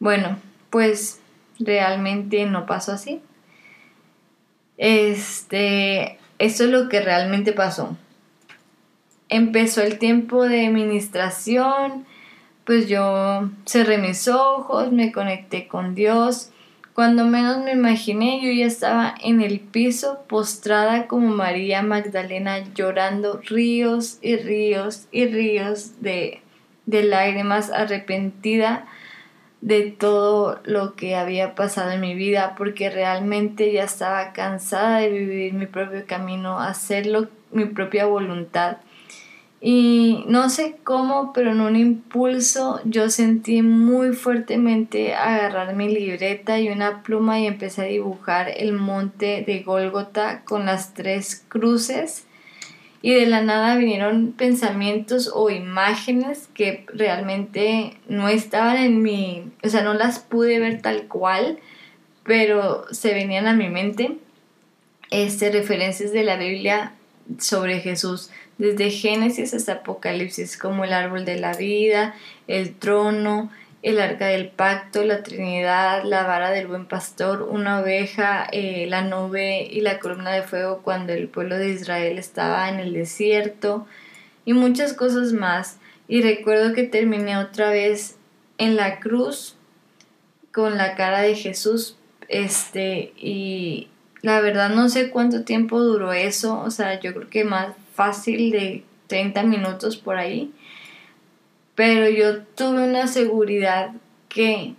Bueno, 0.00 0.38
pues 0.70 1.20
realmente 1.58 2.46
no 2.46 2.66
pasó 2.66 2.92
así. 2.92 3.20
Este, 4.76 6.18
esto 6.38 6.64
es 6.64 6.70
lo 6.70 6.88
que 6.88 7.00
realmente 7.00 7.52
pasó. 7.52 7.96
Empezó 9.28 9.82
el 9.82 9.98
tiempo 9.98 10.44
de 10.44 10.68
ministración, 10.70 12.06
pues 12.64 12.88
yo 12.88 13.50
cerré 13.66 13.98
mis 13.98 14.28
ojos, 14.28 14.92
me 14.92 15.12
conecté 15.12 15.68
con 15.68 15.94
Dios. 15.94 16.50
Cuando 16.98 17.26
menos 17.26 17.58
me 17.58 17.70
imaginé, 17.74 18.40
yo 18.42 18.50
ya 18.50 18.66
estaba 18.66 19.14
en 19.22 19.40
el 19.40 19.60
piso, 19.60 20.24
postrada 20.26 21.06
como 21.06 21.28
María 21.28 21.80
Magdalena, 21.80 22.64
llorando 22.74 23.40
ríos 23.44 24.18
y 24.20 24.34
ríos 24.34 25.06
y 25.12 25.26
ríos 25.26 26.02
de, 26.02 26.42
de 26.86 27.04
lágrimas, 27.04 27.70
arrepentida 27.70 28.88
de 29.60 29.92
todo 29.92 30.58
lo 30.64 30.96
que 30.96 31.14
había 31.14 31.54
pasado 31.54 31.92
en 31.92 32.00
mi 32.00 32.16
vida, 32.16 32.56
porque 32.58 32.90
realmente 32.90 33.72
ya 33.72 33.84
estaba 33.84 34.32
cansada 34.32 34.98
de 34.98 35.10
vivir 35.10 35.54
mi 35.54 35.66
propio 35.66 36.04
camino, 36.04 36.58
hacerlo 36.58 37.28
mi 37.52 37.66
propia 37.66 38.06
voluntad. 38.06 38.78
Y 39.60 40.24
no 40.28 40.50
sé 40.50 40.76
cómo, 40.84 41.32
pero 41.32 41.50
en 41.50 41.60
un 41.60 41.74
impulso 41.74 42.80
yo 42.84 43.10
sentí 43.10 43.62
muy 43.62 44.12
fuertemente 44.12 45.14
agarrar 45.14 45.74
mi 45.74 45.88
libreta 45.88 46.60
y 46.60 46.68
una 46.68 47.02
pluma 47.02 47.40
y 47.40 47.46
empecé 47.46 47.82
a 47.82 47.86
dibujar 47.86 48.52
el 48.56 48.72
monte 48.72 49.42
de 49.44 49.62
Gólgota 49.62 50.42
con 50.44 50.66
las 50.66 50.94
tres 50.94 51.44
cruces. 51.48 52.24
Y 53.02 53.14
de 53.14 53.26
la 53.26 53.42
nada 53.42 53.76
vinieron 53.76 54.32
pensamientos 54.32 55.30
o 55.32 55.50
imágenes 55.50 56.48
que 56.54 56.84
realmente 56.92 57.96
no 58.08 58.28
estaban 58.28 58.76
en 58.76 59.02
mi, 59.02 59.50
o 59.64 59.68
sea, 59.68 59.82
no 59.82 59.94
las 59.94 60.20
pude 60.20 60.58
ver 60.58 60.82
tal 60.82 61.06
cual, 61.06 61.58
pero 62.24 62.84
se 62.92 63.14
venían 63.14 63.48
a 63.48 63.54
mi 63.54 63.68
mente. 63.68 64.18
Este, 65.10 65.50
referencias 65.50 66.12
de 66.12 66.22
la 66.22 66.36
Biblia 66.36 66.92
sobre 67.38 67.80
Jesús 67.80 68.30
desde 68.58 68.90
Génesis 68.90 69.54
hasta 69.54 69.74
Apocalipsis, 69.74 70.58
como 70.58 70.84
el 70.84 70.92
árbol 70.92 71.24
de 71.24 71.38
la 71.38 71.54
vida, 71.54 72.14
el 72.48 72.74
trono, 72.74 73.50
el 73.82 74.00
arca 74.00 74.26
del 74.26 74.48
pacto, 74.48 75.04
la 75.04 75.22
Trinidad, 75.22 76.02
la 76.04 76.24
vara 76.24 76.50
del 76.50 76.66
buen 76.66 76.86
pastor, 76.86 77.42
una 77.42 77.80
oveja, 77.80 78.46
eh, 78.50 78.86
la 78.88 79.02
nube 79.02 79.68
y 79.70 79.80
la 79.80 80.00
columna 80.00 80.32
de 80.32 80.42
fuego 80.42 80.82
cuando 80.82 81.12
el 81.12 81.28
pueblo 81.28 81.56
de 81.56 81.70
Israel 81.70 82.18
estaba 82.18 82.68
en 82.68 82.80
el 82.80 82.92
desierto 82.92 83.86
y 84.44 84.52
muchas 84.52 84.92
cosas 84.92 85.32
más. 85.32 85.78
Y 86.08 86.22
recuerdo 86.22 86.74
que 86.74 86.82
terminé 86.82 87.36
otra 87.36 87.70
vez 87.70 88.16
en 88.58 88.74
la 88.76 88.98
cruz 88.98 89.56
con 90.52 90.76
la 90.76 90.96
cara 90.96 91.20
de 91.20 91.36
Jesús, 91.36 91.96
este, 92.28 93.12
y 93.16 93.88
la 94.22 94.40
verdad 94.40 94.70
no 94.70 94.88
sé 94.88 95.10
cuánto 95.10 95.44
tiempo 95.44 95.80
duró 95.80 96.12
eso, 96.12 96.60
o 96.60 96.70
sea, 96.70 96.98
yo 96.98 97.14
creo 97.14 97.28
que 97.28 97.44
más 97.44 97.68
fácil 97.98 98.52
de 98.52 98.84
30 99.08 99.42
minutos 99.42 99.96
por 99.96 100.18
ahí, 100.18 100.52
pero 101.74 102.08
yo 102.08 102.44
tuve 102.44 102.88
una 102.88 103.08
seguridad 103.08 103.90
que 104.28 104.74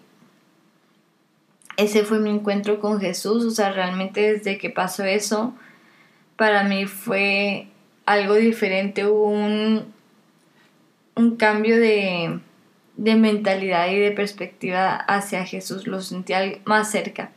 ese 1.75 2.05
fue 2.05 2.19
mi 2.19 2.29
encuentro 2.29 2.79
con 2.79 3.01
Jesús, 3.01 3.43
o 3.43 3.51
sea, 3.51 3.73
realmente 3.73 4.36
desde 4.36 4.58
que 4.58 4.69
pasó 4.69 5.03
eso, 5.03 5.53
para 6.38 6.63
mí 6.63 6.86
fue 6.86 7.67
algo 8.05 8.36
diferente, 8.36 9.05
hubo 9.05 9.32
un, 9.32 9.93
un 11.15 11.36
cambio 11.36 11.77
de, 11.77 12.39
de 12.95 13.15
mentalidad 13.15 13.89
y 13.91 13.99
de 13.99 14.12
perspectiva 14.12 14.95
hacia 14.95 15.43
Jesús, 15.43 15.88
lo 15.88 16.01
sentí 16.01 16.32
más 16.63 16.89
cerca. 16.89 17.32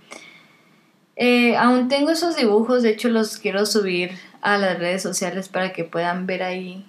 Eh, 1.17 1.57
aún 1.57 1.89
tengo 1.89 2.13
esos 2.13 2.37
dibujos, 2.37 2.85
de 2.85 2.91
hecho 2.91 3.09
los 3.09 3.39
quiero 3.39 3.67
subir 3.67 4.13
a 4.43 4.59
las 4.59 4.79
redes 4.79 5.03
sociales 5.03 5.49
para 5.49 5.73
que 5.73 5.85
puedan 5.85 6.27
ver 6.27 6.43
ahí 6.43 6.85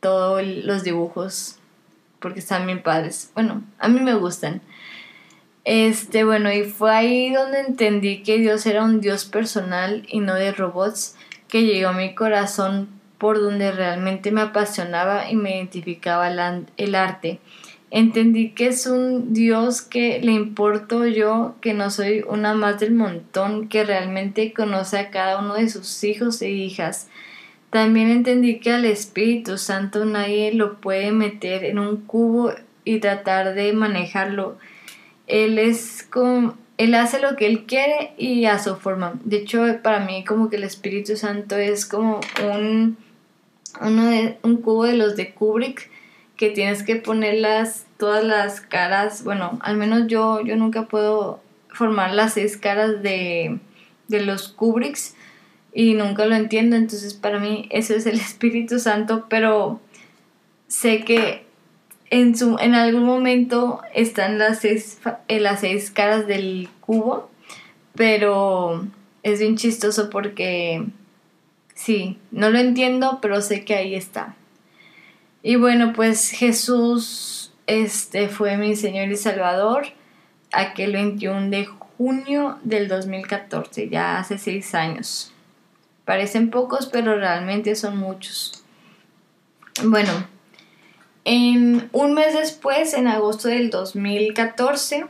todos 0.00 0.44
los 0.44 0.82
dibujos 0.82 1.58
porque 2.18 2.40
están 2.40 2.66
bien 2.66 2.82
padres. 2.82 3.30
Bueno, 3.34 3.62
a 3.78 3.88
mí 3.88 4.00
me 4.00 4.14
gustan. 4.14 4.60
Este, 5.64 6.24
bueno, 6.24 6.52
y 6.52 6.64
fue 6.64 6.94
ahí 6.94 7.32
donde 7.32 7.60
entendí 7.60 8.22
que 8.22 8.38
Dios 8.38 8.66
era 8.66 8.82
un 8.82 9.00
Dios 9.00 9.24
personal 9.24 10.04
y 10.08 10.20
no 10.20 10.34
de 10.34 10.52
robots, 10.52 11.16
que 11.48 11.62
llegó 11.62 11.90
a 11.90 11.92
mi 11.92 12.14
corazón 12.14 12.88
por 13.18 13.40
donde 13.40 13.70
realmente 13.70 14.32
me 14.32 14.40
apasionaba 14.40 15.30
y 15.30 15.36
me 15.36 15.56
identificaba 15.56 16.28
el 16.76 16.94
arte. 16.96 17.38
Entendí 17.94 18.52
que 18.52 18.68
es 18.68 18.86
un 18.86 19.34
Dios 19.34 19.82
que 19.82 20.18
le 20.22 20.32
importo 20.32 21.06
yo, 21.06 21.56
que 21.60 21.74
no 21.74 21.90
soy 21.90 22.24
una 22.26 22.54
más 22.54 22.80
del 22.80 22.94
montón, 22.94 23.68
que 23.68 23.84
realmente 23.84 24.54
conoce 24.54 24.96
a 24.96 25.10
cada 25.10 25.38
uno 25.40 25.56
de 25.56 25.68
sus 25.68 26.02
hijos 26.02 26.40
e 26.40 26.48
hijas. 26.48 27.08
También 27.68 28.08
entendí 28.10 28.60
que 28.60 28.72
al 28.72 28.86
Espíritu 28.86 29.58
Santo 29.58 30.06
nadie 30.06 30.54
lo 30.54 30.80
puede 30.80 31.12
meter 31.12 31.64
en 31.64 31.78
un 31.78 31.98
cubo 31.98 32.54
y 32.86 32.98
tratar 33.00 33.54
de 33.54 33.74
manejarlo. 33.74 34.56
Él 35.26 35.58
es 35.58 36.02
como 36.02 36.56
él 36.78 36.94
hace 36.94 37.20
lo 37.20 37.36
que 37.36 37.46
él 37.46 37.66
quiere 37.66 38.14
y 38.16 38.46
a 38.46 38.58
su 38.58 38.74
forma. 38.76 39.20
De 39.22 39.36
hecho, 39.36 39.66
para 39.82 40.00
mí 40.00 40.24
como 40.24 40.48
que 40.48 40.56
el 40.56 40.64
Espíritu 40.64 41.18
Santo 41.18 41.56
es 41.56 41.84
como 41.84 42.20
un 42.42 42.96
uno 43.82 44.06
de, 44.06 44.38
un 44.42 44.56
cubo 44.62 44.84
de 44.84 44.96
los 44.96 45.14
de 45.14 45.34
Kubrick 45.34 45.91
que 46.42 46.50
tienes 46.50 46.82
que 46.82 46.96
ponerlas 46.96 47.86
todas 47.98 48.24
las 48.24 48.60
caras, 48.60 49.22
bueno, 49.22 49.60
al 49.62 49.76
menos 49.76 50.08
yo, 50.08 50.40
yo 50.40 50.56
nunca 50.56 50.88
puedo 50.88 51.40
formar 51.68 52.12
las 52.14 52.32
seis 52.32 52.56
caras 52.56 53.00
de, 53.00 53.60
de 54.08 54.22
los 54.22 54.48
Kubricks 54.48 55.14
y 55.72 55.94
nunca 55.94 56.26
lo 56.26 56.34
entiendo, 56.34 56.74
entonces 56.74 57.14
para 57.14 57.38
mí 57.38 57.68
eso 57.70 57.94
es 57.94 58.06
el 58.06 58.16
Espíritu 58.18 58.80
Santo, 58.80 59.26
pero 59.28 59.80
sé 60.66 61.04
que 61.04 61.46
en, 62.10 62.36
su, 62.36 62.58
en 62.58 62.74
algún 62.74 63.04
momento 63.04 63.80
están 63.94 64.38
las 64.38 64.58
seis, 64.58 64.98
eh, 65.28 65.38
las 65.38 65.60
seis 65.60 65.92
caras 65.92 66.26
del 66.26 66.68
cubo, 66.80 67.30
pero 67.94 68.84
es 69.22 69.38
bien 69.38 69.56
chistoso 69.56 70.10
porque 70.10 70.84
sí, 71.76 72.18
no 72.32 72.50
lo 72.50 72.58
entiendo, 72.58 73.20
pero 73.22 73.40
sé 73.42 73.64
que 73.64 73.76
ahí 73.76 73.94
está. 73.94 74.34
Y 75.42 75.56
bueno, 75.56 75.92
pues 75.92 76.30
Jesús 76.30 77.52
este, 77.66 78.28
fue 78.28 78.56
mi 78.56 78.76
Señor 78.76 79.08
y 79.08 79.16
Salvador 79.16 79.86
aquel 80.52 80.92
21 80.92 81.50
de 81.50 81.66
junio 81.66 82.58
del 82.62 82.88
2014, 82.88 83.88
ya 83.88 84.18
hace 84.18 84.38
seis 84.38 84.74
años. 84.74 85.32
Parecen 86.04 86.50
pocos, 86.50 86.86
pero 86.86 87.16
realmente 87.16 87.74
son 87.74 87.96
muchos. 87.96 88.64
Bueno, 89.82 90.10
en 91.24 91.88
un 91.92 92.14
mes 92.14 92.34
después, 92.34 92.94
en 92.94 93.06
agosto 93.06 93.48
del 93.48 93.70
2014, 93.70 95.06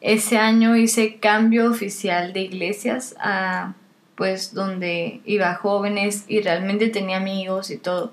ese 0.00 0.38
año 0.38 0.76
hice 0.76 1.18
cambio 1.18 1.70
oficial 1.70 2.32
de 2.32 2.40
iglesias 2.40 3.14
a 3.20 3.74
pues 4.16 4.52
donde 4.52 5.22
iba 5.24 5.54
jóvenes 5.54 6.24
y 6.28 6.42
realmente 6.42 6.88
tenía 6.88 7.16
amigos 7.16 7.70
y 7.70 7.78
todo. 7.78 8.12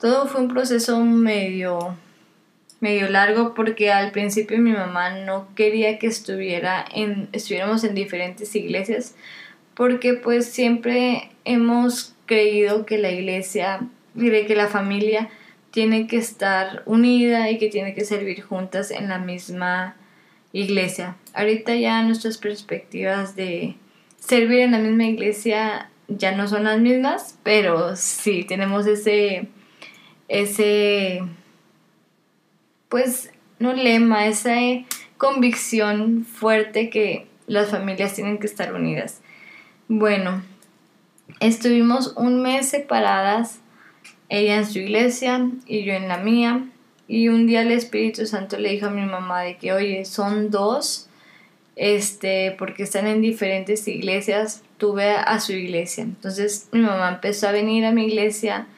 Todo 0.00 0.26
fue 0.26 0.40
un 0.40 0.48
proceso 0.48 0.98
medio, 1.04 1.94
medio 2.80 3.10
largo 3.10 3.52
porque 3.54 3.92
al 3.92 4.12
principio 4.12 4.58
mi 4.58 4.72
mamá 4.72 5.10
no 5.10 5.48
quería 5.54 5.98
que 5.98 6.06
estuviera 6.06 6.84
en, 6.94 7.28
estuviéramos 7.32 7.84
en 7.84 7.94
diferentes 7.94 8.54
iglesias 8.56 9.14
porque 9.74 10.14
pues 10.14 10.46
siempre 10.46 11.30
hemos 11.44 12.14
creído 12.24 12.86
que 12.86 12.96
la 12.96 13.10
iglesia, 13.10 13.80
que 14.16 14.54
la 14.54 14.68
familia 14.68 15.28
tiene 15.70 16.06
que 16.06 16.16
estar 16.16 16.82
unida 16.86 17.50
y 17.50 17.58
que 17.58 17.68
tiene 17.68 17.94
que 17.94 18.04
servir 18.04 18.42
juntas 18.42 18.90
en 18.90 19.08
la 19.08 19.18
misma 19.18 19.96
iglesia. 20.52 21.16
Ahorita 21.34 21.74
ya 21.74 22.02
nuestras 22.02 22.38
perspectivas 22.38 23.36
de 23.36 23.76
servir 24.18 24.60
en 24.60 24.72
la 24.72 24.78
misma 24.78 25.04
iglesia 25.04 25.90
ya 26.08 26.32
no 26.32 26.48
son 26.48 26.64
las 26.64 26.80
mismas, 26.80 27.38
pero 27.42 27.96
sí 27.96 28.44
tenemos 28.44 28.86
ese 28.86 29.48
ese, 30.30 31.22
pues, 32.88 33.30
no 33.58 33.72
lema, 33.72 34.26
esa 34.26 34.56
convicción 35.18 36.24
fuerte 36.24 36.88
que 36.88 37.26
las 37.46 37.70
familias 37.70 38.14
tienen 38.14 38.38
que 38.38 38.46
estar 38.46 38.72
unidas. 38.72 39.20
Bueno, 39.88 40.42
estuvimos 41.40 42.14
un 42.16 42.42
mes 42.42 42.68
separadas, 42.68 43.58
ella 44.28 44.56
en 44.56 44.66
su 44.66 44.78
iglesia 44.78 45.50
y 45.66 45.82
yo 45.82 45.94
en 45.94 46.06
la 46.06 46.18
mía, 46.18 46.64
y 47.08 47.28
un 47.28 47.48
día 47.48 47.62
el 47.62 47.72
Espíritu 47.72 48.24
Santo 48.24 48.56
le 48.56 48.70
dijo 48.70 48.86
a 48.86 48.90
mi 48.90 49.04
mamá 49.04 49.42
de 49.42 49.56
que, 49.56 49.72
oye, 49.72 50.04
son 50.04 50.52
dos, 50.52 51.08
este, 51.74 52.54
porque 52.56 52.84
están 52.84 53.08
en 53.08 53.20
diferentes 53.20 53.88
iglesias, 53.88 54.62
tuve 54.78 55.10
a 55.10 55.40
su 55.40 55.52
iglesia. 55.54 56.04
Entonces 56.04 56.68
mi 56.70 56.82
mamá 56.82 57.08
empezó 57.08 57.48
a 57.48 57.52
venir 57.52 57.84
a 57.84 57.90
mi 57.90 58.06
iglesia, 58.06 58.68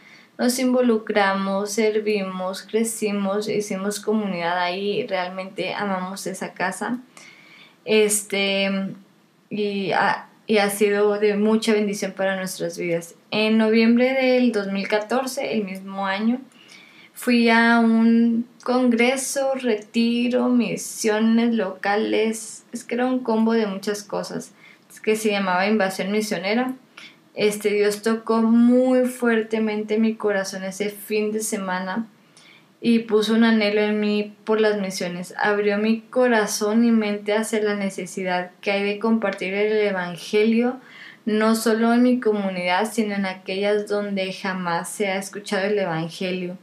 nos 0.43 0.59
involucramos, 0.59 1.71
servimos, 1.71 2.63
crecimos, 2.63 3.49
hicimos 3.49 4.01
comunidad 4.01 4.59
ahí, 4.59 5.07
realmente 5.07 5.73
amamos 5.73 6.27
esa 6.27 6.53
casa. 6.53 6.99
Este, 7.85 8.69
y 9.51 9.93
ha 9.93 10.71
sido 10.71 11.17
de 11.21 11.37
mucha 11.37 11.73
bendición 11.73 12.11
para 12.11 12.35
nuestras 12.35 12.77
vidas. 12.77 13.15
En 13.31 13.57
noviembre 13.57 14.15
del 14.15 14.51
2014, 14.51 15.53
el 15.53 15.63
mismo 15.63 16.07
año, 16.07 16.41
fui 17.15 17.49
a 17.49 17.79
un 17.79 18.45
congreso, 18.65 19.55
retiro, 19.55 20.49
misiones 20.49 21.55
locales, 21.55 22.65
es 22.73 22.83
que 22.83 22.97
era 22.97 23.07
un 23.07 23.21
combo 23.21 23.53
de 23.53 23.69
muchas 23.69 24.03
cosas, 24.03 24.51
es 24.93 24.99
que 24.99 25.15
se 25.15 25.31
llamaba 25.31 25.69
Invasión 25.69 26.11
Misionera. 26.11 26.75
Este 27.35 27.71
Dios 27.71 28.03
tocó 28.03 28.43
muy 28.43 29.07
fuertemente 29.07 29.99
mi 29.99 30.15
corazón 30.15 30.65
ese 30.65 30.91
fin 30.91 31.33
de 31.33 31.41
semana 31.41 32.07
y 32.81 33.01
puso 33.01 33.35
un 33.35 33.45
anhelo 33.45 33.81
en 33.81 34.01
mí 34.01 34.35
por 34.45 34.61
las 34.61 34.79
misiones. 34.81 35.35
Abrió 35.39 35.79
mi 35.79 36.01
corazón 36.01 36.85
y 36.85 36.91
mente 36.91 37.33
hacia 37.33 37.63
la 37.63 37.75
necesidad 37.75 38.51
que 38.61 38.73
hay 38.73 38.83
de 38.83 38.99
compartir 38.99 39.55
el 39.55 39.73
Evangelio, 39.73 40.81
no 41.25 41.55
solo 41.55 41.95
en 41.95 42.03
mi 42.03 42.21
comunidad, 42.21 42.91
sino 42.93 43.15
en 43.15 43.25
aquellas 43.25 43.89
donde 43.89 44.33
jamás 44.33 44.91
se 44.91 45.07
ha 45.07 45.17
escuchado 45.17 45.67
el 45.69 45.79
Evangelio. 45.79 46.59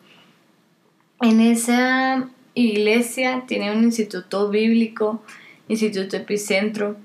En 1.21 1.39
esa 1.39 2.29
iglesia 2.53 3.45
tiene 3.47 3.71
un 3.71 3.83
instituto 3.83 4.49
bíblico, 4.49 5.23
Instituto 5.69 6.17
Epicentro. 6.17 6.97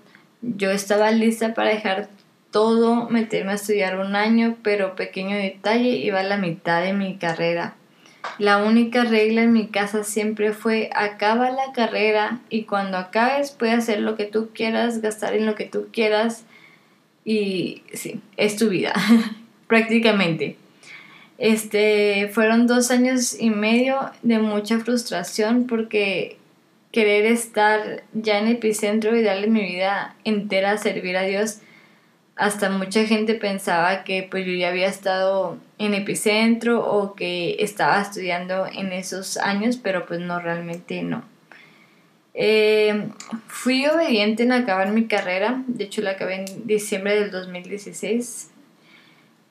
Yo 0.42 0.70
estaba 0.70 1.11
lista 1.12 1.55
para 1.55 1.70
dejar 1.70 2.09
todo, 2.55 3.11
meterme 3.11 3.51
a 3.51 3.57
estudiar 3.57 3.99
un 3.99 4.14
año, 4.14 4.57
pero 4.62 4.95
pequeño 4.95 5.37
detalle, 5.37 5.90
iba 5.90 6.21
a 6.21 6.23
la 6.23 6.37
mitad 6.38 6.83
de 6.83 6.93
mi 6.93 7.17
carrera 7.17 7.75
la 8.38 8.59
única 8.59 9.05
regla 9.05 9.43
en 9.43 9.53
mi 9.53 9.69
casa 9.69 10.03
siempre 10.03 10.53
fue 10.53 10.90
acaba 10.95 11.51
la 11.51 11.73
carrera 11.73 12.40
y 12.51 12.64
cuando 12.64 12.97
acabes 12.97 13.51
puedes 13.53 13.79
hacer 13.79 14.01
lo 14.01 14.17
que 14.17 14.25
tú 14.25 14.51
quieras, 14.53 15.01
gastar 15.01 15.35
en 15.35 15.47
lo 15.47 15.55
que 15.55 15.67
tú 15.67 15.88
quieras 15.93 16.45
y 17.25 17.83
sí, 17.93 18.21
es 18.37 18.57
tu 18.57 18.69
vida, 18.69 18.93
prácticamente. 19.69 20.57
Este, 21.38 22.31
fueron 22.33 22.67
dos 22.67 22.90
años 22.90 23.38
y 23.38 23.51
medio 23.51 24.11
de 24.23 24.38
mucha 24.38 24.79
frustración 24.79 25.67
porque 25.67 26.38
querer 26.93 27.27
estar 27.27 28.05
ya 28.12 28.38
en 28.38 28.49
epicentro 28.49 29.17
y 29.17 29.23
darle 29.23 29.49
mi 29.49 29.62
vida 29.62 30.14
entera 30.25 30.73
a 30.73 30.79
servir 30.79 31.17
a 31.17 31.23
Dios 31.23 31.59
hasta 32.37 32.68
mucha 32.68 33.05
gente 33.07 33.35
pensaba 33.35 34.03
que 34.03 34.27
pues 34.29 34.44
yo 34.44 34.53
ya 34.53 34.68
había 34.68 34.88
estado 34.88 35.57
en 35.79 35.94
epicentro 35.94 36.85
o 36.85 37.14
que 37.14 37.57
estaba 37.61 38.01
estudiando 38.01 38.66
en 38.66 38.92
esos 38.92 39.37
años, 39.37 39.77
pero 39.77 40.05
pues 40.07 40.20
no, 40.20 40.40
realmente 40.40 41.03
no. 41.03 41.23
Eh, 42.37 43.09
fui 43.47 43.87
obediente 43.87 44.42
en 44.42 44.51
acabar 44.51 44.90
mi 44.90 45.07
carrera, 45.07 45.62
de 45.68 45.85
hecho 45.85 46.03
la 46.03 46.12
acabé 46.12 46.44
en 46.44 46.66
diciembre 46.66 47.14
del 47.14 47.31
2016, 47.31 48.51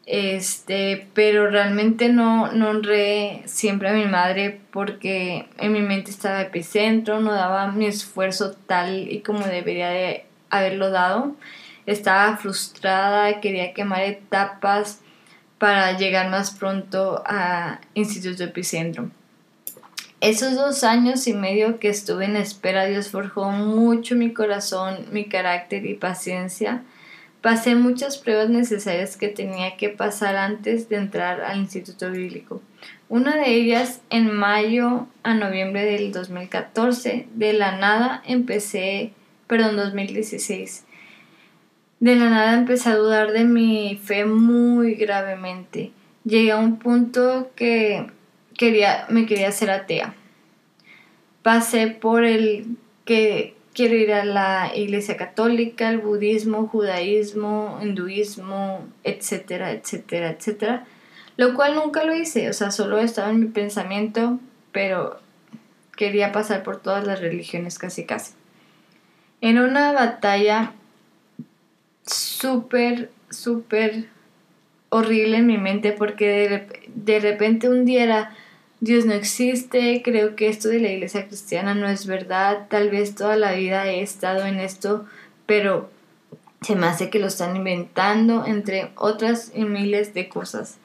este, 0.05 1.07
pero 1.13 1.49
realmente 1.49 2.09
no, 2.09 2.51
no 2.51 2.71
honré 2.71 3.41
siempre 3.45 3.87
a 3.87 3.93
mi 3.93 4.03
madre 4.03 4.59
porque 4.71 5.45
en 5.59 5.71
mi 5.71 5.81
mente 5.81 6.11
estaba 6.11 6.41
epicentro, 6.41 7.21
no 7.21 7.31
daba 7.31 7.71
mi 7.71 7.85
esfuerzo 7.85 8.51
tal 8.67 9.09
y 9.09 9.21
como 9.21 9.47
debería 9.47 9.87
de 9.87 10.25
haberlo 10.49 10.91
dado 10.91 11.37
estaba 11.85 12.37
frustrada, 12.37 13.41
quería 13.41 13.73
quemar 13.73 14.01
etapas 14.03 14.99
para 15.57 15.97
llegar 15.97 16.29
más 16.29 16.51
pronto 16.51 17.23
a 17.25 17.79
Instituto 17.93 18.43
Epicentro. 18.43 19.09
Esos 20.19 20.55
dos 20.55 20.83
años 20.83 21.27
y 21.27 21.33
medio 21.33 21.79
que 21.79 21.89
estuve 21.89 22.25
en 22.25 22.37
espera, 22.37 22.85
Dios 22.85 23.09
forjó 23.09 23.51
mucho 23.51 24.15
mi 24.15 24.33
corazón, 24.33 25.05
mi 25.11 25.25
carácter 25.25 25.85
y 25.85 25.95
paciencia. 25.95 26.83
Pasé 27.41 27.75
muchas 27.75 28.17
pruebas 28.17 28.49
necesarias 28.49 29.17
que 29.17 29.27
tenía 29.27 29.75
que 29.75 29.89
pasar 29.89 30.37
antes 30.37 30.87
de 30.87 30.95
entrar 30.95 31.41
al 31.41 31.59
Instituto 31.59 32.09
Bíblico. 32.09 32.61
Una 33.09 33.35
de 33.35 33.53
ellas 33.53 33.99
en 34.09 34.33
mayo 34.33 35.07
a 35.23 35.33
noviembre 35.33 35.83
del 35.83 36.13
2014. 36.13 37.27
De 37.35 37.51
la 37.51 37.77
nada 37.77 38.23
empecé, 38.25 39.11
perdón, 39.47 39.75
2016 39.75 40.85
de 42.03 42.17
la 42.17 42.29
nada 42.29 42.53
empecé 42.55 42.89
a 42.89 42.97
dudar 42.97 43.31
de 43.31 43.45
mi 43.45 43.95
fe 43.95 44.25
muy 44.25 44.95
gravemente. 44.95 45.93
Llegué 46.25 46.51
a 46.51 46.57
un 46.57 46.77
punto 46.77 47.51
que 47.55 48.07
quería, 48.57 49.05
me 49.07 49.25
quería 49.25 49.47
hacer 49.47 49.71
atea. 49.71 50.13
Pasé 51.43 51.87
por 51.87 52.25
el 52.25 52.75
que 53.05 53.55
quiero 53.73 53.95
ir 53.95 54.11
a 54.11 54.25
la 54.25 54.73
iglesia 54.75 55.15
católica, 55.15 55.87
el 55.89 55.99
budismo, 55.99 56.67
judaísmo, 56.67 57.79
hinduismo, 57.81 58.85
etcétera, 59.05 59.71
etcétera, 59.71 60.31
etcétera. 60.31 60.85
Lo 61.37 61.53
cual 61.53 61.75
nunca 61.75 62.03
lo 62.03 62.13
hice, 62.13 62.49
o 62.49 62.53
sea, 62.53 62.71
solo 62.71 62.99
estaba 62.99 63.29
en 63.29 63.39
mi 63.39 63.47
pensamiento, 63.47 64.39
pero 64.73 65.21
quería 65.95 66.33
pasar 66.33 66.63
por 66.63 66.81
todas 66.81 67.07
las 67.07 67.21
religiones 67.21 67.79
casi 67.79 68.03
casi. 68.03 68.33
En 69.39 69.57
una 69.57 69.93
batalla 69.93 70.73
súper, 72.05 73.11
súper 73.29 74.09
horrible 74.89 75.37
en 75.37 75.47
mi 75.47 75.57
mente 75.57 75.91
porque 75.91 76.67
de, 76.87 77.19
repente 77.19 77.69
un 77.69 77.85
día 77.85 78.03
era, 78.03 78.35
Dios 78.79 79.05
no 79.05 79.13
existe, 79.13 80.01
creo 80.03 80.35
que 80.35 80.47
esto 80.47 80.69
de 80.69 80.79
la 80.79 80.89
iglesia 80.89 81.27
cristiana 81.27 81.73
no 81.73 81.87
es 81.87 82.05
verdad, 82.05 82.67
tal 82.69 82.89
vez 82.89 83.15
toda 83.15 83.35
la 83.35 83.53
vida 83.53 83.87
he 83.87 84.01
estado 84.01 84.45
en 84.45 84.59
esto, 84.59 85.05
pero 85.45 85.89
se 86.61 86.75
me 86.75 86.87
hace 86.87 87.09
que 87.09 87.19
lo 87.19 87.27
están 87.27 87.55
inventando, 87.55 88.45
entre 88.45 88.91
otras 88.95 89.51
y 89.53 89.65
miles 89.65 90.13
de 90.13 90.29
cosas. 90.29 90.77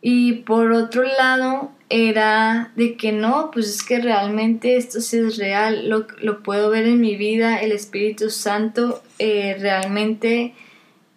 Y 0.00 0.34
por 0.42 0.72
otro 0.72 1.02
lado, 1.02 1.72
era 1.90 2.72
de 2.76 2.96
que 2.96 3.12
no, 3.12 3.50
pues 3.50 3.68
es 3.68 3.82
que 3.82 4.00
realmente 4.00 4.76
esto 4.76 5.00
sí 5.00 5.18
es 5.18 5.38
real, 5.38 5.88
lo, 5.88 6.06
lo 6.20 6.42
puedo 6.42 6.70
ver 6.70 6.86
en 6.86 7.00
mi 7.00 7.16
vida, 7.16 7.58
el 7.60 7.72
Espíritu 7.72 8.30
Santo 8.30 9.02
eh, 9.18 9.56
realmente 9.58 10.54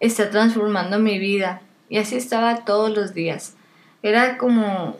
está 0.00 0.30
transformando 0.30 0.98
mi 0.98 1.18
vida. 1.18 1.62
Y 1.88 1.98
así 1.98 2.16
estaba 2.16 2.64
todos 2.64 2.90
los 2.90 3.12
días. 3.12 3.54
Era 4.02 4.38
como, 4.38 4.96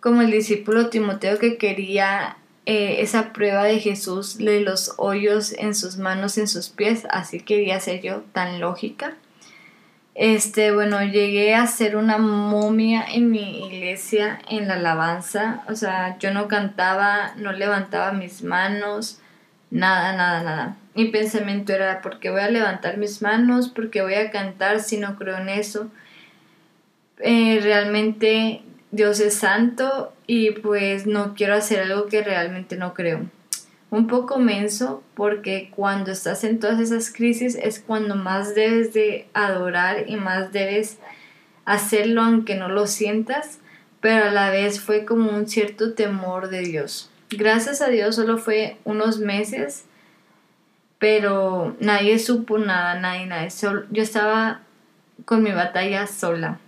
como 0.00 0.22
el 0.22 0.30
discípulo 0.30 0.88
Timoteo 0.88 1.38
que 1.38 1.58
quería 1.58 2.38
eh, 2.64 2.96
esa 3.00 3.32
prueba 3.32 3.64
de 3.64 3.78
Jesús 3.78 4.38
de 4.38 4.60
los 4.60 4.94
hoyos 4.96 5.52
en 5.52 5.74
sus 5.74 5.98
manos, 5.98 6.38
en 6.38 6.48
sus 6.48 6.70
pies, 6.70 7.06
así 7.10 7.40
quería 7.40 7.78
ser 7.80 8.00
yo 8.00 8.22
tan 8.32 8.60
lógica. 8.60 9.16
Este, 10.14 10.72
bueno, 10.72 11.02
llegué 11.02 11.54
a 11.54 11.66
ser 11.66 11.96
una 11.96 12.18
momia 12.18 13.02
en 13.02 13.30
mi 13.30 13.66
iglesia 13.66 14.40
en 14.50 14.68
la 14.68 14.74
alabanza, 14.74 15.64
o 15.68 15.74
sea, 15.74 16.18
yo 16.18 16.34
no 16.34 16.48
cantaba, 16.48 17.32
no 17.36 17.52
levantaba 17.52 18.12
mis 18.12 18.42
manos, 18.42 19.20
nada, 19.70 20.14
nada, 20.14 20.42
nada. 20.42 20.76
Mi 20.94 21.06
pensamiento 21.06 21.72
era, 21.72 22.02
¿por 22.02 22.20
qué 22.20 22.28
voy 22.28 22.42
a 22.42 22.50
levantar 22.50 22.98
mis 22.98 23.22
manos? 23.22 23.70
¿Por 23.70 23.88
qué 23.90 24.02
voy 24.02 24.14
a 24.14 24.30
cantar 24.30 24.80
si 24.80 24.98
no 24.98 25.16
creo 25.16 25.38
en 25.38 25.48
eso? 25.48 25.90
Eh, 27.20 27.60
realmente 27.62 28.62
Dios 28.90 29.18
es 29.20 29.34
santo 29.34 30.12
y 30.26 30.50
pues 30.50 31.06
no 31.06 31.34
quiero 31.34 31.54
hacer 31.54 31.80
algo 31.80 32.06
que 32.06 32.22
realmente 32.22 32.76
no 32.76 32.92
creo 32.92 33.20
un 33.92 34.06
poco 34.06 34.38
menso 34.38 35.02
porque 35.14 35.70
cuando 35.76 36.12
estás 36.12 36.44
en 36.44 36.58
todas 36.58 36.80
esas 36.80 37.12
crisis 37.12 37.58
es 37.62 37.78
cuando 37.78 38.16
más 38.16 38.54
debes 38.54 38.94
de 38.94 39.28
adorar 39.34 40.08
y 40.08 40.16
más 40.16 40.50
debes 40.50 40.96
hacerlo 41.66 42.22
aunque 42.22 42.54
no 42.54 42.68
lo 42.68 42.86
sientas, 42.86 43.58
pero 44.00 44.24
a 44.24 44.30
la 44.30 44.48
vez 44.48 44.80
fue 44.80 45.04
como 45.04 45.30
un 45.30 45.46
cierto 45.46 45.92
temor 45.92 46.48
de 46.48 46.60
Dios. 46.60 47.10
Gracias 47.28 47.82
a 47.82 47.88
Dios 47.88 48.16
solo 48.16 48.38
fue 48.38 48.78
unos 48.84 49.18
meses, 49.18 49.84
pero 50.98 51.76
nadie 51.78 52.18
supo 52.18 52.56
nada, 52.56 52.98
nadie, 52.98 53.26
nadie. 53.26 53.50
yo 53.90 54.02
estaba 54.02 54.62
con 55.26 55.42
mi 55.42 55.52
batalla 55.52 56.06
sola. 56.06 56.60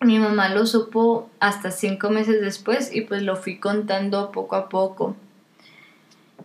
Mi 0.00 0.20
mamá 0.20 0.48
lo 0.48 0.64
supo 0.66 1.28
hasta 1.40 1.72
cinco 1.72 2.10
meses 2.10 2.40
después 2.40 2.94
y 2.94 3.00
pues 3.00 3.22
lo 3.22 3.34
fui 3.34 3.58
contando 3.58 4.30
poco 4.30 4.54
a 4.54 4.68
poco. 4.68 5.16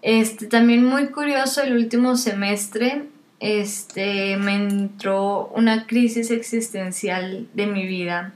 Este, 0.02 0.48
también 0.48 0.86
muy 0.86 1.08
curioso, 1.08 1.62
el 1.64 1.74
último 1.74 2.16
semestre 2.16 3.04
este, 3.40 4.38
me 4.38 4.56
entró 4.56 5.48
una 5.56 5.86
crisis 5.86 6.32
existencial 6.32 7.48
de 7.54 7.68
mi 7.68 7.86
vida 7.86 8.34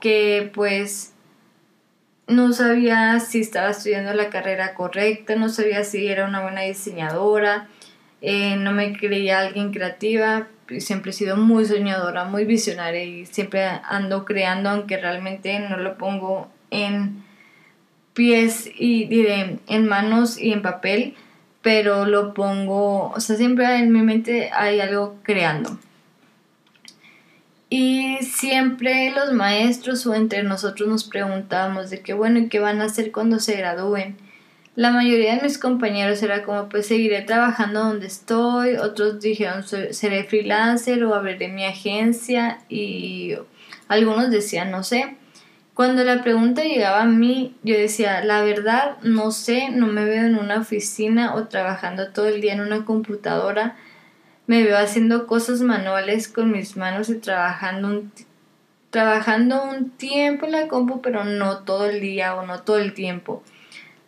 que 0.00 0.50
pues 0.54 1.12
no 2.26 2.52
sabía 2.52 3.20
si 3.20 3.40
estaba 3.40 3.70
estudiando 3.70 4.12
la 4.12 4.30
carrera 4.30 4.74
correcta, 4.74 5.36
no 5.36 5.48
sabía 5.48 5.84
si 5.84 6.06
era 6.06 6.26
una 6.26 6.42
buena 6.42 6.62
diseñadora, 6.62 7.68
eh, 8.20 8.56
no 8.56 8.72
me 8.72 8.96
creía 8.96 9.40
alguien 9.40 9.72
creativa, 9.72 10.48
siempre 10.78 11.10
he 11.10 11.14
sido 11.14 11.36
muy 11.36 11.64
soñadora, 11.64 12.24
muy 12.24 12.44
visionaria 12.44 13.04
y 13.04 13.26
siempre 13.26 13.64
ando 13.84 14.24
creando 14.24 14.70
aunque 14.70 14.96
realmente 14.96 15.58
no 15.60 15.76
lo 15.76 15.96
pongo 15.96 16.48
en 16.70 17.24
pies 18.16 18.68
y 18.76 19.04
diré 19.04 19.58
en 19.68 19.86
manos 19.86 20.40
y 20.40 20.52
en 20.52 20.62
papel, 20.62 21.14
pero 21.62 22.06
lo 22.06 22.32
pongo, 22.34 23.10
o 23.10 23.20
sea, 23.20 23.36
siempre 23.36 23.76
en 23.76 23.92
mi 23.92 24.00
mente 24.00 24.50
hay 24.52 24.80
algo 24.80 25.16
creando. 25.22 25.78
Y 27.68 28.18
siempre 28.22 29.10
los 29.10 29.32
maestros 29.32 30.06
o 30.06 30.14
entre 30.14 30.42
nosotros 30.44 30.88
nos 30.88 31.04
preguntábamos 31.04 31.90
de 31.90 32.00
qué 32.00 32.14
bueno 32.14 32.38
y 32.38 32.48
qué 32.48 32.58
van 32.58 32.80
a 32.80 32.84
hacer 32.84 33.12
cuando 33.12 33.38
se 33.38 33.56
gradúen. 33.56 34.16
La 34.76 34.90
mayoría 34.90 35.36
de 35.36 35.42
mis 35.42 35.58
compañeros 35.58 36.22
era 36.22 36.42
como 36.42 36.68
pues 36.68 36.86
seguiré 36.86 37.22
trabajando 37.22 37.80
donde 37.80 38.06
estoy, 38.06 38.76
otros 38.76 39.20
dijeron 39.20 39.64
seré 39.64 40.24
freelancer 40.24 41.02
o 41.04 41.14
abriré 41.14 41.48
mi 41.48 41.64
agencia 41.64 42.60
y 42.68 43.34
algunos 43.88 44.30
decían 44.30 44.70
no 44.70 44.82
sé. 44.82 45.16
Cuando 45.76 46.04
la 46.04 46.22
pregunta 46.22 46.62
llegaba 46.62 47.02
a 47.02 47.04
mí, 47.04 47.54
yo 47.62 47.76
decía, 47.76 48.24
la 48.24 48.40
verdad, 48.40 48.96
no 49.02 49.30
sé, 49.30 49.68
no 49.68 49.86
me 49.88 50.06
veo 50.06 50.24
en 50.24 50.38
una 50.38 50.60
oficina 50.60 51.34
o 51.34 51.48
trabajando 51.48 52.12
todo 52.12 52.28
el 52.28 52.40
día 52.40 52.54
en 52.54 52.62
una 52.62 52.86
computadora. 52.86 53.76
Me 54.46 54.62
veo 54.62 54.78
haciendo 54.78 55.26
cosas 55.26 55.60
manuales 55.60 56.28
con 56.28 56.50
mis 56.50 56.78
manos 56.78 57.10
y 57.10 57.16
trabajando 57.16 57.88
un, 57.88 58.10
trabajando 58.88 59.64
un 59.64 59.90
tiempo 59.90 60.46
en 60.46 60.52
la 60.52 60.66
compu, 60.66 61.02
pero 61.02 61.24
no 61.24 61.58
todo 61.58 61.90
el 61.90 62.00
día 62.00 62.36
o 62.36 62.46
no 62.46 62.62
todo 62.62 62.78
el 62.78 62.94
tiempo. 62.94 63.42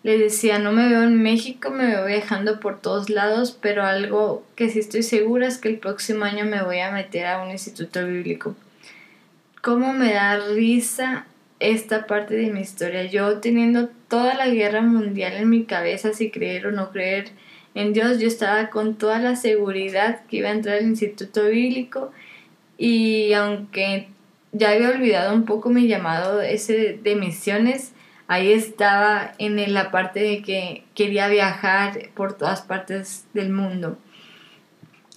Le 0.04 0.16
decía, 0.16 0.58
no 0.58 0.72
me 0.72 0.88
veo 0.88 1.02
en 1.02 1.22
México, 1.22 1.68
me 1.68 1.84
veo 1.84 2.06
viajando 2.06 2.60
por 2.60 2.80
todos 2.80 3.10
lados, 3.10 3.54
pero 3.60 3.84
algo 3.84 4.42
que 4.56 4.70
sí 4.70 4.78
estoy 4.78 5.02
segura 5.02 5.46
es 5.46 5.58
que 5.58 5.68
el 5.68 5.78
próximo 5.78 6.24
año 6.24 6.46
me 6.46 6.62
voy 6.62 6.80
a 6.80 6.92
meter 6.92 7.26
a 7.26 7.42
un 7.42 7.50
instituto 7.50 8.06
bíblico. 8.06 8.56
¿Cómo 9.60 9.92
me 9.92 10.14
da 10.14 10.38
risa 10.38 11.26
esta 11.60 12.06
parte 12.06 12.34
de 12.36 12.50
mi 12.50 12.60
historia. 12.60 13.04
Yo 13.04 13.38
teniendo 13.40 13.88
toda 14.08 14.34
la 14.34 14.48
guerra 14.48 14.80
mundial 14.80 15.34
en 15.34 15.50
mi 15.50 15.64
cabeza, 15.64 16.12
si 16.12 16.30
creer 16.30 16.66
o 16.66 16.72
no 16.72 16.90
creer 16.90 17.30
en 17.74 17.92
Dios, 17.92 18.18
yo 18.18 18.28
estaba 18.28 18.70
con 18.70 18.96
toda 18.96 19.18
la 19.18 19.36
seguridad 19.36 20.22
que 20.26 20.38
iba 20.38 20.48
a 20.48 20.52
entrar 20.52 20.78
al 20.78 20.86
instituto 20.86 21.46
bíblico 21.46 22.12
y 22.76 23.32
aunque 23.32 24.08
ya 24.52 24.70
había 24.70 24.90
olvidado 24.90 25.34
un 25.34 25.44
poco 25.44 25.68
mi 25.68 25.88
llamado 25.88 26.40
ese 26.40 26.98
de 27.02 27.16
misiones, 27.16 27.92
ahí 28.28 28.52
estaba 28.52 29.32
en 29.38 29.72
la 29.74 29.90
parte 29.90 30.20
de 30.20 30.42
que 30.42 30.84
quería 30.94 31.28
viajar 31.28 32.10
por 32.14 32.36
todas 32.36 32.62
partes 32.62 33.26
del 33.34 33.50
mundo. 33.50 33.98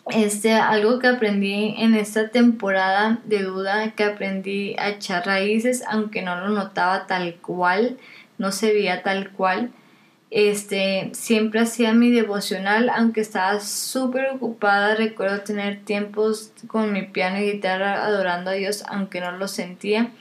Este, 0.10 0.54
algo 0.54 1.00
que 1.00 1.08
aprendí 1.08 1.76
en 1.78 1.94
esta 1.94 2.30
temporada 2.30 3.20
de 3.26 3.44
duda, 3.44 3.92
que 3.92 4.04
aprendí 4.04 4.76
a 4.80 4.90
echar 4.90 5.26
raíces, 5.26 5.84
aunque 5.88 6.24
no 6.24 6.36
lo 6.40 6.50
notaba 6.50 7.06
tal 7.06 7.36
cual, 7.36 7.98
no 8.38 8.52
se 8.52 8.74
veía 8.74 9.04
tal 9.04 9.32
cual. 9.32 9.72
Este, 10.32 11.12
siempre 11.14 11.60
hacía 11.62 11.94
mi 11.94 12.10
devocional, 12.10 12.90
aunque 12.90 13.22
estaba 13.22 13.60
súper 13.60 14.30
ocupada. 14.32 14.96
Recuerdo 14.96 15.42
tener 15.42 15.82
tiempos 15.82 16.52
con 16.68 16.94
mi 16.94 17.04
piano 17.04 17.40
y 17.40 17.52
guitarra 17.52 18.04
adorando 18.04 18.52
a 18.52 18.54
Dios, 18.54 18.84
aunque 18.88 19.22
no 19.22 19.32
lo 19.34 19.48
sentía. 19.48 20.12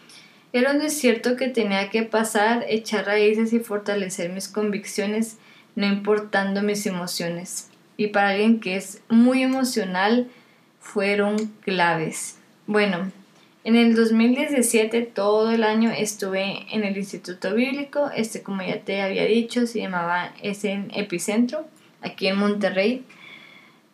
Era 0.53 0.73
un 0.73 0.81
desierto 0.81 1.37
que 1.37 1.49
tenía 1.49 1.91
que 1.91 2.03
pasar, 2.03 2.65
echar 2.69 3.07
raíces 3.07 3.53
y 3.53 3.61
fortalecer 3.61 4.31
mis 4.31 4.49
convicciones, 4.49 5.39
no 5.75 5.87
importando 5.87 6.61
mis 6.63 6.87
emociones 6.87 7.70
y 8.01 8.07
para 8.07 8.31
alguien 8.31 8.61
que 8.61 8.77
es 8.77 9.03
muy 9.11 9.43
emocional 9.43 10.31
fueron 10.81 11.37
claves. 11.61 12.39
Bueno, 12.67 13.13
en 13.63 13.77
el 13.77 13.95
2017 13.95 15.03
todo 15.03 15.51
el 15.51 15.65
año 15.65 15.91
estuve 15.91 16.65
en 16.75 16.85
el 16.85 16.97
Instituto 16.97 17.55
Bíblico, 17.55 18.11
este 18.17 18.43
como 18.43 18.63
ya 18.63 18.81
te 18.81 19.03
había 19.03 19.27
dicho 19.27 19.67
se 19.67 19.81
llamaba 19.81 20.33
es 20.43 20.65
en 20.65 20.91
Epicentro, 20.95 21.67
aquí 22.01 22.29
en 22.29 22.39
Monterrey. 22.39 23.05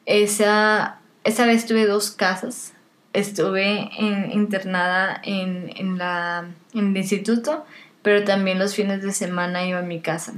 Esa, 0.04 1.00
esa 1.24 1.44
vez 1.44 1.66
tuve 1.66 1.84
dos 1.84 2.12
casas, 2.12 2.74
estuve 3.12 3.90
internada 4.32 5.20
en, 5.24 5.72
en, 5.74 5.98
la, 5.98 6.46
en 6.74 6.90
el 6.90 6.96
instituto, 6.96 7.66
pero 8.02 8.22
también 8.22 8.60
los 8.60 8.76
fines 8.76 9.02
de 9.02 9.10
semana 9.10 9.66
iba 9.66 9.80
a 9.80 9.82
mi 9.82 9.98
casa 9.98 10.34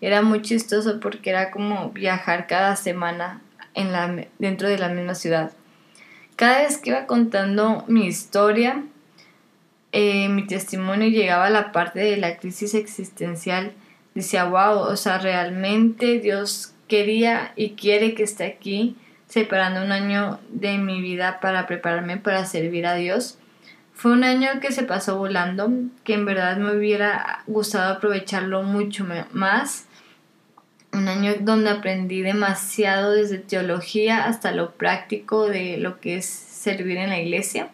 era 0.00 0.22
muy 0.22 0.42
chistoso 0.42 1.00
porque 1.00 1.30
era 1.30 1.50
como 1.50 1.90
viajar 1.90 2.46
cada 2.46 2.76
semana 2.76 3.40
en 3.74 3.92
la, 3.92 4.26
dentro 4.38 4.68
de 4.68 4.78
la 4.78 4.88
misma 4.88 5.14
ciudad. 5.14 5.52
Cada 6.36 6.62
vez 6.62 6.78
que 6.78 6.90
iba 6.90 7.06
contando 7.06 7.84
mi 7.88 8.06
historia, 8.06 8.84
eh, 9.92 10.28
mi 10.28 10.46
testimonio 10.46 11.08
llegaba 11.08 11.46
a 11.46 11.50
la 11.50 11.72
parte 11.72 12.00
de 12.00 12.18
la 12.18 12.36
crisis 12.36 12.74
existencial, 12.74 13.72
decía, 14.14 14.44
wow, 14.44 14.80
o 14.80 14.96
sea, 14.96 15.18
realmente 15.18 16.20
Dios 16.20 16.74
quería 16.88 17.52
y 17.56 17.70
quiere 17.70 18.14
que 18.14 18.22
esté 18.22 18.44
aquí, 18.44 18.96
separando 19.26 19.82
un 19.82 19.92
año 19.92 20.38
de 20.50 20.78
mi 20.78 21.00
vida 21.00 21.40
para 21.40 21.66
prepararme 21.66 22.16
para 22.16 22.44
servir 22.44 22.86
a 22.86 22.94
Dios. 22.94 23.38
Fue 23.94 24.12
un 24.12 24.24
año 24.24 24.60
que 24.60 24.72
se 24.72 24.82
pasó 24.82 25.16
volando, 25.16 25.70
que 26.04 26.12
en 26.14 26.26
verdad 26.26 26.58
me 26.58 26.76
hubiera 26.76 27.42
gustado 27.46 27.94
aprovecharlo 27.94 28.62
mucho 28.62 29.06
más. 29.32 29.85
Un 30.96 31.08
año 31.08 31.34
donde 31.40 31.68
aprendí 31.68 32.22
demasiado 32.22 33.12
desde 33.12 33.36
teología 33.36 34.24
hasta 34.24 34.50
lo 34.52 34.72
práctico 34.72 35.46
de 35.46 35.76
lo 35.76 36.00
que 36.00 36.16
es 36.16 36.24
servir 36.24 36.96
en 36.96 37.10
la 37.10 37.20
iglesia. 37.20 37.68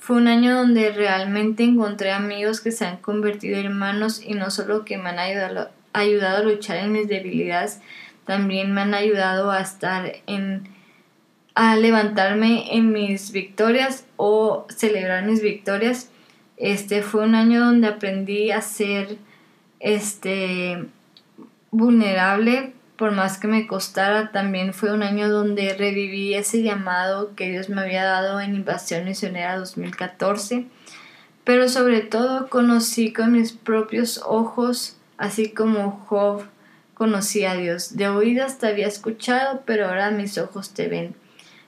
Fue 0.00 0.16
un 0.16 0.26
año 0.26 0.56
donde 0.56 0.90
realmente 0.90 1.62
encontré 1.62 2.10
amigos 2.10 2.60
que 2.60 2.72
se 2.72 2.84
han 2.84 2.96
convertido 2.96 3.58
en 3.58 3.66
hermanos 3.66 4.20
y 4.26 4.34
no 4.34 4.50
solo 4.50 4.84
que 4.84 4.98
me 4.98 5.10
han 5.10 5.20
ayudado, 5.20 5.70
ayudado 5.92 6.38
a 6.38 6.42
luchar 6.42 6.78
en 6.78 6.90
mis 6.90 7.06
debilidades, 7.06 7.80
también 8.26 8.74
me 8.74 8.80
han 8.80 8.92
ayudado 8.92 9.52
a 9.52 9.60
estar 9.60 10.14
en 10.26 10.68
a 11.54 11.76
levantarme 11.76 12.76
en 12.76 12.92
mis 12.92 13.30
victorias 13.30 14.04
o 14.16 14.66
celebrar 14.68 15.24
mis 15.24 15.42
victorias. 15.42 16.10
Este 16.56 17.02
fue 17.02 17.24
un 17.24 17.34
año 17.36 17.64
donde 17.64 17.86
aprendí 17.86 18.50
a 18.50 18.62
ser 18.62 19.16
este 19.78 20.88
vulnerable, 21.70 22.72
por 22.96 23.12
más 23.12 23.38
que 23.38 23.48
me 23.48 23.66
costara. 23.66 24.32
También 24.32 24.74
fue 24.74 24.92
un 24.92 25.02
año 25.02 25.28
donde 25.28 25.74
reviví 25.74 26.34
ese 26.34 26.62
llamado 26.62 27.34
que 27.34 27.50
Dios 27.50 27.68
me 27.68 27.80
había 27.80 28.04
dado 28.04 28.40
en 28.40 28.54
Invasión 28.54 29.04
Misionera 29.04 29.58
2014. 29.58 30.66
Pero 31.44 31.68
sobre 31.68 32.00
todo 32.00 32.48
conocí 32.48 33.12
con 33.12 33.32
mis 33.32 33.52
propios 33.52 34.20
ojos, 34.26 34.98
así 35.16 35.50
como 35.50 35.92
Job 36.06 36.42
conocí 36.94 37.44
a 37.44 37.54
Dios. 37.54 37.96
De 37.96 38.08
oídas 38.08 38.58
te 38.58 38.66
había 38.66 38.88
escuchado, 38.88 39.62
pero 39.64 39.86
ahora 39.86 40.10
mis 40.10 40.36
ojos 40.36 40.74
te 40.74 40.88
ven. 40.88 41.14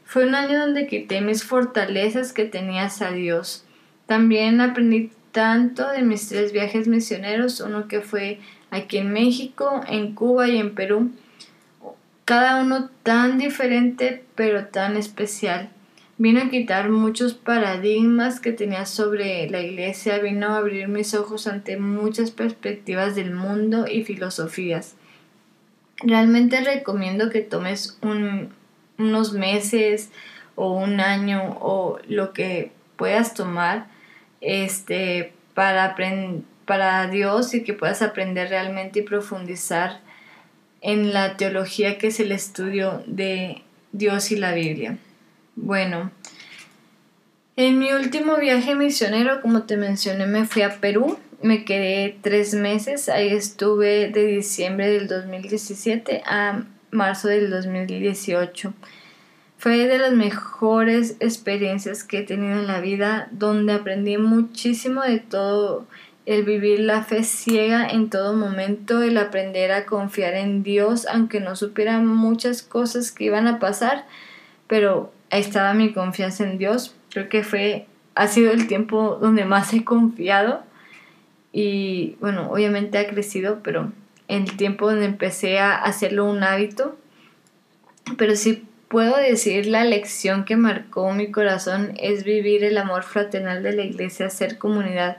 Fue 0.04 0.26
un 0.26 0.34
año 0.34 0.58
donde 0.58 0.88
quité 0.88 1.20
mis 1.20 1.44
fortalezas 1.44 2.32
que 2.32 2.44
tenías 2.44 3.00
a 3.00 3.12
Dios. 3.12 3.64
También 4.06 4.60
aprendí 4.60 5.12
tanto 5.30 5.88
de 5.88 6.02
mis 6.02 6.28
tres 6.28 6.52
viajes 6.52 6.88
misioneros, 6.88 7.60
uno 7.60 7.86
que 7.86 8.00
fue 8.00 8.40
aquí 8.70 8.98
en 8.98 9.12
México, 9.12 9.82
en 9.88 10.14
Cuba 10.14 10.48
y 10.48 10.58
en 10.58 10.74
Perú. 10.74 11.10
Cada 12.24 12.62
uno 12.62 12.90
tan 13.02 13.38
diferente 13.38 14.24
pero 14.34 14.66
tan 14.66 14.96
especial. 14.96 15.70
Vino 16.16 16.40
a 16.42 16.50
quitar 16.50 16.90
muchos 16.90 17.32
paradigmas 17.32 18.40
que 18.40 18.52
tenía 18.52 18.84
sobre 18.84 19.48
la 19.48 19.62
iglesia, 19.62 20.18
vino 20.18 20.48
a 20.48 20.58
abrir 20.58 20.86
mis 20.88 21.14
ojos 21.14 21.46
ante 21.46 21.78
muchas 21.78 22.30
perspectivas 22.30 23.16
del 23.16 23.32
mundo 23.32 23.86
y 23.90 24.04
filosofías. 24.04 24.96
Realmente 26.02 26.60
recomiendo 26.60 27.30
que 27.30 27.40
tomes 27.40 27.98
un, 28.02 28.50
unos 28.98 29.32
meses 29.32 30.10
o 30.56 30.74
un 30.74 31.00
año 31.00 31.56
o 31.60 31.98
lo 32.06 32.34
que 32.34 32.70
puedas 32.96 33.32
tomar 33.32 33.86
este, 34.42 35.32
para, 35.54 35.94
para 36.70 37.08
Dios 37.08 37.52
y 37.52 37.64
que 37.64 37.72
puedas 37.72 38.00
aprender 38.00 38.48
realmente 38.48 39.00
y 39.00 39.02
profundizar 39.02 39.98
en 40.80 41.12
la 41.12 41.36
teología 41.36 41.98
que 41.98 42.06
es 42.06 42.20
el 42.20 42.30
estudio 42.30 43.02
de 43.08 43.62
Dios 43.90 44.30
y 44.30 44.36
la 44.36 44.52
Biblia. 44.52 44.96
Bueno, 45.56 46.12
en 47.56 47.80
mi 47.80 47.92
último 47.92 48.36
viaje 48.36 48.76
misionero, 48.76 49.40
como 49.40 49.64
te 49.64 49.76
mencioné, 49.76 50.28
me 50.28 50.44
fui 50.46 50.62
a 50.62 50.80
Perú. 50.80 51.18
Me 51.42 51.64
quedé 51.64 52.16
tres 52.22 52.54
meses. 52.54 53.08
Ahí 53.08 53.30
estuve 53.30 54.08
de 54.10 54.26
diciembre 54.26 54.90
del 54.90 55.08
2017 55.08 56.22
a 56.24 56.62
marzo 56.92 57.26
del 57.26 57.50
2018. 57.50 58.72
Fue 59.58 59.88
de 59.88 59.98
las 59.98 60.12
mejores 60.12 61.16
experiencias 61.18 62.04
que 62.04 62.18
he 62.18 62.22
tenido 62.22 62.60
en 62.60 62.68
la 62.68 62.80
vida, 62.80 63.26
donde 63.32 63.72
aprendí 63.72 64.18
muchísimo 64.18 65.02
de 65.02 65.18
todo, 65.18 65.88
el 66.30 66.44
vivir 66.44 66.78
la 66.78 67.02
fe 67.02 67.24
ciega 67.24 67.88
en 67.88 68.08
todo 68.08 68.34
momento, 68.34 69.02
el 69.02 69.18
aprender 69.18 69.72
a 69.72 69.84
confiar 69.84 70.34
en 70.34 70.62
Dios, 70.62 71.08
aunque 71.10 71.40
no 71.40 71.56
supiera 71.56 71.98
muchas 71.98 72.62
cosas 72.62 73.10
que 73.10 73.24
iban 73.24 73.48
a 73.48 73.58
pasar, 73.58 74.06
pero 74.68 75.12
estaba 75.30 75.74
mi 75.74 75.92
confianza 75.92 76.44
en 76.44 76.56
Dios. 76.56 76.94
Creo 77.10 77.28
que 77.28 77.42
fue, 77.42 77.86
ha 78.14 78.28
sido 78.28 78.52
el 78.52 78.68
tiempo 78.68 79.18
donde 79.20 79.44
más 79.44 79.74
he 79.74 79.82
confiado 79.82 80.62
y 81.52 82.14
bueno, 82.20 82.48
obviamente 82.52 82.98
ha 82.98 83.08
crecido, 83.08 83.58
pero 83.64 83.90
el 84.28 84.56
tiempo 84.56 84.88
donde 84.88 85.06
empecé 85.06 85.58
a 85.58 85.74
hacerlo 85.74 86.26
un 86.26 86.44
hábito, 86.44 86.96
pero 88.16 88.36
sí 88.36 88.68
puedo 88.86 89.16
decir 89.16 89.66
la 89.66 89.84
lección 89.84 90.44
que 90.44 90.54
marcó 90.54 91.12
mi 91.12 91.32
corazón 91.32 91.92
es 91.98 92.22
vivir 92.22 92.62
el 92.62 92.78
amor 92.78 93.02
fraternal 93.02 93.64
de 93.64 93.72
la 93.72 93.82
iglesia, 93.82 94.30
ser 94.30 94.58
comunidad. 94.58 95.16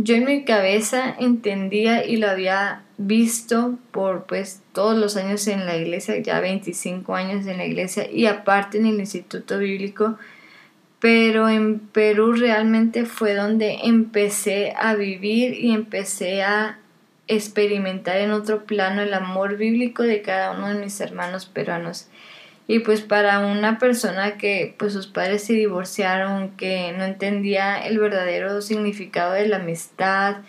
Yo 0.00 0.14
en 0.14 0.26
mi 0.26 0.44
cabeza 0.44 1.12
entendía 1.18 2.06
y 2.06 2.18
lo 2.18 2.30
había 2.30 2.84
visto 2.98 3.76
por 3.90 4.26
pues 4.26 4.62
todos 4.72 4.96
los 4.96 5.16
años 5.16 5.48
en 5.48 5.66
la 5.66 5.76
iglesia, 5.76 6.16
ya 6.18 6.38
25 6.38 7.16
años 7.16 7.44
en 7.48 7.56
la 7.56 7.66
iglesia 7.66 8.08
y 8.08 8.26
aparte 8.26 8.78
en 8.78 8.86
el 8.86 9.00
Instituto 9.00 9.58
Bíblico, 9.58 10.16
pero 11.00 11.48
en 11.48 11.80
Perú 11.80 12.32
realmente 12.32 13.06
fue 13.06 13.34
donde 13.34 13.78
empecé 13.82 14.72
a 14.78 14.94
vivir 14.94 15.54
y 15.54 15.72
empecé 15.72 16.44
a 16.44 16.78
experimentar 17.26 18.18
en 18.18 18.30
otro 18.30 18.66
plano 18.66 19.02
el 19.02 19.12
amor 19.12 19.56
bíblico 19.56 20.04
de 20.04 20.22
cada 20.22 20.52
uno 20.52 20.68
de 20.68 20.78
mis 20.78 21.00
hermanos 21.00 21.46
peruanos. 21.46 22.08
Y 22.70 22.80
pues 22.80 23.00
para 23.00 23.40
una 23.40 23.78
persona 23.78 24.36
que 24.36 24.74
pues 24.78 24.92
sus 24.92 25.06
padres 25.06 25.42
se 25.42 25.54
divorciaron, 25.54 26.50
que 26.50 26.92
no 26.96 27.04
entendía 27.04 27.78
el 27.78 27.98
verdadero 27.98 28.60
significado 28.60 29.32
de 29.32 29.48
la 29.48 29.56
amistad 29.56 30.42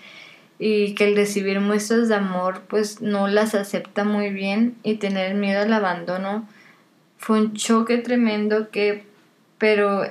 y 0.59 0.95
que 0.95 1.05
el 1.05 1.15
recibir 1.15 1.61
muestras 1.61 2.09
de 2.09 2.15
amor 2.15 2.63
pues 2.67 3.01
no 3.01 3.29
las 3.29 3.55
acepta 3.55 4.03
muy 4.03 4.31
bien 4.31 4.75
y 4.83 4.95
tener 4.95 5.33
miedo 5.33 5.61
al 5.61 5.71
abandono, 5.71 6.45
fue 7.17 7.39
un 7.39 7.53
choque 7.53 7.97
tremendo 7.97 8.69
que 8.69 9.05
pero 9.57 10.03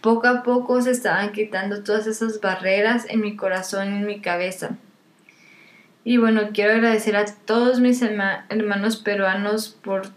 poco 0.00 0.28
a 0.28 0.42
poco 0.42 0.80
se 0.80 0.90
estaban 0.90 1.32
quitando 1.32 1.82
todas 1.82 2.06
esas 2.06 2.40
barreras 2.40 3.04
en 3.10 3.20
mi 3.20 3.36
corazón 3.36 3.92
y 3.92 3.96
en 3.98 4.06
mi 4.06 4.20
cabeza. 4.20 4.78
Y 6.04 6.16
bueno, 6.16 6.48
quiero 6.52 6.72
agradecer 6.72 7.16
a 7.16 7.26
todos 7.26 7.78
mis 7.78 8.02
hermanos 8.02 8.96
peruanos 8.96 9.68
por 9.68 10.08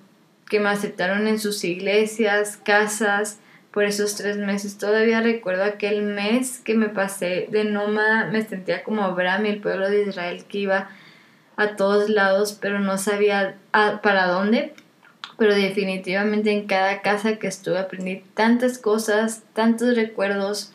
que 0.50 0.60
me 0.60 0.70
aceptaron 0.70 1.28
en 1.28 1.40
sus 1.40 1.64
iglesias, 1.64 2.58
casas, 2.64 3.40
por 3.76 3.84
esos 3.84 4.16
tres 4.16 4.38
meses. 4.38 4.78
Todavía 4.78 5.20
recuerdo 5.20 5.66
aquel 5.66 6.02
mes 6.02 6.62
que 6.64 6.76
me 6.76 6.88
pasé 6.88 7.48
de 7.52 7.66
nómada, 7.66 8.28
me 8.28 8.42
sentía 8.42 8.86
como 8.86 9.04
Abraham 9.04 9.48
y 9.48 9.50
el 9.50 9.60
pueblo 9.60 9.90
de 9.90 10.04
Israel 10.04 10.46
que 10.46 10.60
iba 10.60 10.90
a 11.58 11.76
todos 11.76 12.10
lados, 12.10 12.58
pero 12.60 12.80
no 12.80 12.98
sabía 12.98 13.58
para 13.74 14.28
dónde. 14.28 14.74
Pero 15.38 15.54
definitivamente 15.54 16.52
en 16.54 16.68
cada 16.68 17.02
casa 17.02 17.36
que 17.36 17.48
estuve 17.48 17.78
aprendí 17.78 18.24
tantas 18.34 18.78
cosas, 18.78 19.44
tantos 19.52 19.94
recuerdos. 19.98 20.72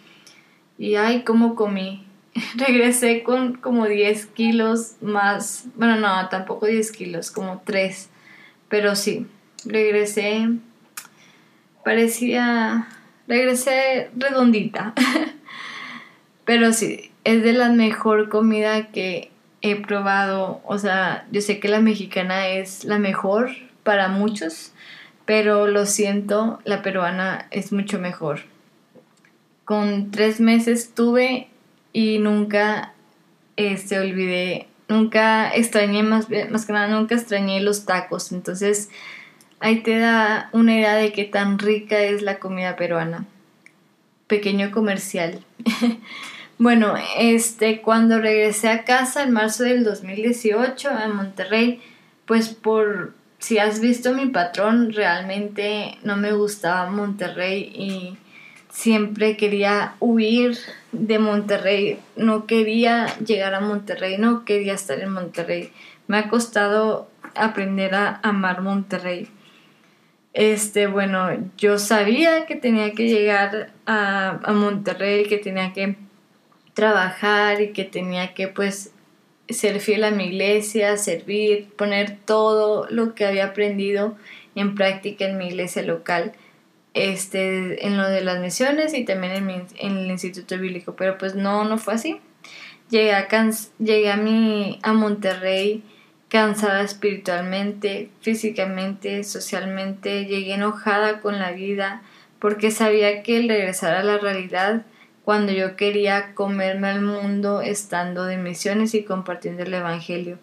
Y 0.77 0.97
ay, 0.97 1.23
cómo 1.23 1.55
comí. 1.55 2.07
Regresé 2.57 3.23
con 3.23 3.55
como 3.55 3.87
10 3.87 4.27
kilos 4.27 4.97
más. 5.01 5.65
Bueno, 5.77 5.97
no, 5.97 6.29
tampoco 6.29 6.67
10 6.67 6.93
kilos, 6.93 7.31
como 7.31 7.63
3. 7.65 8.11
Pero 8.69 8.95
sí, 8.95 9.27
regresé, 9.65 10.49
parecía, 11.85 12.89
regresé 13.27 14.11
redondita. 14.17 14.95
Pero 16.45 16.73
sí, 16.73 17.11
es 17.25 17.43
de 17.43 17.53
la 17.53 17.69
mejor 17.69 18.29
comida 18.29 18.89
que 18.89 19.31
he 19.63 19.77
probado. 19.77 20.61
O 20.65 20.79
sea, 20.79 21.27
yo 21.31 21.41
sé 21.41 21.61
que 21.61 21.69
la 21.69 21.81
mexicana 21.81 22.49
es 22.49 22.85
la 22.85 22.99
mejor 22.99 23.51
para 23.83 24.09
muchos, 24.09 24.73
pero 25.25 25.67
lo 25.67 25.87
siento, 25.87 26.61
la 26.65 26.83
peruana 26.83 27.47
es 27.51 27.73
mucho 27.73 27.99
mejor. 27.99 28.41
Con 29.65 30.11
tres 30.11 30.41
meses 30.41 30.95
tuve 30.95 31.49
y 31.93 32.19
nunca 32.19 32.95
este, 33.57 33.99
olvidé, 33.99 34.69
nunca 34.89 35.51
extrañé, 35.55 36.03
más, 36.03 36.29
más 36.51 36.67
que 36.67 36.73
nada, 36.73 36.89
nunca 36.89 37.15
extrañé 37.15 37.61
los 37.61 37.85
tacos. 37.85 38.33
Entonces, 38.33 38.91
Ahí 39.61 39.83
te 39.83 39.99
da 39.99 40.49
una 40.53 40.75
idea 40.75 40.95
de 40.95 41.13
qué 41.13 41.25
tan 41.25 41.59
rica 41.59 42.01
es 42.01 42.23
la 42.23 42.39
comida 42.39 42.77
peruana. 42.77 43.27
Pequeño 44.27 44.71
comercial. 44.71 45.45
bueno, 46.59 46.95
este, 47.19 47.83
cuando 47.83 48.19
regresé 48.19 48.71
a 48.71 48.85
casa 48.85 49.23
en 49.23 49.33
marzo 49.33 49.65
del 49.65 49.85
2018 49.85 50.89
a 50.89 51.09
Monterrey, 51.09 51.83
pues 52.25 52.49
por 52.49 53.13
si 53.39 53.59
has 53.59 53.81
visto 53.81 54.15
mi 54.15 54.27
patrón, 54.27 54.95
realmente 54.95 55.99
no 56.05 56.17
me 56.17 56.33
gustaba 56.33 56.91
Monterrey 56.91 57.71
y 57.75 58.17
siempre 58.71 59.37
quería 59.37 59.95
huir 60.01 60.57
de 60.93 61.19
Monterrey, 61.19 61.99
no 62.17 62.47
quería 62.47 63.15
llegar 63.19 63.55
a 63.55 63.61
Monterrey, 63.61 64.17
no 64.17 64.47
quería 64.47 64.73
estar 64.73 65.01
en 65.01 65.13
Monterrey. 65.13 65.71
Me 66.07 66.17
ha 66.17 66.31
costado 66.31 67.11
aprender 67.35 67.95
a 67.95 68.21
amar 68.23 68.63
Monterrey 68.63 69.29
este, 70.33 70.87
bueno, 70.87 71.29
yo 71.57 71.79
sabía 71.79 72.47
que 72.47 72.57
tenía 72.57 72.93
que 72.93 73.09
llegar 73.09 73.73
a, 73.87 74.41
a, 74.43 74.53
Monterrey, 74.53 75.25
que 75.25 75.39
tenía 75.39 75.73
que 75.73 75.97
trabajar 76.75 77.61
y 77.61 77.73
que 77.73 77.85
tenía 77.85 78.33
que 78.35 78.49
pues 78.49 78.93
ser 79.49 79.81
fiel 79.81 80.05
a 80.05 80.11
mi 80.13 80.27
iglesia, 80.27 80.97
servir, 80.97 81.69
poner 81.77 82.17
todo 82.25 82.87
lo 82.91 83.15
que 83.15 83.27
había 83.27 83.47
aprendido 83.47 84.17
en 84.55 84.75
práctica 84.75 85.25
en 85.25 85.39
mi 85.39 85.49
iglesia 85.49 85.83
local, 85.83 86.33
este, 86.95 87.87
en 87.87 87.97
lo 87.97 88.09
de 88.09 88.21
las 88.21 88.41
misiones 88.41 88.95
y 88.95 89.05
también 89.05 89.33
en, 89.33 89.47
mi, 89.47 89.55
en 89.79 89.97
el 89.99 90.11
Instituto 90.11 90.59
Bíblico, 90.59 90.95
pero 90.97 91.19
pues 91.19 91.35
no, 91.35 91.65
no 91.65 91.79
fue 91.79 91.95
así. 91.95 92.21
Llegué 92.89 93.13
a, 93.13 93.29
llegué 93.79 94.11
a, 94.11 94.17
mi, 94.17 94.79
a 94.83 94.93
Monterrey 94.93 95.83
cansada 96.31 96.83
espiritualmente, 96.83 98.09
físicamente, 98.21 99.25
socialmente, 99.25 100.27
llegué 100.27 100.55
enojada 100.55 101.21
con 101.21 101.41
la 101.41 101.51
vida 101.51 102.03
porque 102.39 102.71
sabía 102.71 103.23
que 103.23 103.37
el 103.37 103.49
regresar 103.49 103.95
a 103.97 104.05
la 104.05 104.17
realidad 104.17 104.87
cuando 105.25 105.53
yo 105.53 105.77
quería 105.77 106.35
comerme 106.35 106.89
al 106.89 107.03
mundo 107.03 107.61
estando 107.61 108.25
de 108.25 108.37
misiones 108.37 108.95
y 108.95 109.03
compartiendo 109.03 109.65
el 109.65 109.75
Evangelio. 109.75 110.39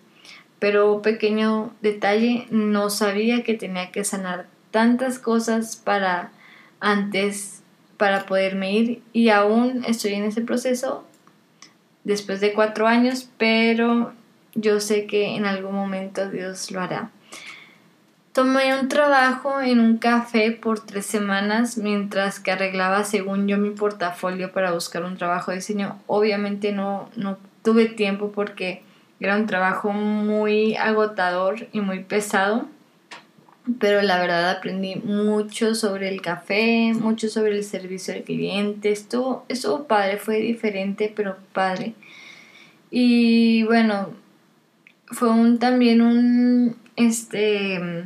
Pero 0.59 1.01
pequeño 1.01 1.73
detalle, 1.81 2.47
no 2.51 2.89
sabía 2.89 3.43
que 3.43 3.53
tenía 3.53 3.91
que 3.91 4.03
sanar 4.03 4.47
tantas 4.71 5.19
cosas 5.19 5.77
para 5.77 6.31
antes, 6.81 7.63
para 7.95 8.25
poderme 8.25 8.73
ir 8.73 9.01
y 9.13 9.29
aún 9.29 9.85
estoy 9.87 10.15
en 10.15 10.25
ese 10.25 10.41
proceso 10.41 11.05
después 12.03 12.41
de 12.41 12.53
cuatro 12.53 12.87
años, 12.87 13.29
pero 13.37 14.13
yo 14.57 14.79
sé 14.79 15.05
que 15.05 15.35
en 15.35 15.45
algún 15.45 15.75
momento 15.75 16.29
Dios 16.29 16.71
lo 16.71 16.81
hará. 16.81 17.11
Tomé 18.33 18.77
un 18.79 18.87
trabajo 18.87 19.61
en 19.61 19.79
un 19.79 19.97
café 19.97 20.51
por 20.51 20.79
tres 20.79 21.05
semanas 21.05 21.77
mientras 21.77 22.39
que 22.39 22.51
arreglaba 22.51 23.03
según 23.03 23.47
yo 23.47 23.57
mi 23.57 23.71
portafolio 23.71 24.51
para 24.51 24.71
buscar 24.73 25.03
un 25.03 25.17
trabajo 25.17 25.51
de 25.51 25.57
diseño. 25.57 25.99
Obviamente 26.07 26.71
no, 26.71 27.09
no 27.15 27.37
tuve 27.63 27.85
tiempo 27.85 28.31
porque 28.31 28.83
era 29.19 29.35
un 29.35 29.47
trabajo 29.47 29.91
muy 29.91 30.75
agotador 30.75 31.67
y 31.71 31.81
muy 31.81 32.03
pesado, 32.03 32.67
pero 33.79 34.01
la 34.01 34.19
verdad 34.19 34.49
aprendí 34.51 34.95
mucho 34.95 35.73
sobre 35.73 36.09
el 36.09 36.21
café, 36.21 36.93
mucho 36.93 37.29
sobre 37.29 37.57
el 37.57 37.63
servicio 37.63 38.13
al 38.13 38.21
cliente. 38.21 38.91
Estuvo, 38.91 39.45
estuvo 39.49 39.85
padre, 39.85 40.17
fue 40.17 40.37
diferente, 40.37 41.11
pero 41.15 41.37
padre. 41.53 41.93
Y 42.91 43.63
bueno, 43.63 44.09
fue 45.07 45.29
un, 45.29 45.59
también 45.59 46.01
un 46.01 46.75
este 46.95 48.03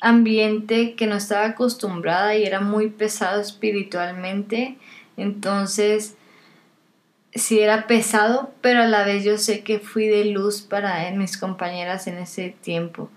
ambiente 0.00 0.94
que 0.94 1.06
no 1.06 1.16
estaba 1.16 1.46
acostumbrada 1.46 2.34
y 2.36 2.44
era 2.44 2.60
muy 2.60 2.88
pesado 2.88 3.40
espiritualmente. 3.40 4.76
Entonces, 5.16 6.16
sí 7.34 7.60
era 7.60 7.86
pesado, 7.86 8.52
pero 8.60 8.82
a 8.82 8.86
la 8.86 9.04
vez 9.04 9.24
yo 9.24 9.38
sé 9.38 9.62
que 9.62 9.78
fui 9.78 10.08
de 10.08 10.24
luz 10.26 10.62
para 10.62 11.10
mis 11.12 11.36
compañeras 11.36 12.06
en 12.06 12.18
ese 12.18 12.54
tiempo. 12.60 13.10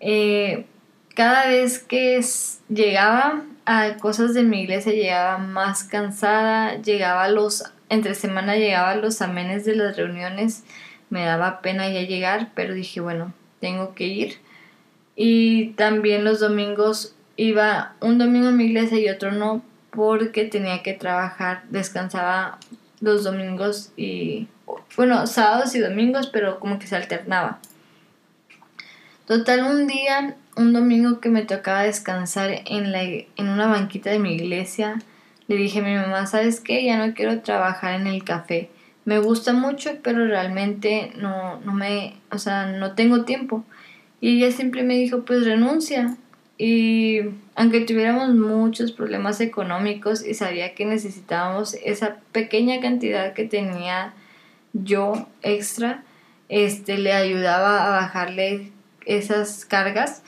Eh, 0.00 0.66
cada 1.14 1.48
vez 1.48 1.78
que 1.78 2.20
llegaba 2.68 3.42
a 3.64 3.96
cosas 3.96 4.34
de 4.34 4.42
mi 4.42 4.62
iglesia, 4.62 4.92
llegaba 4.92 5.38
más 5.38 5.84
cansada, 5.84 6.76
llegaba 6.76 7.28
los, 7.28 7.64
entre 7.88 8.14
semana 8.14 8.56
llegaba 8.56 8.94
los 8.96 9.20
amenes 9.22 9.64
de 9.64 9.76
las 9.76 9.96
reuniones 9.96 10.64
me 11.10 11.24
daba 11.24 11.60
pena 11.60 11.88
ya 11.88 12.02
llegar, 12.02 12.50
pero 12.54 12.74
dije, 12.74 13.00
bueno, 13.00 13.32
tengo 13.60 13.94
que 13.94 14.06
ir. 14.06 14.34
Y 15.16 15.70
también 15.70 16.24
los 16.24 16.40
domingos 16.40 17.14
iba 17.36 17.94
un 18.00 18.18
domingo 18.18 18.48
a 18.48 18.52
mi 18.52 18.64
iglesia 18.64 18.98
y 18.98 19.08
otro 19.08 19.32
no, 19.32 19.62
porque 19.90 20.44
tenía 20.44 20.82
que 20.82 20.92
trabajar, 20.92 21.62
descansaba 21.70 22.58
los 23.00 23.24
domingos 23.24 23.92
y, 23.96 24.48
bueno, 24.96 25.26
sábados 25.26 25.74
y 25.74 25.80
domingos, 25.80 26.28
pero 26.28 26.60
como 26.60 26.78
que 26.78 26.86
se 26.86 26.96
alternaba. 26.96 27.58
Total, 29.26 29.64
un 29.64 29.86
día, 29.86 30.36
un 30.56 30.72
domingo 30.72 31.20
que 31.20 31.28
me 31.28 31.42
tocaba 31.42 31.82
descansar 31.82 32.62
en, 32.66 32.92
la, 32.92 33.02
en 33.02 33.48
una 33.48 33.66
banquita 33.66 34.10
de 34.10 34.18
mi 34.18 34.34
iglesia, 34.34 34.98
le 35.48 35.56
dije 35.56 35.80
a 35.80 35.82
mi 35.82 35.94
mamá, 35.94 36.26
¿sabes 36.26 36.60
qué? 36.60 36.84
Ya 36.84 37.04
no 37.04 37.14
quiero 37.14 37.40
trabajar 37.40 38.00
en 38.00 38.06
el 38.06 38.24
café 38.24 38.70
me 39.08 39.20
gusta 39.20 39.54
mucho, 39.54 39.92
pero 40.02 40.26
realmente 40.26 41.12
no, 41.16 41.58
no 41.60 41.72
me, 41.72 42.16
o 42.30 42.36
sea, 42.36 42.66
no 42.66 42.94
tengo 42.94 43.24
tiempo. 43.24 43.64
Y 44.20 44.36
ella 44.36 44.54
siempre 44.54 44.82
me 44.82 44.96
dijo, 44.96 45.24
pues 45.24 45.46
renuncia. 45.46 46.18
Y 46.58 47.20
aunque 47.54 47.80
tuviéramos 47.80 48.34
muchos 48.34 48.92
problemas 48.92 49.40
económicos 49.40 50.22
y 50.22 50.34
sabía 50.34 50.74
que 50.74 50.84
necesitábamos 50.84 51.72
esa 51.82 52.18
pequeña 52.32 52.80
cantidad 52.80 53.32
que 53.32 53.44
tenía 53.44 54.12
yo 54.74 55.26
extra, 55.40 56.04
este, 56.50 56.98
le 56.98 57.14
ayudaba 57.14 57.86
a 57.86 58.00
bajarle 58.02 58.72
esas 59.06 59.64
cargas. 59.64 60.22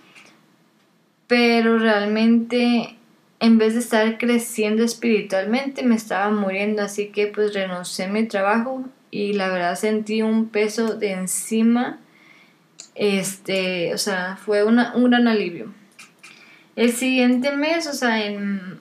Pero 1.27 1.79
realmente 1.79 2.97
en 3.41 3.57
vez 3.57 3.73
de 3.73 3.81
estar 3.81 4.19
creciendo 4.19 4.85
espiritualmente 4.85 5.83
me 5.83 5.95
estaba 5.95 6.31
muriendo, 6.31 6.83
así 6.83 7.07
que 7.09 7.27
pues 7.27 7.55
renuncié 7.55 8.05
a 8.05 8.09
mi 8.09 8.27
trabajo 8.27 8.85
y 9.11 9.33
la 9.33 9.49
verdad 9.49 9.75
sentí 9.77 10.23
un 10.23 10.49
peso 10.49 10.95
de 10.97 11.13
encima. 11.13 11.99
Este, 12.95 13.95
o 13.95 13.99
sea, 13.99 14.37
fue 14.37 14.63
un 14.63 14.77
gran 14.77 15.27
alivio. 15.27 15.73
El 16.77 16.93
siguiente 16.93 17.57
mes, 17.57 17.87
o 17.87 17.95
sea, 17.95 18.25
en, 18.25 18.79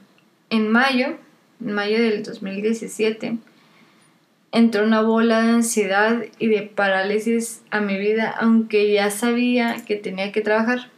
en 0.49 0.70
mayo, 0.70 1.18
en 1.62 1.72
mayo 1.72 1.97
del 1.97 2.24
2017, 2.24 3.38
entró 4.51 4.84
una 4.84 5.01
bola 5.01 5.41
de 5.41 5.51
ansiedad 5.51 6.24
y 6.38 6.47
de 6.47 6.64
parálisis 6.64 7.62
a 7.72 7.80
mi 7.80 7.97
vida, 7.97 8.36
aunque 8.39 8.91
ya 8.91 9.10
sabía 9.10 9.78
que 9.86 9.95
tenía 9.95 10.32
que 10.32 10.41
trabajar. 10.41 10.89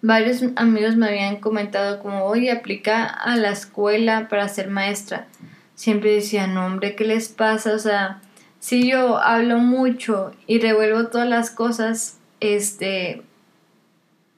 Varios 0.00 0.44
amigos 0.54 0.96
me 0.96 1.08
habían 1.08 1.36
comentado 1.36 2.00
como, 2.00 2.24
oye, 2.24 2.52
aplica 2.52 3.04
a 3.04 3.36
la 3.36 3.50
escuela 3.50 4.28
para 4.28 4.48
ser 4.48 4.70
maestra. 4.70 5.26
Siempre 5.74 6.12
decía, 6.12 6.46
no, 6.46 6.66
hombre, 6.66 6.94
¿qué 6.94 7.04
les 7.04 7.28
pasa? 7.28 7.72
O 7.74 7.78
sea, 7.78 8.20
si 8.60 8.88
yo 8.88 9.18
hablo 9.18 9.58
mucho 9.58 10.32
y 10.46 10.60
revuelvo 10.60 11.08
todas 11.08 11.28
las 11.28 11.50
cosas, 11.50 12.18
este, 12.40 13.22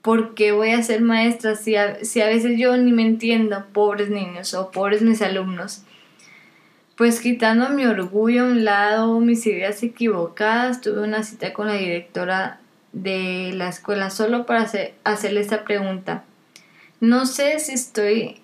¿por 0.02 0.34
qué 0.34 0.52
voy 0.52 0.70
a 0.70 0.82
ser 0.82 1.02
maestra 1.02 1.56
si 1.56 1.76
a, 1.76 2.04
si 2.04 2.22
a 2.22 2.26
veces 2.26 2.58
yo 2.58 2.76
ni 2.76 2.92
me 2.92 3.06
entiendo, 3.06 3.66
pobres 3.72 4.08
niños 4.08 4.54
o 4.54 4.70
pobres 4.70 5.02
mis 5.02 5.20
alumnos? 5.20 5.84
Pues 6.96 7.20
quitando 7.20 7.70
mi 7.70 7.86
orgullo 7.86 8.44
a 8.44 8.48
un 8.48 8.64
lado, 8.64 9.20
mis 9.20 9.46
ideas 9.46 9.82
equivocadas, 9.82 10.80
tuve 10.80 11.02
una 11.02 11.22
cita 11.22 11.52
con 11.52 11.66
la 11.66 11.74
directora 11.74 12.59
de 12.92 13.52
la 13.54 13.68
escuela 13.68 14.10
solo 14.10 14.46
para 14.46 14.62
hacer, 14.62 14.94
hacerle 15.04 15.40
esta 15.40 15.64
pregunta. 15.64 16.24
No 17.00 17.26
sé 17.26 17.58
si 17.60 17.72
estoy, 17.72 18.42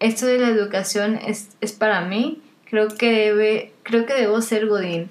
esto 0.00 0.26
de 0.26 0.38
la 0.38 0.48
educación 0.48 1.16
es, 1.16 1.50
es 1.60 1.72
para 1.72 2.02
mí, 2.02 2.40
creo 2.64 2.88
que, 2.88 3.10
debe, 3.10 3.72
creo 3.82 4.06
que 4.06 4.14
debo 4.14 4.40
ser 4.40 4.66
Godín. 4.66 5.10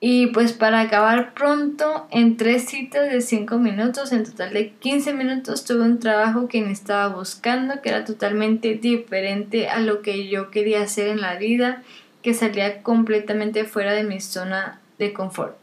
Y 0.00 0.28
pues 0.28 0.52
para 0.52 0.80
acabar 0.80 1.34
pronto, 1.34 2.06
en 2.12 2.36
tres 2.36 2.66
citas 2.66 3.10
de 3.10 3.20
5 3.20 3.58
minutos, 3.58 4.12
en 4.12 4.24
total 4.24 4.52
de 4.52 4.70
15 4.70 5.12
minutos, 5.12 5.64
tuve 5.64 5.82
un 5.82 5.98
trabajo 5.98 6.46
que 6.46 6.62
me 6.62 6.70
estaba 6.70 7.08
buscando, 7.08 7.82
que 7.82 7.88
era 7.88 8.04
totalmente 8.04 8.74
diferente 8.74 9.68
a 9.68 9.80
lo 9.80 10.00
que 10.00 10.28
yo 10.28 10.50
quería 10.52 10.82
hacer 10.82 11.08
en 11.08 11.20
la 11.20 11.34
vida, 11.34 11.82
que 12.22 12.32
salía 12.32 12.82
completamente 12.84 13.64
fuera 13.64 13.92
de 13.92 14.04
mi 14.04 14.20
zona 14.20 14.80
de 14.98 15.12
confort. 15.12 15.56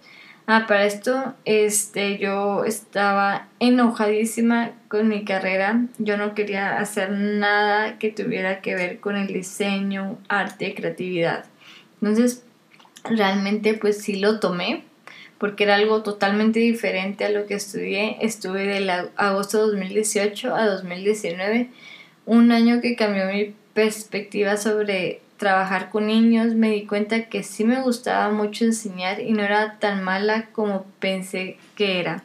Ah, 0.48 0.66
para 0.68 0.86
esto, 0.86 1.34
este, 1.46 2.20
yo 2.20 2.66
estaba 2.66 3.48
enojadísima 3.60 4.74
con 4.90 5.08
mi 5.08 5.26
carrera. 5.26 5.88
Yo 5.98 6.18
no 6.18 6.36
quería 6.36 6.78
hacer 6.78 7.12
nada 7.12 7.98
que 7.98 8.12
tuviera 8.12 8.62
que 8.62 8.76
ver 8.76 9.00
con 9.00 9.16
el 9.16 9.28
diseño, 9.28 10.20
arte, 10.28 10.76
creatividad. 10.76 11.46
Entonces, 12.00 12.44
realmente 13.04 13.74
pues 13.74 14.02
sí 14.02 14.18
lo 14.18 14.40
tomé 14.40 14.84
porque 15.38 15.64
era 15.66 15.76
algo 15.76 16.02
totalmente 16.04 16.60
diferente 16.60 17.26
a 17.26 17.30
lo 17.30 17.48
que 17.48 17.56
estudié. 17.56 18.18
Estuve 18.22 18.68
del 18.68 18.90
agosto 18.90 19.58
de 19.66 19.74
2018 19.74 20.56
a 20.56 20.68
2019, 20.68 21.70
un 22.26 22.52
año 22.52 22.82
que 22.82 22.96
cambió 22.96 23.26
mi 23.28 23.54
perspectiva 23.74 24.58
sobre 24.58 25.22
trabajar 25.38 25.90
con 25.90 26.08
niños. 26.08 26.56
Me 26.56 26.72
di 26.72 26.86
cuenta 26.86 27.26
que 27.30 27.44
sí 27.44 27.64
me 27.64 27.82
gustaba 27.82 28.32
mucho 28.32 28.66
enseñar 28.66 29.20
y 29.20 29.32
no 29.34 29.44
era 29.44 29.78
tan 29.80 30.04
mala 30.04 30.48
como 30.52 30.86
pensé 31.00 31.58
que 31.76 32.00
era. 32.00 32.24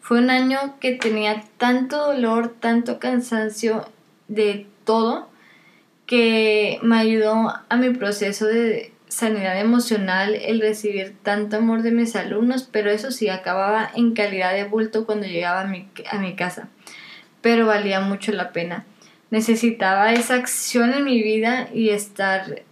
Fue 0.00 0.18
un 0.18 0.30
año 0.30 0.76
que 0.80 0.92
tenía 0.92 1.44
tanto 1.56 1.96
dolor, 1.96 2.54
tanto 2.60 2.98
cansancio 2.98 3.88
de 4.28 4.66
todo, 4.84 5.30
que 6.06 6.78
me 6.82 6.98
ayudó 6.98 7.54
a 7.68 7.76
mi 7.76 7.90
proceso 7.90 8.46
de 8.46 8.92
sanidad 9.08 9.58
emocional 9.58 10.34
el 10.34 10.60
recibir 10.60 11.16
tanto 11.22 11.56
amor 11.56 11.82
de 11.82 11.92
mis 11.92 12.16
alumnos, 12.16 12.68
pero 12.70 12.90
eso 12.90 13.12
sí, 13.12 13.28
acababa 13.28 13.90
en 13.94 14.12
calidad 14.12 14.52
de 14.52 14.64
bulto 14.64 15.06
cuando 15.06 15.26
llegaba 15.26 15.62
a 15.62 15.66
mi, 15.66 15.88
a 16.10 16.18
mi 16.18 16.34
casa. 16.34 16.68
Pero 17.40 17.66
valía 17.66 18.00
mucho 18.00 18.32
la 18.32 18.52
pena. 18.52 18.84
Necesitaba 19.34 20.12
esa 20.12 20.36
acción 20.36 20.94
en 20.94 21.02
mi 21.02 21.20
vida 21.20 21.68
y 21.74 21.88
estar 21.88 22.62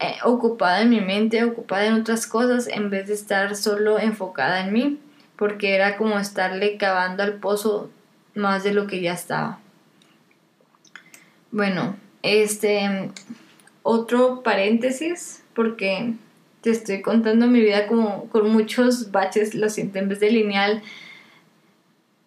eh, 0.00 0.16
ocupada 0.24 0.82
en 0.82 0.90
mi 0.90 1.00
mente, 1.00 1.44
ocupada 1.44 1.86
en 1.86 1.94
otras 1.94 2.26
cosas, 2.26 2.66
en 2.66 2.90
vez 2.90 3.06
de 3.06 3.14
estar 3.14 3.54
solo 3.54 4.00
enfocada 4.00 4.66
en 4.66 4.72
mí, 4.72 4.98
porque 5.36 5.76
era 5.76 5.96
como 5.96 6.18
estarle 6.18 6.76
cavando 6.76 7.22
al 7.22 7.34
pozo 7.34 7.88
más 8.34 8.64
de 8.64 8.74
lo 8.74 8.88
que 8.88 9.00
ya 9.00 9.12
estaba. 9.12 9.60
Bueno, 11.52 11.94
este 12.24 13.12
otro 13.84 14.42
paréntesis 14.42 15.44
porque 15.54 16.14
te 16.62 16.70
estoy 16.70 17.00
contando 17.00 17.46
mi 17.46 17.60
vida 17.60 17.86
como 17.86 18.28
con 18.30 18.50
muchos 18.50 19.12
baches, 19.12 19.54
lo 19.54 19.68
siento, 19.68 20.00
en 20.00 20.08
vez 20.08 20.18
de 20.18 20.32
lineal, 20.32 20.82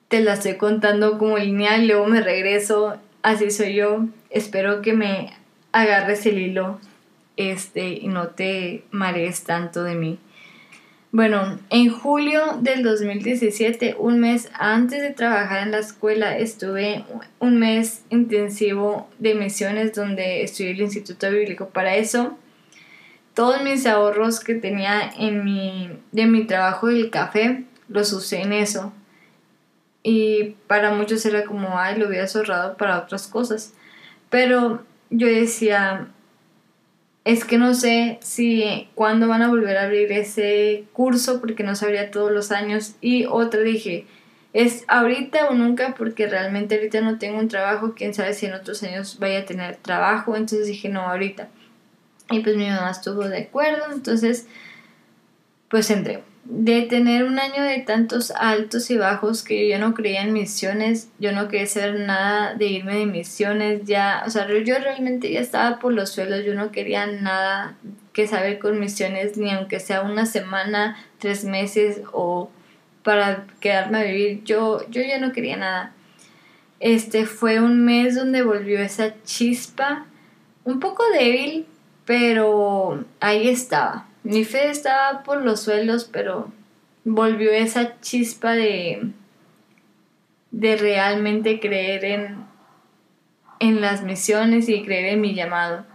te 0.07 0.21
la 0.21 0.35
estoy 0.35 0.55
contando 0.55 1.17
como 1.17 1.37
lineal, 1.37 1.87
luego 1.87 2.05
me 2.05 2.21
regreso, 2.21 2.97
así 3.23 3.51
soy 3.51 3.75
yo, 3.75 4.05
espero 4.29 4.81
que 4.81 4.93
me 4.93 5.33
agarres 5.71 6.25
el 6.25 6.39
hilo 6.39 6.79
este, 7.37 7.89
y 7.89 8.07
no 8.07 8.29
te 8.29 8.83
marees 8.91 9.43
tanto 9.43 9.83
de 9.83 9.95
mí. 9.95 10.19
Bueno, 11.13 11.59
en 11.69 11.89
julio 11.89 12.57
del 12.61 12.83
2017, 12.83 13.97
un 13.99 14.21
mes 14.21 14.49
antes 14.53 15.01
de 15.01 15.11
trabajar 15.11 15.63
en 15.63 15.71
la 15.71 15.79
escuela, 15.79 16.37
estuve 16.37 17.03
un 17.39 17.59
mes 17.59 18.03
intensivo 18.09 19.09
de 19.19 19.35
misiones 19.35 19.93
donde 19.93 20.43
estudié 20.43 20.71
el 20.71 20.81
Instituto 20.81 21.29
Bíblico. 21.29 21.67
Para 21.67 21.95
eso 21.97 22.37
todos 23.33 23.63
mis 23.63 23.85
ahorros 23.85 24.39
que 24.39 24.55
tenía 24.55 25.11
en 25.17 25.43
mi, 25.43 25.89
de 26.11 26.25
mi 26.25 26.45
trabajo 26.45 26.87
del 26.87 27.09
café, 27.09 27.63
los 27.87 28.11
usé 28.13 28.41
en 28.41 28.53
eso. 28.53 28.93
Y 30.03 30.55
para 30.67 30.91
muchos 30.91 31.25
era 31.25 31.45
como, 31.45 31.77
ay, 31.77 31.97
lo 31.97 32.07
hubiera 32.07 32.25
ahorrado 32.25 32.77
para 32.77 32.99
otras 32.99 33.27
cosas. 33.27 33.73
Pero 34.29 34.83
yo 35.09 35.27
decía, 35.27 36.07
es 37.23 37.45
que 37.45 37.57
no 37.57 37.73
sé 37.73 38.17
si 38.21 38.89
cuándo 38.95 39.27
van 39.27 39.43
a 39.43 39.49
volver 39.49 39.77
a 39.77 39.83
abrir 39.83 40.11
ese 40.11 40.85
curso 40.93 41.39
porque 41.39 41.63
no 41.63 41.75
sabría 41.75 42.11
todos 42.11 42.31
los 42.31 42.51
años. 42.51 42.95
Y 43.01 43.25
otra 43.25 43.61
dije, 43.61 44.07
es 44.53 44.83
ahorita 44.87 45.49
o 45.49 45.53
nunca 45.53 45.93
porque 45.95 46.27
realmente 46.27 46.75
ahorita 46.75 47.01
no 47.01 47.19
tengo 47.19 47.39
un 47.39 47.47
trabajo, 47.47 47.93
quién 47.95 48.13
sabe 48.13 48.33
si 48.33 48.47
en 48.47 48.53
otros 48.53 48.81
años 48.83 49.19
vaya 49.19 49.39
a 49.39 49.45
tener 49.45 49.75
trabajo. 49.77 50.35
Entonces 50.35 50.67
dije, 50.67 50.89
no, 50.89 51.01
ahorita. 51.01 51.49
Y 52.31 52.39
pues 52.39 52.55
mi 52.55 52.67
mamá 52.67 52.89
estuvo 52.89 53.27
de 53.27 53.39
acuerdo, 53.39 53.83
entonces 53.91 54.47
pues 55.69 55.89
entré. 55.91 56.23
De 56.43 56.81
tener 56.81 57.23
un 57.23 57.39
año 57.39 57.63
de 57.63 57.79
tantos 57.79 58.31
altos 58.31 58.89
y 58.89 58.97
bajos 58.97 59.43
que 59.43 59.69
yo 59.69 59.77
no 59.77 59.93
creía 59.93 60.23
en 60.23 60.33
misiones, 60.33 61.09
yo 61.19 61.31
no 61.31 61.47
quería 61.47 61.67
saber 61.67 61.99
nada 61.99 62.55
de 62.55 62.65
irme 62.65 62.97
de 62.97 63.05
misiones, 63.05 63.85
ya, 63.85 64.23
o 64.25 64.29
sea, 64.29 64.47
yo 64.47 64.79
realmente 64.79 65.31
ya 65.31 65.39
estaba 65.39 65.79
por 65.79 65.93
los 65.93 66.09
suelos, 66.09 66.43
yo 66.43 66.55
no 66.55 66.71
quería 66.71 67.05
nada 67.05 67.77
que 68.11 68.27
saber 68.27 68.59
con 68.59 68.79
misiones, 68.79 69.37
ni 69.37 69.51
aunque 69.51 69.79
sea 69.79 70.01
una 70.01 70.25
semana, 70.25 70.97
tres 71.19 71.45
meses 71.45 72.01
o 72.11 72.49
para 73.03 73.45
quedarme 73.59 73.99
a 73.99 74.03
vivir, 74.03 74.43
yo, 74.43 74.87
yo 74.89 75.01
ya 75.01 75.19
no 75.19 75.31
quería 75.31 75.57
nada. 75.57 75.93
Este 76.79 77.25
fue 77.25 77.59
un 77.59 77.85
mes 77.85 78.15
donde 78.15 78.41
volvió 78.43 78.79
esa 78.79 79.13
chispa, 79.23 80.05
un 80.63 80.79
poco 80.79 81.03
débil, 81.13 81.67
pero 82.05 83.05
ahí 83.19 83.47
estaba. 83.47 84.07
Mi 84.23 84.45
fe 84.45 84.69
estaba 84.69 85.23
por 85.23 85.41
los 85.41 85.61
suelos, 85.61 86.05
pero 86.05 86.51
volvió 87.03 87.51
esa 87.51 87.99
chispa 88.01 88.51
de, 88.53 89.11
de 90.51 90.75
realmente 90.77 91.59
creer 91.59 92.05
en, 92.05 92.45
en 93.59 93.81
las 93.81 94.03
misiones 94.03 94.69
y 94.69 94.83
creer 94.83 95.13
en 95.13 95.21
mi 95.21 95.33
llamado. 95.33 95.85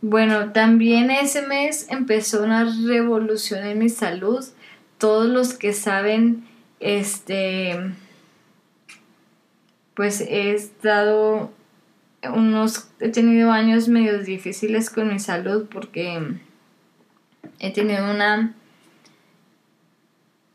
Bueno, 0.00 0.52
también 0.52 1.10
ese 1.10 1.42
mes 1.42 1.88
empezó 1.90 2.44
una 2.44 2.64
revolución 2.86 3.66
en 3.66 3.78
mi 3.78 3.88
salud. 3.88 4.44
Todos 4.96 5.28
los 5.28 5.54
que 5.54 5.72
saben, 5.72 6.44
este, 6.78 7.76
pues 9.94 10.20
he 10.20 10.52
estado 10.52 11.52
unos, 12.32 12.90
he 13.00 13.08
tenido 13.08 13.50
años 13.50 13.88
medio 13.88 14.22
difíciles 14.22 14.90
con 14.90 15.08
mi 15.08 15.18
salud 15.18 15.66
porque 15.70 16.38
he 17.58 17.72
tenido 17.72 18.10
una 18.10 18.54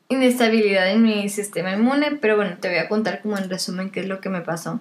inestabilidad 0.10 0.90
en 0.92 1.04
mi 1.04 1.30
sistema 1.30 1.72
inmune, 1.72 2.18
pero 2.22 2.36
bueno, 2.36 2.58
te 2.60 2.70
voy 2.70 2.78
a 2.78 2.90
contar 2.90 3.22
como 3.22 3.38
en 3.38 3.50
resumen 3.50 3.90
qué 3.90 4.02
es 4.02 4.08
lo 4.08 4.22
que 4.22 4.30
me 4.30 4.42
pasó. 4.42 4.80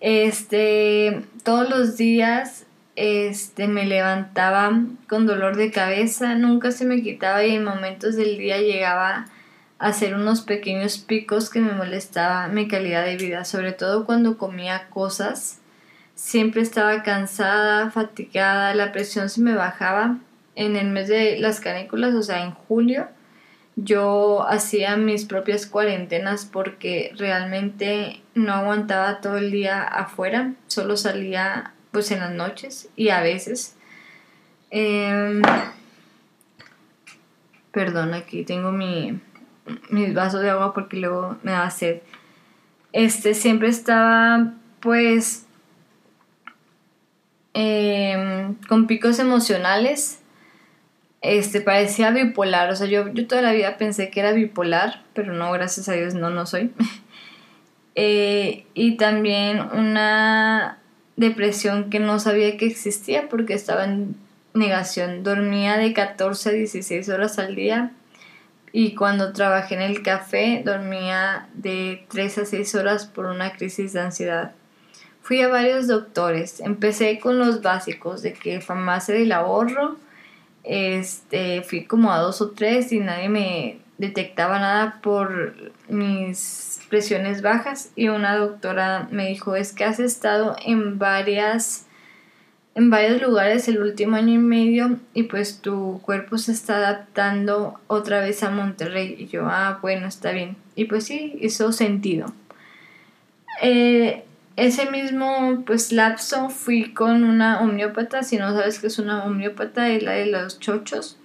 Este, 0.00 1.22
todos 1.42 1.68
los 1.68 1.96
días 1.96 2.66
este 2.96 3.68
me 3.68 3.84
levantaba 3.84 4.80
con 5.08 5.26
dolor 5.26 5.56
de 5.56 5.70
cabeza, 5.70 6.34
nunca 6.34 6.72
se 6.72 6.86
me 6.86 7.02
quitaba 7.02 7.44
y 7.44 7.54
en 7.54 7.64
momentos 7.64 8.16
del 8.16 8.38
día 8.38 8.58
llegaba 8.58 9.26
a 9.78 9.86
hacer 9.86 10.14
unos 10.14 10.40
pequeños 10.40 10.98
picos 10.98 11.50
que 11.50 11.60
me 11.60 11.72
molestaba 11.72 12.48
mi 12.48 12.68
calidad 12.68 13.04
de 13.04 13.16
vida, 13.16 13.44
sobre 13.44 13.72
todo 13.72 14.06
cuando 14.06 14.38
comía 14.38 14.88
cosas. 14.88 15.58
Siempre 16.14 16.62
estaba 16.62 17.02
cansada, 17.02 17.90
fatigada, 17.90 18.74
la 18.74 18.90
presión 18.92 19.28
se 19.28 19.42
me 19.42 19.54
bajaba 19.54 20.16
en 20.56 20.74
el 20.74 20.88
mes 20.88 21.06
de 21.06 21.38
las 21.38 21.60
canículas, 21.60 22.14
o 22.14 22.22
sea, 22.22 22.42
en 22.42 22.52
julio 22.52 23.08
yo 23.76 24.48
hacía 24.48 24.96
mis 24.96 25.26
propias 25.26 25.66
cuarentenas 25.66 26.46
porque 26.46 27.12
realmente 27.16 28.22
no 28.34 28.54
aguantaba 28.54 29.20
todo 29.20 29.36
el 29.36 29.50
día 29.50 29.82
afuera, 29.82 30.54
solo 30.66 30.96
salía 30.96 31.74
pues 31.90 32.10
en 32.10 32.20
las 32.20 32.32
noches 32.32 32.88
y 32.96 33.10
a 33.10 33.20
veces. 33.20 33.76
Em, 34.70 35.42
perdón, 37.70 38.14
aquí 38.14 38.44
tengo 38.44 38.72
mi, 38.72 39.20
mis 39.90 40.14
vasos 40.14 40.40
de 40.40 40.50
agua 40.50 40.72
porque 40.72 40.96
luego 40.96 41.36
me 41.42 41.52
da 41.52 41.68
sed. 41.68 42.00
Este 42.92 43.34
siempre 43.34 43.68
estaba 43.68 44.54
pues 44.80 45.44
em, 47.52 48.54
con 48.68 48.86
picos 48.86 49.18
emocionales 49.18 50.20
este, 51.22 51.60
parecía 51.60 52.10
bipolar, 52.10 52.70
o 52.70 52.76
sea, 52.76 52.86
yo, 52.86 53.08
yo 53.12 53.26
toda 53.26 53.42
la 53.42 53.52
vida 53.52 53.76
pensé 53.78 54.10
que 54.10 54.20
era 54.20 54.32
bipolar, 54.32 55.02
pero 55.14 55.32
no, 55.32 55.50
gracias 55.52 55.88
a 55.88 55.92
Dios, 55.92 56.14
no, 56.14 56.30
no 56.30 56.46
soy. 56.46 56.72
Eh, 57.98 58.66
y 58.74 58.98
también 58.98 59.58
una 59.58 60.76
depresión 61.16 61.88
que 61.88 61.98
no 61.98 62.20
sabía 62.20 62.58
que 62.58 62.66
existía 62.66 63.30
porque 63.30 63.54
estaba 63.54 63.84
en 63.84 64.16
negación. 64.52 65.22
Dormía 65.22 65.78
de 65.78 65.94
14 65.94 66.50
a 66.50 66.52
16 66.52 67.08
horas 67.08 67.38
al 67.38 67.54
día 67.54 67.92
y 68.72 68.94
cuando 68.94 69.32
trabajé 69.32 69.76
en 69.76 69.82
el 69.82 70.02
café 70.02 70.62
dormía 70.64 71.48
de 71.54 72.04
3 72.10 72.38
a 72.38 72.44
6 72.44 72.74
horas 72.74 73.06
por 73.06 73.24
una 73.24 73.52
crisis 73.52 73.94
de 73.94 74.00
ansiedad. 74.00 74.52
Fui 75.22 75.40
a 75.40 75.48
varios 75.48 75.86
doctores. 75.86 76.60
Empecé 76.60 77.18
con 77.18 77.38
los 77.38 77.62
básicos 77.62 78.22
de 78.22 78.34
que 78.34 78.60
farmacia 78.60 79.14
del 79.14 79.32
ahorro, 79.32 79.96
este, 80.66 81.62
fui 81.62 81.84
como 81.84 82.12
a 82.12 82.18
dos 82.18 82.40
o 82.40 82.50
tres 82.50 82.92
y 82.92 82.98
nadie 83.00 83.28
me 83.28 83.78
detectaba 83.98 84.58
nada 84.58 85.00
por 85.02 85.72
mis 85.88 86.80
presiones 86.88 87.42
bajas. 87.42 87.92
Y 87.96 88.08
una 88.08 88.36
doctora 88.36 89.08
me 89.10 89.28
dijo 89.28 89.56
es 89.56 89.72
que 89.72 89.84
has 89.84 90.00
estado 90.00 90.56
en 90.64 90.98
varias 90.98 91.86
en 92.74 92.90
varios 92.90 93.22
lugares 93.22 93.68
el 93.68 93.80
último 93.80 94.16
año 94.16 94.34
y 94.34 94.38
medio 94.38 94.98
y 95.14 95.22
pues 95.22 95.62
tu 95.62 95.98
cuerpo 96.02 96.36
se 96.36 96.52
está 96.52 96.76
adaptando 96.76 97.80
otra 97.86 98.20
vez 98.20 98.42
a 98.42 98.50
Monterrey 98.50 99.16
y 99.18 99.28
yo 99.28 99.46
ah 99.46 99.78
bueno 99.80 100.06
está 100.06 100.32
bien 100.32 100.56
y 100.74 100.84
pues 100.84 101.04
sí 101.04 101.38
hizo 101.40 101.72
sentido. 101.72 102.34
Eh, 103.62 104.25
ese 104.56 104.90
mismo 104.90 105.62
pues 105.66 105.92
lapso 105.92 106.48
fui 106.48 106.94
con 106.94 107.24
una 107.24 107.60
homeópata, 107.60 108.22
si 108.22 108.38
no 108.38 108.52
sabes 108.52 108.78
que 108.78 108.86
es 108.86 108.98
una 108.98 109.24
homeópata, 109.24 109.90
es 109.90 110.02
la 110.02 110.12
de 110.12 110.26
los 110.26 110.58
chochos, 110.58 111.18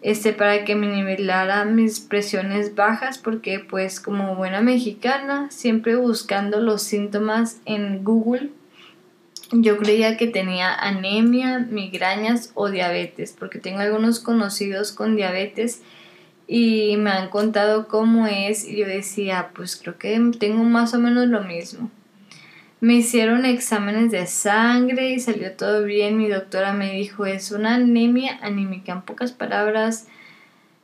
este 0.00 0.32
para 0.32 0.64
que 0.64 0.76
me 0.76 0.86
nivelara 0.86 1.64
mis 1.64 1.98
presiones 1.98 2.76
bajas 2.76 3.18
porque 3.18 3.58
pues 3.58 3.98
como 3.98 4.36
buena 4.36 4.60
mexicana, 4.60 5.50
siempre 5.50 5.96
buscando 5.96 6.60
los 6.60 6.82
síntomas 6.82 7.60
en 7.64 8.04
Google, 8.04 8.50
yo 9.50 9.78
creía 9.78 10.16
que 10.16 10.28
tenía 10.28 10.72
anemia, 10.72 11.58
migrañas 11.58 12.52
o 12.54 12.68
diabetes, 12.68 13.34
porque 13.36 13.58
tengo 13.58 13.80
algunos 13.80 14.20
conocidos 14.20 14.92
con 14.92 15.16
diabetes 15.16 15.82
y 16.46 16.96
me 16.98 17.10
han 17.10 17.28
contado 17.28 17.88
cómo 17.88 18.26
es 18.26 18.64
y 18.68 18.76
yo 18.76 18.86
decía, 18.86 19.50
pues 19.54 19.76
creo 19.76 19.98
que 19.98 20.20
tengo 20.38 20.62
más 20.64 20.94
o 20.94 20.98
menos 20.98 21.26
lo 21.26 21.42
mismo. 21.42 21.90
Me 22.80 22.94
hicieron 22.94 23.44
exámenes 23.44 24.12
de 24.12 24.26
sangre 24.26 25.10
y 25.10 25.18
salió 25.18 25.52
todo 25.52 25.82
bien. 25.82 26.16
Mi 26.16 26.28
doctora 26.28 26.72
me 26.72 26.92
dijo, 26.92 27.26
es 27.26 27.50
una 27.50 27.74
anemia 27.74 28.38
anímica. 28.40 28.92
En 28.92 29.02
pocas 29.02 29.32
palabras, 29.32 30.06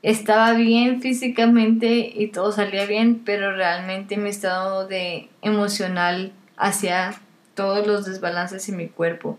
estaba 0.03 0.53
bien 0.55 1.01
físicamente 1.01 2.13
y 2.15 2.29
todo 2.29 2.51
salía 2.51 2.85
bien, 2.87 3.23
pero 3.25 3.55
realmente 3.55 4.17
mi 4.17 4.29
estado 4.29 4.89
de 4.89 5.29
emocional 5.41 6.33
hacía 6.57 7.15
todos 7.55 7.87
los 7.87 8.05
desbalances 8.05 8.69
en 8.69 8.77
mi 8.77 8.89
cuerpo. 8.89 9.39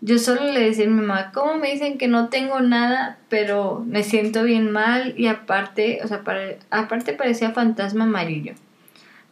Yo 0.00 0.18
solo 0.18 0.50
le 0.50 0.60
decía 0.60 0.86
a 0.86 0.88
mi 0.88 0.94
mamá, 0.94 1.30
¿cómo 1.30 1.58
me 1.58 1.72
dicen 1.72 1.98
que 1.98 2.08
no 2.08 2.30
tengo 2.30 2.60
nada, 2.60 3.18
pero 3.28 3.84
me 3.86 4.02
siento 4.02 4.44
bien 4.44 4.70
mal 4.70 5.12
y 5.18 5.26
aparte, 5.26 6.00
o 6.02 6.08
sea, 6.08 6.22
aparte 6.70 7.12
parecía 7.12 7.50
fantasma 7.50 8.04
amarillo. 8.04 8.54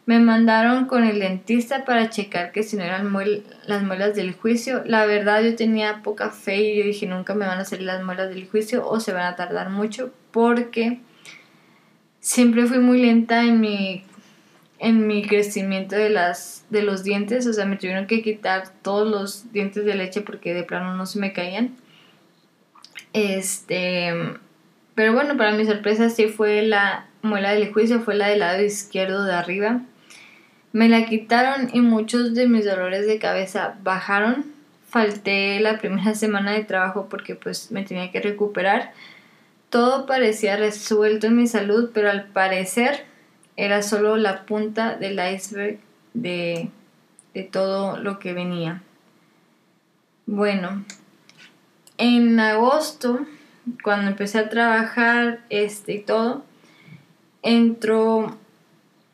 Me 0.09 0.17
mandaron 0.17 0.87
con 0.87 1.03
el 1.03 1.19
dentista 1.19 1.85
para 1.85 2.09
checar 2.09 2.51
que 2.51 2.63
si 2.63 2.75
no 2.75 2.83
eran 2.83 3.13
las 3.67 3.83
muelas 3.83 4.15
del 4.15 4.33
juicio. 4.33 4.81
La 4.87 5.05
verdad 5.05 5.43
yo 5.43 5.55
tenía 5.55 6.01
poca 6.01 6.31
fe 6.31 6.57
y 6.57 6.79
yo 6.79 6.83
dije 6.83 7.05
nunca 7.05 7.35
me 7.35 7.45
van 7.45 7.59
a 7.59 7.63
salir 7.63 7.85
las 7.85 8.03
muelas 8.03 8.29
del 8.29 8.49
juicio 8.49 8.89
o 8.89 8.99
se 8.99 9.13
van 9.13 9.27
a 9.27 9.35
tardar 9.35 9.69
mucho 9.69 10.11
porque 10.31 10.97
siempre 12.19 12.65
fui 12.65 12.79
muy 12.79 12.99
lenta 12.99 13.43
en 13.43 13.59
mi 13.59 14.03
en 14.79 15.05
mi 15.05 15.27
crecimiento 15.27 15.95
de 15.95 16.09
las 16.09 16.65
de 16.71 16.81
los 16.81 17.03
dientes, 17.03 17.45
o 17.45 17.53
sea, 17.53 17.65
me 17.65 17.77
tuvieron 17.77 18.07
que 18.07 18.23
quitar 18.23 18.69
todos 18.81 19.07
los 19.07 19.53
dientes 19.53 19.85
de 19.85 19.93
leche 19.93 20.21
porque 20.21 20.55
de 20.55 20.63
plano 20.63 20.95
no 20.95 21.05
se 21.05 21.19
me 21.19 21.33
caían. 21.33 21.75
Este, 23.13 24.11
pero 24.95 25.13
bueno, 25.13 25.37
para 25.37 25.51
mi 25.51 25.65
sorpresa 25.65 26.09
sí 26.09 26.29
fue 26.29 26.63
la 26.63 27.05
muela 27.21 27.53
del 27.53 27.71
juicio, 27.71 28.01
fue 28.01 28.15
la 28.15 28.29
del 28.29 28.39
lado 28.39 28.63
izquierdo 28.63 29.23
de 29.23 29.33
arriba. 29.33 29.83
Me 30.71 30.87
la 30.87 31.05
quitaron 31.05 31.69
y 31.73 31.81
muchos 31.81 32.35
de 32.35 32.47
mis 32.47 32.65
dolores 32.65 33.07
de 33.07 33.19
cabeza 33.19 33.77
bajaron. 33.83 34.45
Falté 34.87 35.59
la 35.59 35.77
primera 35.79 36.13
semana 36.15 36.51
de 36.51 36.63
trabajo 36.63 37.07
porque 37.09 37.35
pues 37.35 37.71
me 37.71 37.83
tenía 37.83 38.11
que 38.11 38.21
recuperar. 38.21 38.93
Todo 39.69 40.05
parecía 40.05 40.57
resuelto 40.57 41.27
en 41.27 41.37
mi 41.37 41.47
salud, 41.47 41.91
pero 41.93 42.09
al 42.09 42.25
parecer 42.25 43.05
era 43.55 43.81
solo 43.81 44.15
la 44.15 44.45
punta 44.45 44.95
del 44.95 45.19
iceberg 45.33 45.79
de, 46.13 46.69
de 47.33 47.43
todo 47.43 47.97
lo 47.97 48.17
que 48.17 48.33
venía. 48.33 48.81
Bueno, 50.25 50.85
en 51.97 52.39
agosto, 52.39 53.25
cuando 53.83 54.09
empecé 54.11 54.39
a 54.39 54.49
trabajar 54.49 55.41
este 55.49 55.93
y 55.93 55.99
todo, 55.99 56.43
entró 57.41 58.37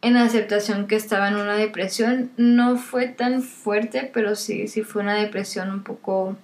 en 0.02 0.18
aceptación 0.18 0.88
que 0.88 0.96
estaba 0.96 1.28
en 1.28 1.36
una 1.36 1.56
depresión. 1.56 2.32
No 2.38 2.78
fue 2.78 3.08
tan 3.08 3.41
fuerte, 3.41 4.10
pero 4.14 4.36
sí, 4.36 4.68
sí 4.68 4.84
fue 4.84 5.02
una 5.02 5.16
depresión 5.16 5.72
un 5.72 5.84
poco, 5.84 6.38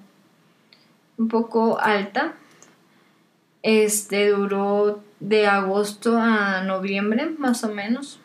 un 1.18 1.28
poco 1.28 1.80
alta. 1.80 2.34
Este 3.64 4.30
duró 4.30 5.04
de 5.20 5.47
agosto 5.47 6.18
a 6.18 6.62
noviembre, 6.64 7.28
más 7.38 7.64
o 7.64 7.70
menos. 7.70 8.20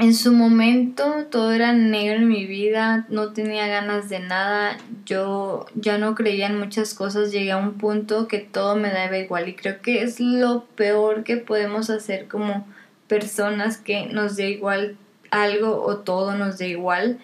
En 0.00 0.14
su 0.14 0.32
momento 0.32 1.26
todo 1.28 1.50
era 1.50 1.72
negro 1.72 2.18
en 2.18 2.28
mi 2.28 2.46
vida, 2.46 3.04
no 3.08 3.32
tenía 3.32 3.66
ganas 3.66 4.08
de 4.08 4.20
nada, 4.20 4.78
yo 5.04 5.66
ya 5.74 5.98
no 5.98 6.14
creía 6.14 6.46
en 6.46 6.56
muchas 6.56 6.94
cosas, 6.94 7.32
llegué 7.32 7.50
a 7.50 7.56
un 7.56 7.78
punto 7.78 8.28
que 8.28 8.38
todo 8.38 8.76
me 8.76 8.92
daba 8.92 9.18
igual 9.18 9.48
y 9.48 9.56
creo 9.56 9.82
que 9.82 10.02
es 10.02 10.20
lo 10.20 10.66
peor 10.76 11.24
que 11.24 11.36
podemos 11.36 11.90
hacer 11.90 12.28
como 12.28 12.64
personas 13.08 13.78
que 13.78 14.06
nos 14.06 14.36
dé 14.36 14.50
igual 14.50 14.96
algo 15.30 15.82
o 15.82 15.98
todo 15.98 16.34
nos 16.36 16.58
dé 16.58 16.68
igual, 16.68 17.18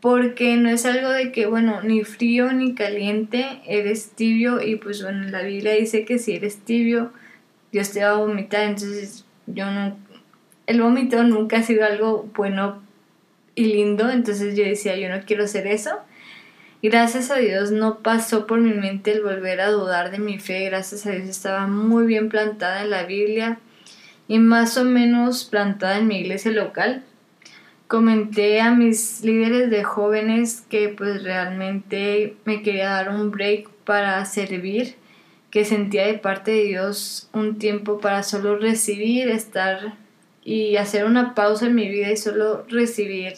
porque 0.00 0.56
no 0.56 0.68
es 0.68 0.84
algo 0.84 1.10
de 1.10 1.32
que, 1.32 1.46
bueno, 1.46 1.80
ni 1.82 2.04
frío 2.04 2.52
ni 2.52 2.74
caliente, 2.74 3.60
eres 3.66 4.10
tibio 4.10 4.60
y 4.60 4.76
pues 4.76 5.02
bueno, 5.02 5.28
la 5.28 5.42
Biblia 5.42 5.74
dice 5.74 6.04
que 6.04 6.18
si 6.18 6.34
eres 6.34 6.58
tibio, 6.58 7.12
Dios 7.70 7.92
te 7.92 8.02
va 8.02 8.10
a 8.10 8.14
vomitar, 8.14 8.64
entonces 8.64 9.24
yo 9.46 9.70
no, 9.70 9.96
el 10.66 10.82
vómito 10.82 11.22
nunca 11.22 11.58
ha 11.58 11.62
sido 11.62 11.84
algo 11.84 12.28
bueno 12.34 12.82
y 13.54 13.66
lindo, 13.66 14.10
entonces 14.10 14.56
yo 14.56 14.64
decía, 14.64 14.96
yo 14.96 15.08
no 15.08 15.24
quiero 15.24 15.46
ser 15.46 15.66
eso. 15.66 15.90
Gracias 16.82 17.30
a 17.30 17.36
Dios 17.36 17.70
no 17.70 18.00
pasó 18.00 18.46
por 18.48 18.58
mi 18.58 18.72
mente 18.72 19.12
el 19.12 19.22
volver 19.22 19.60
a 19.60 19.70
dudar 19.70 20.10
de 20.10 20.18
mi 20.18 20.40
fe, 20.40 20.64
gracias 20.64 21.06
a 21.06 21.12
Dios 21.12 21.28
estaba 21.28 21.68
muy 21.68 22.06
bien 22.06 22.28
plantada 22.28 22.82
en 22.82 22.90
la 22.90 23.04
Biblia 23.04 23.60
y 24.32 24.38
más 24.38 24.78
o 24.78 24.84
menos 24.86 25.44
plantada 25.44 25.98
en 25.98 26.06
mi 26.06 26.16
iglesia 26.20 26.52
local. 26.52 27.04
Comenté 27.86 28.62
a 28.62 28.70
mis 28.70 29.22
líderes 29.22 29.68
de 29.68 29.84
jóvenes 29.84 30.64
que 30.70 30.88
pues 30.88 31.22
realmente 31.22 32.34
me 32.46 32.62
quería 32.62 32.88
dar 32.88 33.10
un 33.10 33.30
break 33.30 33.68
para 33.84 34.24
servir 34.24 34.96
que 35.50 35.66
sentía 35.66 36.06
de 36.06 36.14
parte 36.14 36.50
de 36.50 36.64
Dios 36.64 37.28
un 37.34 37.58
tiempo 37.58 38.00
para 38.00 38.22
solo 38.22 38.56
recibir, 38.56 39.28
estar 39.28 39.98
y 40.42 40.76
hacer 40.76 41.04
una 41.04 41.34
pausa 41.34 41.66
en 41.66 41.74
mi 41.74 41.90
vida 41.90 42.10
y 42.10 42.16
solo 42.16 42.64
recibir 42.70 43.34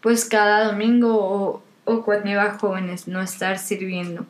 pues 0.00 0.24
cada 0.24 0.64
domingo 0.64 1.14
o, 1.14 1.62
o 1.84 2.02
cuando 2.06 2.30
iba 2.30 2.56
jóvenes, 2.58 3.06
no 3.06 3.20
estar 3.20 3.58
sirviendo. 3.58 4.24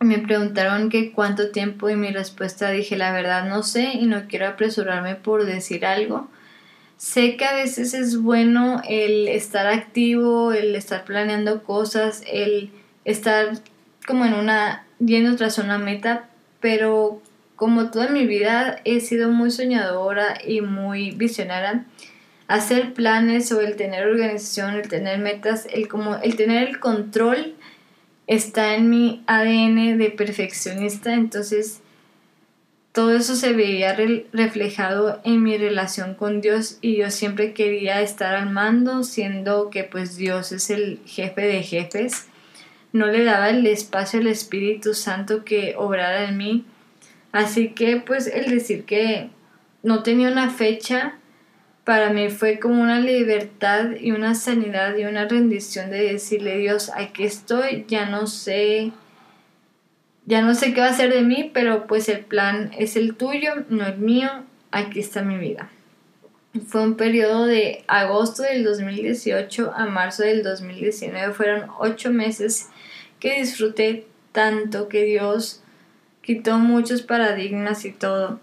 Me 0.00 0.18
preguntaron 0.18 0.90
que 0.90 1.10
cuánto 1.10 1.50
tiempo 1.50 1.90
y 1.90 1.96
mi 1.96 2.12
respuesta 2.12 2.70
dije 2.70 2.96
la 2.96 3.10
verdad 3.10 3.48
no 3.48 3.64
sé 3.64 3.94
y 3.94 4.06
no 4.06 4.28
quiero 4.28 4.46
apresurarme 4.46 5.16
por 5.16 5.44
decir 5.44 5.84
algo. 5.84 6.28
Sé 6.96 7.36
que 7.36 7.44
a 7.44 7.54
veces 7.54 7.94
es 7.94 8.20
bueno 8.20 8.80
el 8.88 9.26
estar 9.26 9.66
activo, 9.66 10.52
el 10.52 10.74
estar 10.76 11.04
planeando 11.04 11.64
cosas, 11.64 12.22
el 12.26 12.70
estar 13.04 13.58
como 14.06 14.24
en 14.24 14.34
una, 14.34 14.86
yendo 14.98 15.36
tras 15.36 15.58
una 15.58 15.78
meta, 15.78 16.28
pero 16.60 17.20
como 17.56 17.90
toda 17.90 18.08
mi 18.08 18.24
vida 18.26 18.80
he 18.84 19.00
sido 19.00 19.30
muy 19.30 19.50
soñadora 19.50 20.38
y 20.46 20.60
muy 20.60 21.10
visionaria, 21.10 21.86
hacer 22.46 22.94
planes 22.94 23.50
o 23.50 23.60
el 23.60 23.76
tener 23.76 24.06
organización, 24.06 24.74
el 24.74 24.88
tener 24.88 25.18
metas, 25.18 25.66
el 25.72 25.88
como 25.88 26.16
el 26.16 26.36
tener 26.36 26.68
el 26.68 26.78
control 26.78 27.56
está 28.28 28.76
en 28.76 28.90
mi 28.90 29.24
ADN 29.26 29.98
de 29.98 30.10
perfeccionista, 30.10 31.14
entonces 31.14 31.80
todo 32.92 33.16
eso 33.16 33.34
se 33.36 33.52
veía 33.52 33.96
reflejado 34.32 35.20
en 35.24 35.42
mi 35.42 35.56
relación 35.56 36.14
con 36.14 36.40
Dios 36.40 36.78
y 36.80 36.96
yo 36.96 37.10
siempre 37.10 37.52
quería 37.54 38.00
estar 38.02 38.34
al 38.34 38.50
mando, 38.50 39.02
siendo 39.02 39.70
que 39.70 39.84
pues 39.84 40.16
Dios 40.16 40.52
es 40.52 40.70
el 40.70 41.00
jefe 41.06 41.42
de 41.42 41.62
jefes. 41.62 42.26
No 42.92 43.06
le 43.06 43.24
daba 43.24 43.50
el 43.50 43.66
espacio 43.66 44.20
al 44.20 44.26
Espíritu 44.26 44.94
Santo 44.94 45.44
que 45.44 45.74
obrara 45.76 46.28
en 46.28 46.36
mí. 46.36 46.64
Así 47.32 47.70
que 47.70 47.98
pues 47.98 48.26
el 48.26 48.50
decir 48.50 48.84
que 48.84 49.30
no 49.82 50.02
tenía 50.02 50.28
una 50.28 50.50
fecha 50.50 51.18
para 51.88 52.10
mí 52.10 52.28
fue 52.28 52.58
como 52.58 52.82
una 52.82 53.00
libertad 53.00 53.92
y 53.98 54.10
una 54.10 54.34
sanidad 54.34 54.94
y 54.98 55.06
una 55.06 55.24
rendición 55.24 55.88
de 55.88 56.12
decirle 56.12 56.58
Dios, 56.58 56.90
aquí 56.94 57.24
estoy, 57.24 57.86
ya 57.88 58.04
no 58.04 58.26
sé, 58.26 58.92
ya 60.26 60.42
no 60.42 60.54
sé 60.54 60.74
qué 60.74 60.82
va 60.82 60.88
a 60.88 60.92
ser 60.92 61.10
de 61.10 61.22
mí, 61.22 61.50
pero 61.54 61.86
pues 61.86 62.10
el 62.10 62.26
plan 62.26 62.72
es 62.76 62.94
el 62.96 63.14
tuyo, 63.14 63.64
no 63.70 63.86
el 63.86 63.96
mío, 63.96 64.28
aquí 64.70 65.00
está 65.00 65.22
mi 65.22 65.38
vida. 65.38 65.70
Fue 66.66 66.82
un 66.82 66.94
periodo 66.94 67.46
de 67.46 67.84
agosto 67.86 68.42
del 68.42 68.64
2018 68.64 69.72
a 69.74 69.86
marzo 69.86 70.24
del 70.24 70.42
2019, 70.42 71.32
fueron 71.32 71.70
ocho 71.78 72.10
meses 72.10 72.68
que 73.18 73.40
disfruté 73.40 74.06
tanto 74.32 74.88
que 74.88 75.04
Dios 75.04 75.62
quitó 76.20 76.58
muchos 76.58 77.00
paradigmas 77.00 77.86
y 77.86 77.92
todo 77.92 78.40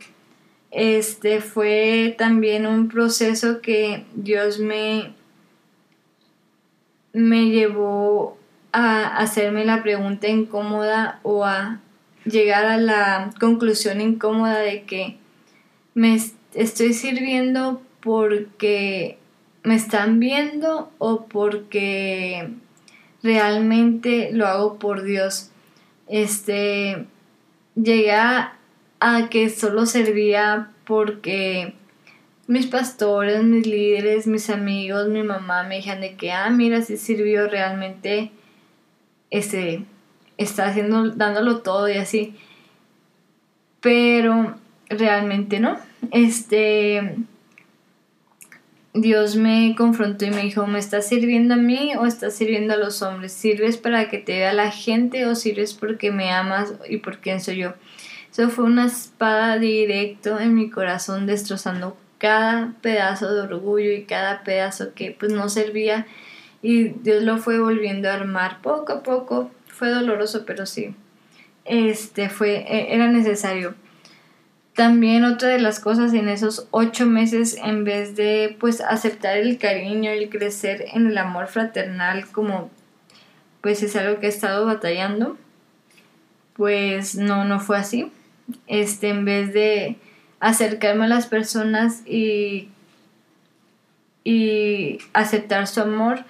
este 0.76 1.40
fue 1.40 2.16
también 2.18 2.68
un 2.68 2.90
proceso 2.90 3.62
que 3.62 4.04
Dios 4.14 4.60
me, 4.60 5.14
me 7.14 7.46
llevó 7.46 8.38
a 8.74 9.16
hacerme 9.18 9.64
la 9.64 9.82
pregunta 9.82 10.28
incómoda 10.28 11.22
o 11.24 11.46
a 11.46 11.80
llegar 12.26 12.66
a 12.66 12.78
la 12.78 13.30
conclusión 13.40 14.02
incómoda 14.02 14.60
de 14.60 14.84
que 14.84 15.18
me 15.94 16.20
estoy 16.54 16.94
sirviendo 16.94 17.82
porque 18.02 19.18
me 19.64 19.76
están 19.76 20.20
viendo 20.20 20.92
o 20.98 21.26
porque 21.28 22.50
realmente 23.24 24.30
lo 24.34 24.46
hago 24.46 24.78
por 24.78 25.04
Dios. 25.04 25.52
Este 26.10 27.06
llegué 27.76 28.12
a 28.12 28.56
a 29.08 29.30
que 29.30 29.52
solo 29.52 29.86
servía 29.86 30.72
porque 30.84 31.76
mis 32.48 32.66
pastores, 32.66 33.44
mis 33.44 33.68
líderes, 33.68 34.26
mis 34.26 34.50
amigos, 34.50 35.10
mi 35.10 35.22
mamá 35.22 35.62
me 35.62 35.76
dijeron 35.76 36.02
de 36.02 36.16
que, 36.16 36.32
ah, 36.32 36.50
mira, 36.50 36.82
si 36.82 36.98
sirvió 36.98 37.48
realmente, 37.48 38.32
este, 39.30 39.86
está 40.38 40.70
haciendo, 40.70 41.12
dándolo 41.12 41.60
todo 41.60 41.88
y 41.88 41.98
así. 41.98 42.34
Pero 43.80 44.56
realmente 44.90 45.60
no. 45.60 45.78
Este, 46.10 47.18
Dios 48.96 49.36
me 49.36 49.76
confrontó 49.78 50.26
y 50.26 50.32
me 50.32 50.42
dijo, 50.42 50.66
¿me 50.66 50.80
estás 50.80 51.08
sirviendo 51.08 51.54
a 51.54 51.58
mí 51.58 51.92
o 51.96 52.08
estás 52.08 52.34
sirviendo 52.34 52.74
a 52.74 52.78
los 52.78 53.04
hombres? 53.04 53.34
¿Sirves 53.34 53.78
para 53.78 54.10
que 54.10 54.18
te 54.18 54.40
vea 54.40 54.54
la 54.54 54.72
gente 54.72 55.28
o 55.28 55.36
sirves 55.36 55.76
porque 55.76 56.12
me 56.12 56.32
amas 56.32 56.74
y 56.90 56.98
por 56.98 57.20
quién 57.20 57.40
soy 57.40 57.58
yo? 57.58 57.76
Eso 58.36 58.50
fue 58.50 58.66
una 58.66 58.88
espada 58.88 59.58
directo 59.60 60.42
en 60.42 60.56
mi 60.56 60.70
corazón 60.70 61.26
destrozando 61.26 61.96
cada 62.18 62.74
pedazo 62.82 63.34
de 63.34 63.40
orgullo 63.40 63.94
y 63.94 64.04
cada 64.04 64.44
pedazo 64.44 64.94
que 64.94 65.16
pues 65.18 65.32
no 65.32 65.48
servía 65.48 66.06
y 66.62 66.90
Dios 66.90 67.24
lo 67.24 67.38
fue 67.38 67.62
volviendo 67.62 68.10
a 68.10 68.16
armar 68.16 68.62
poco 68.62 68.92
a 68.92 69.04
poco. 69.04 69.52
Fue 69.68 69.88
doloroso, 69.88 70.46
pero 70.46 70.66
sí. 70.66 70.94
Este 71.64 72.28
fue 72.28 72.66
e, 72.68 72.94
era 72.94 73.08
necesario. 73.08 73.74
También 74.74 75.24
otra 75.24 75.48
de 75.48 75.60
las 75.60 75.80
cosas 75.80 76.14
en 76.14 76.28
esos 76.28 76.68
ocho 76.72 77.06
meses, 77.06 77.58
en 77.64 77.86
vez 77.86 78.18
de 78.18 78.58
pues 78.60 78.82
aceptar 78.82 79.38
el 79.38 79.58
cariño, 79.58 80.12
el 80.12 80.28
crecer 80.28 80.84
en 80.94 81.08
el 81.08 81.18
amor 81.18 81.48
fraternal, 81.48 82.28
como 82.34 82.70
pues 83.62 83.82
es 83.82 83.96
algo 83.96 84.20
que 84.20 84.26
he 84.26 84.30
estado 84.30 84.66
batallando, 84.66 85.38
pues 86.58 87.16
no, 87.16 87.46
no 87.46 87.62
fue 87.62 87.78
así 87.78 88.12
este, 88.68 89.10
en 89.10 89.26
vez 89.26 89.54
de 89.54 89.98
acercarme 90.40 91.06
a 91.06 91.10
las 91.10 91.28
personas 91.28 92.02
y, 92.06 92.70
y 94.24 95.00
aceptar 95.14 95.68
su 95.68 95.82
amor, 95.82 96.26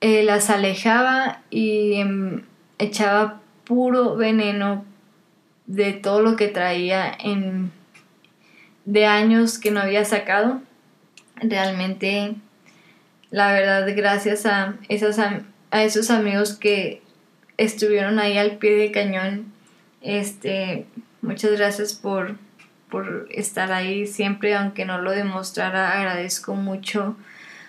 eh, 0.00 0.22
las 0.22 0.50
alejaba 0.50 1.42
y 1.50 1.94
em, 1.94 2.42
echaba 2.78 3.40
puro 3.64 4.16
veneno 4.16 4.84
de 5.66 5.92
todo 5.92 6.22
lo 6.22 6.36
que 6.36 6.48
traía 6.48 7.16
en, 7.18 7.70
de 8.84 9.06
años 9.06 9.58
que 9.58 9.70
no 9.70 9.80
había 9.80 10.04
sacado. 10.04 10.60
Realmente, 11.36 12.34
la 13.30 13.52
verdad, 13.52 13.88
gracias 13.96 14.44
a, 14.46 14.76
esas, 14.88 15.18
a 15.18 15.82
esos 15.82 16.10
amigos 16.10 16.54
que 16.54 17.02
estuvieron 17.56 18.18
ahí 18.18 18.38
al 18.38 18.58
pie 18.58 18.76
del 18.76 18.92
cañón 18.92 19.52
este, 20.02 20.86
muchas 21.20 21.52
gracias 21.52 21.94
por, 21.94 22.36
por 22.90 23.28
estar 23.30 23.72
ahí 23.72 24.06
siempre, 24.06 24.54
aunque 24.54 24.84
no 24.84 24.98
lo 24.98 25.12
demostrara, 25.12 25.92
agradezco 25.92 26.54
mucho 26.54 27.16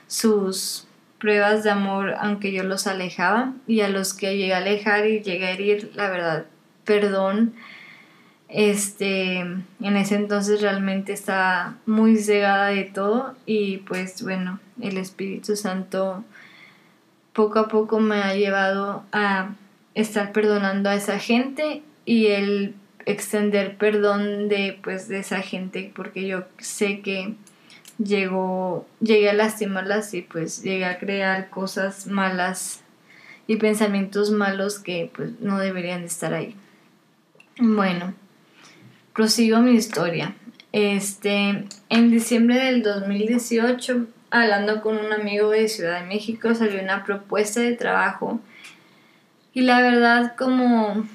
sus 0.08 0.88
pruebas 1.20 1.64
de 1.64 1.72
amor, 1.72 2.16
aunque 2.20 2.52
yo 2.52 2.64
los 2.64 2.86
alejaba, 2.86 3.54
y 3.66 3.82
a 3.82 3.90
los 3.90 4.14
que 4.14 4.38
llegué 4.38 4.54
a 4.54 4.58
alejar 4.58 5.08
y 5.08 5.22
llegué 5.22 5.48
a 5.48 5.52
herir, 5.52 5.92
la 5.96 6.10
verdad, 6.10 6.46
perdón. 6.84 7.54
Este, 8.50 9.40
en 9.40 9.98
ese 9.98 10.16
entonces 10.16 10.62
realmente 10.62 11.12
estaba 11.12 11.76
muy 11.88 12.18
cegada 12.18 12.68
de 12.68 12.84
todo 12.84 13.36
y 13.48 13.78
pues 13.78 14.22
bueno, 14.22 14.60
el 14.80 14.98
Espíritu 14.98 15.56
Santo 15.56 16.24
poco 17.34 17.58
a 17.58 17.68
poco 17.68 18.00
me 18.00 18.22
ha 18.22 18.36
llevado 18.36 19.06
a 19.12 19.56
estar 19.96 20.34
perdonando 20.34 20.92
a 20.92 20.96
esa 20.96 21.18
gente 21.18 21.82
y 22.06 22.28
el 22.28 22.76
extender 23.06 23.78
perdón 23.78 24.48
de 24.50 24.80
pues 24.82 25.08
de 25.08 25.20
esa 25.20 25.42
gente 25.42 25.92
porque 25.96 26.26
yo 26.26 26.46
sé 26.60 27.02
que 27.02 27.36
llegó 27.98 28.88
llegué 29.02 29.30
a 29.30 29.34
lastimarlas 29.34 30.14
y 30.14 30.22
pues 30.22 30.64
llegué 30.64 30.86
a 30.86 31.00
crear 31.00 31.50
cosas 31.50 32.08
malas 32.08 32.84
y 33.48 33.58
pensamientos 33.58 34.32
malos 34.32 34.80
que 34.80 35.12
pues 35.14 35.40
no 35.40 35.60
deberían 35.60 36.02
de 36.02 36.08
estar 36.08 36.34
ahí. 36.34 36.56
Bueno, 37.60 38.14
prosigo 39.14 39.60
mi 39.60 39.74
historia. 39.74 40.36
Este, 40.72 41.66
en 41.90 42.12
diciembre 42.12 42.58
del 42.58 42.82
2018, 42.82 44.08
hablando 44.32 44.82
con 44.82 44.98
un 44.98 45.14
amigo 45.14 45.52
de 45.52 45.68
Ciudad 45.68 46.02
de 46.02 46.08
México, 46.08 46.56
salió 46.56 46.82
una 46.82 47.04
propuesta 47.04 47.60
de 47.60 47.74
trabajo 47.76 48.40
y 49.54 49.62
la 49.62 49.82
verdad 49.82 50.36
como 50.36 51.06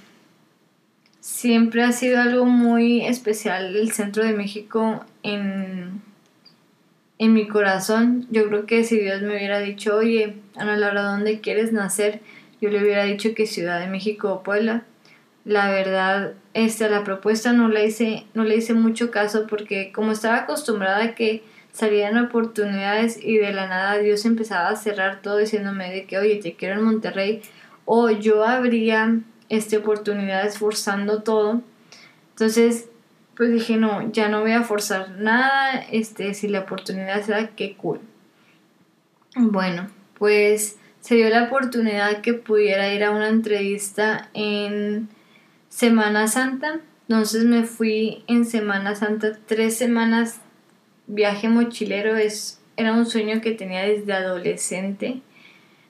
siempre 1.28 1.82
ha 1.84 1.92
sido 1.92 2.20
algo 2.22 2.46
muy 2.46 3.04
especial 3.04 3.76
el 3.76 3.92
centro 3.92 4.24
de 4.24 4.32
México 4.32 5.04
en, 5.22 6.00
en 7.18 7.32
mi 7.34 7.46
corazón. 7.46 8.26
Yo 8.30 8.48
creo 8.48 8.64
que 8.64 8.82
si 8.82 8.98
Dios 8.98 9.20
me 9.20 9.36
hubiera 9.36 9.60
dicho, 9.60 9.94
oye, 9.94 10.36
Ana 10.56 10.78
Laura, 10.78 11.02
¿dónde 11.02 11.40
quieres 11.40 11.70
nacer? 11.70 12.20
Yo 12.62 12.70
le 12.70 12.82
hubiera 12.82 13.04
dicho 13.04 13.34
que 13.34 13.46
Ciudad 13.46 13.78
de 13.78 13.88
México 13.88 14.32
o 14.32 14.42
Puebla. 14.42 14.84
La 15.44 15.70
verdad, 15.70 16.32
esta, 16.54 16.88
la 16.88 17.04
propuesta 17.04 17.52
no 17.52 17.68
le 17.68 17.86
hice, 17.86 18.24
no 18.32 18.44
le 18.44 18.56
hice 18.56 18.72
mucho 18.72 19.10
caso 19.10 19.46
porque 19.46 19.92
como 19.92 20.12
estaba 20.12 20.38
acostumbrada 20.38 21.04
a 21.04 21.14
que 21.14 21.44
salían 21.72 22.16
oportunidades 22.16 23.22
y 23.22 23.36
de 23.36 23.52
la 23.52 23.68
nada 23.68 23.98
Dios 23.98 24.24
empezaba 24.24 24.70
a 24.70 24.76
cerrar 24.76 25.20
todo 25.20 25.36
diciéndome 25.36 25.92
de 25.92 26.06
que, 26.06 26.16
oye, 26.16 26.36
te 26.36 26.54
quiero 26.54 26.76
en 26.76 26.84
Monterrey, 26.84 27.42
o 27.84 28.10
yo 28.10 28.44
habría 28.44 29.20
este, 29.48 29.78
oportunidades 29.78 30.58
forzando 30.58 31.22
todo. 31.22 31.62
Entonces, 32.30 32.88
pues 33.36 33.52
dije, 33.52 33.76
no, 33.76 34.10
ya 34.10 34.28
no 34.28 34.40
voy 34.40 34.52
a 34.52 34.62
forzar 34.62 35.10
nada, 35.10 35.84
este, 35.92 36.34
si 36.34 36.48
la 36.48 36.60
oportunidad 36.60 37.22
se 37.22 37.32
da, 37.32 37.48
qué 37.48 37.76
cool. 37.76 38.00
Bueno, 39.36 39.88
pues 40.18 40.76
se 41.00 41.14
dio 41.14 41.28
la 41.30 41.44
oportunidad 41.44 42.20
que 42.20 42.34
pudiera 42.34 42.92
ir 42.92 43.04
a 43.04 43.12
una 43.12 43.28
entrevista 43.28 44.28
en 44.34 45.08
Semana 45.68 46.26
Santa. 46.28 46.80
Entonces 47.08 47.44
me 47.44 47.64
fui 47.64 48.24
en 48.26 48.44
Semana 48.44 48.94
Santa 48.94 49.38
tres 49.46 49.78
semanas 49.78 50.40
viaje 51.06 51.48
mochilero. 51.48 52.16
Es, 52.16 52.60
era 52.76 52.92
un 52.92 53.06
sueño 53.06 53.40
que 53.40 53.52
tenía 53.52 53.82
desde 53.82 54.12
adolescente. 54.12 55.22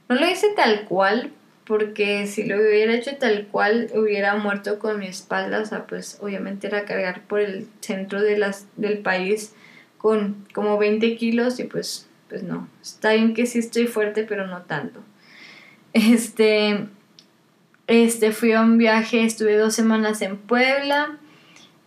No 0.08 0.16
lo 0.16 0.28
hice 0.28 0.48
tal 0.54 0.84
cual, 0.84 1.32
porque 1.68 2.26
si 2.26 2.44
lo 2.44 2.56
hubiera 2.56 2.94
hecho 2.94 3.16
tal 3.18 3.46
cual 3.48 3.90
hubiera 3.94 4.34
muerto 4.36 4.78
con 4.78 4.98
mi 4.98 5.06
espalda, 5.06 5.60
o 5.60 5.66
sea, 5.66 5.86
pues 5.86 6.18
obviamente 6.22 6.66
era 6.66 6.86
cargar 6.86 7.20
por 7.24 7.40
el 7.40 7.68
centro 7.80 8.22
de 8.22 8.38
las, 8.38 8.66
del 8.76 9.00
país 9.00 9.52
con 9.98 10.46
como 10.54 10.78
20 10.78 11.14
kilos 11.16 11.60
y 11.60 11.64
pues, 11.64 12.08
pues 12.30 12.42
no, 12.42 12.66
está 12.80 13.12
bien 13.12 13.34
que 13.34 13.44
sí 13.44 13.58
estoy 13.58 13.86
fuerte, 13.86 14.24
pero 14.24 14.46
no 14.46 14.62
tanto. 14.62 15.00
Este, 15.92 16.86
este, 17.86 18.32
fui 18.32 18.52
a 18.52 18.62
un 18.62 18.78
viaje, 18.78 19.22
estuve 19.22 19.58
dos 19.58 19.74
semanas 19.74 20.22
en 20.22 20.38
Puebla 20.38 21.18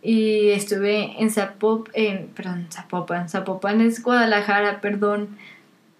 y 0.00 0.50
estuve 0.50 1.20
en 1.20 1.30
Zapopan, 1.30 1.92
en, 1.94 2.28
perdón, 2.28 2.68
Zapopan, 2.70 3.28
Zapopan 3.28 3.80
es 3.80 4.00
Guadalajara, 4.00 4.80
perdón, 4.80 5.36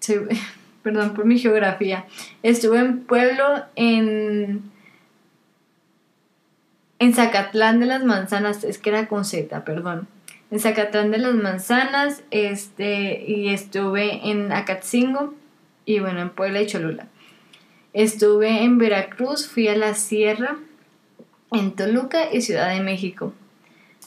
perdón 0.83 1.13
por 1.13 1.25
mi 1.25 1.39
geografía. 1.39 2.05
Estuve 2.43 2.79
en 2.79 2.99
pueblo 3.03 3.63
en 3.75 4.71
en 7.03 7.13
Zacatlán 7.13 7.81
de 7.81 7.85
las 7.85 8.05
Manzanas, 8.05 8.63
es 8.63 8.77
que 8.77 8.89
era 8.89 9.07
con 9.07 9.25
Z, 9.25 9.65
perdón. 9.65 10.07
En 10.51 10.59
Zacatlán 10.61 11.11
de 11.11 11.17
las 11.17 11.33
Manzanas, 11.33 12.23
este, 12.31 13.25
y 13.27 13.49
estuve 13.49 14.29
en 14.29 14.53
Acatzingo 14.53 15.33
y 15.85 15.99
bueno, 15.99 16.21
en 16.21 16.29
Puebla 16.29 16.61
y 16.61 16.67
Cholula. 16.67 17.07
Estuve 17.91 18.63
en 18.63 18.77
Veracruz, 18.77 19.47
fui 19.49 19.67
a 19.67 19.75
la 19.75 19.95
Sierra, 19.95 20.55
en 21.51 21.73
Toluca 21.73 22.31
y 22.31 22.41
Ciudad 22.41 22.73
de 22.73 22.81
México. 22.81 23.33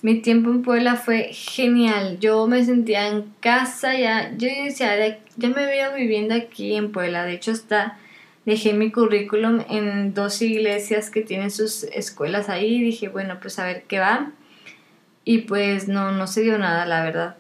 Mi 0.01 0.21
tiempo 0.21 0.49
en 0.51 0.63
Puebla 0.63 0.97
fue 0.97 1.31
genial. 1.33 2.19
Yo 2.19 2.47
me 2.47 2.65
sentía 2.65 3.09
en 3.09 3.31
casa, 3.41 3.95
ya, 3.95 4.33
yo 4.39 4.49
decía, 4.65 4.97
ya 5.37 5.49
me 5.49 5.67
veo 5.67 5.95
viviendo 5.95 6.35
aquí 6.35 6.75
en 6.75 6.93
Puebla. 6.93 7.25
De 7.25 7.35
hecho, 7.35 7.53
hasta 7.53 7.99
dejé 8.45 8.73
mi 8.73 8.91
currículum 8.91 9.63
en 9.69 10.15
dos 10.15 10.41
iglesias 10.43 11.11
que 11.11 11.23
tienen 11.23 11.51
sus 11.51 11.85
escuelas 11.85 12.49
ahí. 12.49 12.81
Dije, 12.83 13.09
bueno, 13.09 13.39
pues 13.41 13.59
a 13.59 13.65
ver 13.65 13.85
qué 13.89 13.99
va. 13.99 14.33
Y 15.25 15.39
pues 15.39 15.89
no, 15.89 16.13
no 16.13 16.27
se 16.27 16.43
dio 16.43 16.59
nada, 16.59 16.87
la 16.87 17.03
verdad. 17.03 17.37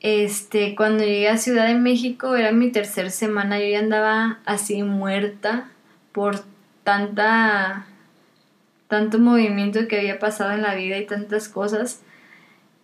Este, 0.00 0.74
cuando 0.74 1.04
llegué 1.04 1.28
a 1.28 1.36
Ciudad 1.36 1.66
de 1.66 1.74
México, 1.74 2.34
era 2.34 2.52
mi 2.52 2.72
tercera 2.72 3.10
semana, 3.10 3.60
yo 3.60 3.66
ya 3.66 3.78
andaba 3.80 4.38
así 4.46 4.82
muerta 4.82 5.70
por 6.12 6.42
tanta 6.84 7.86
tanto 8.88 9.20
movimiento 9.20 9.86
que 9.86 9.98
había 9.98 10.18
pasado 10.18 10.50
en 10.50 10.62
la 10.62 10.74
vida 10.74 10.98
y 10.98 11.06
tantas 11.06 11.48
cosas 11.48 12.02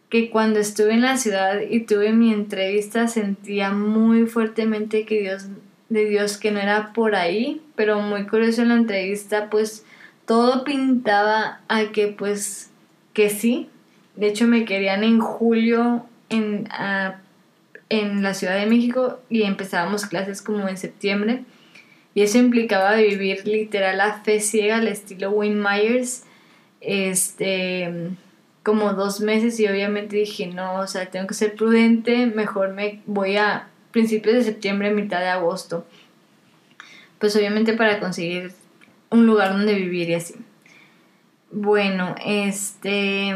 que 0.09 0.31
cuando 0.31 0.61
estuve 0.61 0.95
en 0.95 1.03
la 1.03 1.17
ciudad 1.17 1.61
y 1.69 1.81
tuve 1.81 2.13
mi 2.13 2.33
entrevista 2.33 3.09
sentía 3.09 3.71
muy 3.71 4.27
fuertemente 4.27 5.05
que 5.05 5.21
Dios 5.21 5.47
de 5.89 6.05
Dios 6.07 6.37
que 6.37 6.51
no 6.51 6.61
era 6.61 6.93
por 6.93 7.15
ahí, 7.15 7.61
pero 7.77 8.01
muy 8.01 8.27
curioso 8.27 8.63
en 8.63 8.69
la 8.69 8.75
entrevista 8.75 9.51
pues 9.51 9.85
todo 10.27 10.65
pintaba 10.65 11.61
a 11.69 11.93
que 11.93 12.09
pues 12.09 12.71
que 13.13 13.31
sí. 13.31 13.69
De 14.17 14.29
hecho 14.29 14.47
me 14.47 14.65
querían 14.65 15.05
en 15.05 15.21
julio 15.21 16.07
en, 16.29 16.69
en 17.89 18.23
la 18.23 18.35
Ciudad 18.35 18.59
de 18.59 18.67
México 18.67 19.21
y 19.29 19.43
empezábamos 19.43 20.07
clases 20.07 20.43
como 20.43 20.69
en 20.69 20.77
septiembre 20.77 21.45
y 22.17 22.23
eso 22.23 22.39
implicaba 22.39 22.95
vivir 22.95 23.47
literal 23.47 23.99
la 23.99 24.23
fe 24.23 24.41
ciega 24.41 24.79
al 24.79 24.89
estilo 24.89 25.33
Wayne 25.33 25.63
Myers, 25.63 26.25
este, 26.81 27.93
como 28.67 28.95
dos 28.95 29.21
meses 29.21 29.61
y 29.61 29.69
obviamente 29.69 30.17
dije, 30.17 30.49
no, 30.49 30.81
o 30.81 30.89
sea, 30.89 31.07
tengo 31.07 31.29
que 31.29 31.35
ser 31.35 31.55
prudente, 31.55 32.27
mejor 32.27 32.73
me 32.73 33.01
voy 33.07 33.37
a 33.37 33.69
principios 33.93 34.35
de 34.35 34.43
septiembre, 34.43 34.93
mitad 34.93 35.21
de 35.21 35.29
agosto. 35.29 35.87
Pues 37.21 37.37
obviamente 37.37 37.75
para 37.75 38.01
conseguir 38.01 38.51
un 39.09 39.25
lugar 39.25 39.53
donde 39.53 39.75
vivir 39.75 40.11
y 40.11 40.15
así. 40.15 40.35
Bueno, 41.53 42.17
este... 42.27 43.29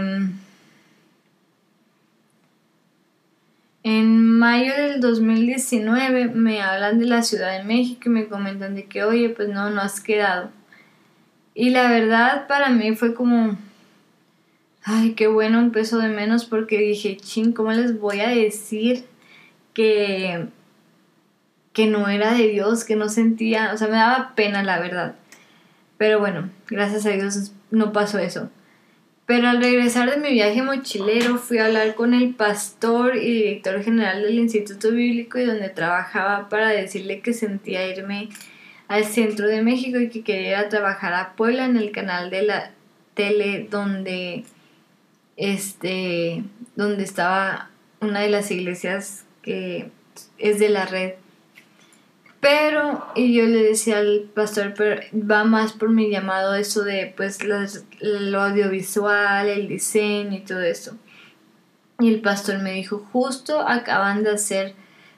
En 3.85 4.39
mayo 4.41 4.75
del 4.75 5.01
2019 5.01 6.27
me 6.27 6.61
hablan 6.61 6.99
de 6.99 7.07
la 7.07 7.23
Ciudad 7.23 7.57
de 7.57 7.63
México 7.63 8.03
y 8.07 8.09
me 8.09 8.27
comentan 8.27 8.75
de 8.75 8.87
que, 8.87 9.05
oye, 9.05 9.29
pues 9.29 9.49
no, 9.49 9.71
no 9.71 9.81
has 9.81 10.01
quedado. 10.01 10.51
Y 11.55 11.71
la 11.71 11.89
verdad 11.89 12.49
para 12.49 12.71
mí 12.71 12.97
fue 12.97 13.15
como, 13.15 13.57
ay, 14.91 15.15
qué 15.15 15.29
bueno, 15.29 15.59
un 15.61 15.71
peso 15.71 15.99
de 15.99 16.09
menos 16.09 16.45
porque 16.45 16.79
dije, 16.79 17.17
ching, 17.17 17.53
¿cómo 17.53 17.73
les 17.73 18.01
voy 18.01 18.21
a 18.21 18.29
decir 18.29 19.05
que, 19.73 20.49
que 21.73 21.87
no 21.87 22.09
era 22.09 22.35
de 22.35 22.49
Dios, 22.49 22.85
que 22.85 22.97
no 22.97 23.09
sentía, 23.09 23.73
o 23.73 23.77
sea, 23.77 23.87
me 23.87 23.97
daba 23.97 24.35
pena 24.35 24.65
la 24.65 24.81
verdad. 24.81 25.15
Pero 25.97 26.19
bueno, 26.19 26.51
gracias 26.69 27.07
a 27.07 27.11
Dios 27.11 27.53
no 27.71 27.93
pasó 27.93 28.19
eso. 28.19 28.51
Pero 29.27 29.49
al 29.49 29.63
regresar 29.63 30.11
de 30.11 30.17
mi 30.17 30.33
viaje 30.33 30.61
mochilero 30.61 31.37
fui 31.39 31.59
a 31.59 31.67
hablar 31.67 31.95
con 31.95 32.15
el 32.15 32.35
pastor 32.35 33.17
y 33.17 33.33
director 33.33 33.81
general 33.85 34.23
del 34.23 34.41
Instituto 34.41 34.91
Bíblico 34.91 35.39
y 35.39 35.45
donde 35.45 35.69
trabajaba 35.69 36.49
para 36.49 36.71
decirle 36.71 37.21
que 37.21 37.33
sentía 37.33 37.87
irme 37.87 38.29
al 38.89 39.05
centro 39.05 39.47
de 39.47 39.63
México 39.63 40.01
y 40.01 40.09
que 40.09 40.25
quería 40.25 40.69
trabajar 40.69 41.15
a 41.15 41.37
Puebla 41.37 41.67
en 41.67 41.77
el 41.77 41.93
canal 41.93 42.31
de 42.31 42.43
la 42.43 42.73
tele 43.15 43.69
donde 43.71 44.45
este 45.37 46.45
donde 46.77 47.05
estaba 47.05 47.71
una 48.01 48.21
de 48.21 48.31
las 48.31 48.51
iglesias 48.51 49.25
que 49.43 49.91
es 50.39 50.59
de 50.59 50.69
la 50.69 50.87
red 50.87 51.15
pero, 52.41 53.05
y 53.15 53.35
yo 53.35 53.45
le 53.45 53.63
decía 53.63 53.99
al 53.99 54.31
pastor, 54.35 54.73
pero 54.75 55.03
va 55.13 55.45
más 55.45 55.75
por 55.75 55.91
mi 55.91 56.11
llamado 56.11 56.55
eso 56.55 56.83
de 56.83 57.13
pues 57.15 57.39
lo 57.45 58.41
audiovisual, 58.41 59.47
el 59.47 59.69
diseño 59.69 60.39
y 60.39 60.41
todo 60.41 60.63
eso. 60.63 60.97
Y 61.99 62.09
el 62.09 62.23
pastor 62.23 62.61
me 62.61 62.73
dijo, 62.73 63.07
justo 63.13 63.61
acaban 63.61 64.25
de 64.25 64.31
hacer 64.31 64.75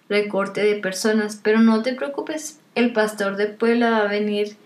recorte 0.08 0.64
de 0.64 0.74
personas, 0.74 1.38
pero 1.40 1.60
no 1.60 1.82
te 1.82 1.94
preocupes, 1.94 2.58
el 2.74 2.92
pastor 2.92 3.36
de 3.36 3.46
Puebla 3.46 3.90
va 3.90 3.98
a 3.98 4.08
venir 4.08 4.56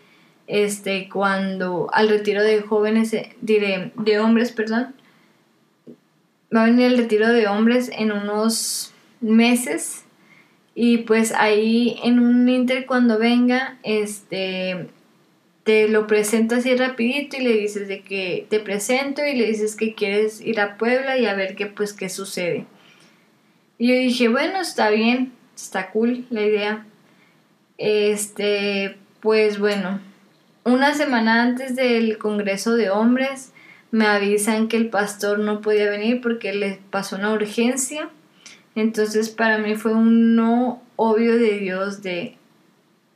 este 0.46 1.10
cuando 1.10 1.90
al 1.92 2.08
retiro 2.08 2.42
de 2.42 2.62
jóvenes, 2.62 3.12
eh, 3.12 3.36
diré, 3.42 3.92
de 3.96 4.18
hombres, 4.18 4.52
perdón, 4.52 4.94
va 6.56 6.62
a 6.62 6.66
venir 6.66 6.86
el 6.86 6.98
retiro 6.98 7.28
de 7.28 7.46
hombres 7.46 7.90
en 7.92 8.12
unos 8.12 8.92
meses 9.20 10.04
y 10.74 10.98
pues 10.98 11.32
ahí 11.32 11.98
en 12.02 12.18
un 12.18 12.48
inter 12.48 12.86
cuando 12.86 13.18
venga, 13.18 13.78
este, 13.82 14.88
te 15.64 15.88
lo 15.88 16.06
presento 16.06 16.54
así 16.54 16.76
rapidito 16.76 17.36
y 17.36 17.42
le 17.42 17.52
dices 17.54 17.88
de 17.88 18.02
que 18.02 18.46
te 18.48 18.60
presento 18.60 19.24
y 19.24 19.34
le 19.34 19.46
dices 19.46 19.74
que 19.74 19.94
quieres 19.94 20.40
ir 20.40 20.60
a 20.60 20.76
Puebla 20.76 21.16
y 21.16 21.26
a 21.26 21.34
ver 21.34 21.56
qué 21.56 21.66
pues 21.66 21.92
qué 21.92 22.08
sucede. 22.08 22.66
Y 23.78 23.88
yo 23.88 23.94
dije, 23.94 24.28
bueno, 24.28 24.60
está 24.60 24.90
bien, 24.90 25.32
está 25.54 25.90
cool 25.90 26.26
la 26.30 26.42
idea. 26.42 26.86
Este, 27.78 28.96
pues 29.20 29.58
bueno, 29.58 30.00
una 30.64 30.94
semana 30.94 31.42
antes 31.42 31.74
del 31.74 32.18
Congreso 32.18 32.74
de 32.74 32.90
Hombres 32.90 33.52
me 33.90 34.06
avisan 34.06 34.68
que 34.68 34.76
el 34.76 34.90
pastor 34.90 35.38
no 35.38 35.60
podía 35.60 35.90
venir 35.90 36.20
porque 36.20 36.52
le 36.52 36.80
pasó 36.90 37.16
una 37.16 37.32
urgencia 37.32 38.10
entonces 38.76 39.30
para 39.30 39.58
mí 39.58 39.74
fue 39.74 39.94
un 39.94 40.36
no 40.36 40.82
obvio 40.94 41.36
de 41.38 41.58
Dios 41.58 42.02
de... 42.02 42.36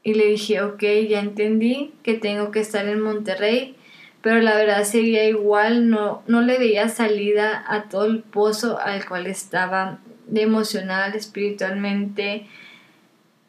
Y 0.02 0.14
le 0.14 0.26
dije, 0.26 0.62
ok, 0.62 0.82
ya 1.08 1.20
entendí 1.20 1.92
que 2.02 2.14
tengo 2.14 2.50
que 2.50 2.60
estar 2.60 2.88
en 2.88 3.02
Monterrey, 3.02 3.76
pero 4.22 4.40
la 4.40 4.56
verdad 4.56 4.84
seguía 4.84 5.28
igual, 5.28 5.90
no, 5.90 6.22
no 6.26 6.40
le 6.40 6.58
veía 6.58 6.88
salida 6.88 7.62
a 7.68 7.90
todo 7.90 8.06
el 8.06 8.22
pozo 8.22 8.78
al 8.80 9.06
cual 9.06 9.26
estaba 9.26 9.98
de 10.26 10.40
emocional, 10.40 11.14
espiritualmente, 11.14 12.46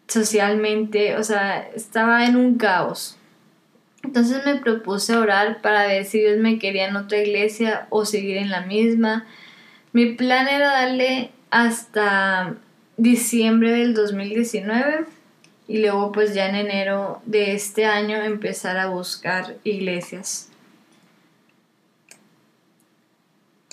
socialmente, 0.10 1.16
o 1.16 1.24
sea, 1.24 1.70
estaba 1.74 2.26
en 2.26 2.36
un 2.36 2.58
caos. 2.58 3.18
Entonces 4.04 4.46
me 4.46 4.56
propuse 4.56 5.16
orar 5.16 5.62
para 5.62 5.88
ver 5.88 6.06
si 6.06 6.20
Dios 6.20 6.38
me 6.38 6.60
quería 6.60 6.88
en 6.88 6.96
otra 6.96 7.20
iglesia 7.20 7.88
o 7.90 8.06
seguir 8.06 8.38
en 8.38 8.50
la 8.50 8.62
misma. 8.62 9.26
Mi 9.94 10.14
plan 10.14 10.48
era 10.48 10.72
darle 10.72 11.32
hasta 11.50 12.56
diciembre 12.98 13.72
del 13.72 13.94
2019 13.94 15.06
y 15.68 15.80
luego 15.80 16.12
pues 16.12 16.34
ya 16.34 16.50
en 16.50 16.56
enero 16.56 17.22
de 17.26 17.54
este 17.54 17.86
año 17.86 18.18
empezar 18.22 18.78
a 18.78 18.88
buscar 18.88 19.56
iglesias. 19.64 20.52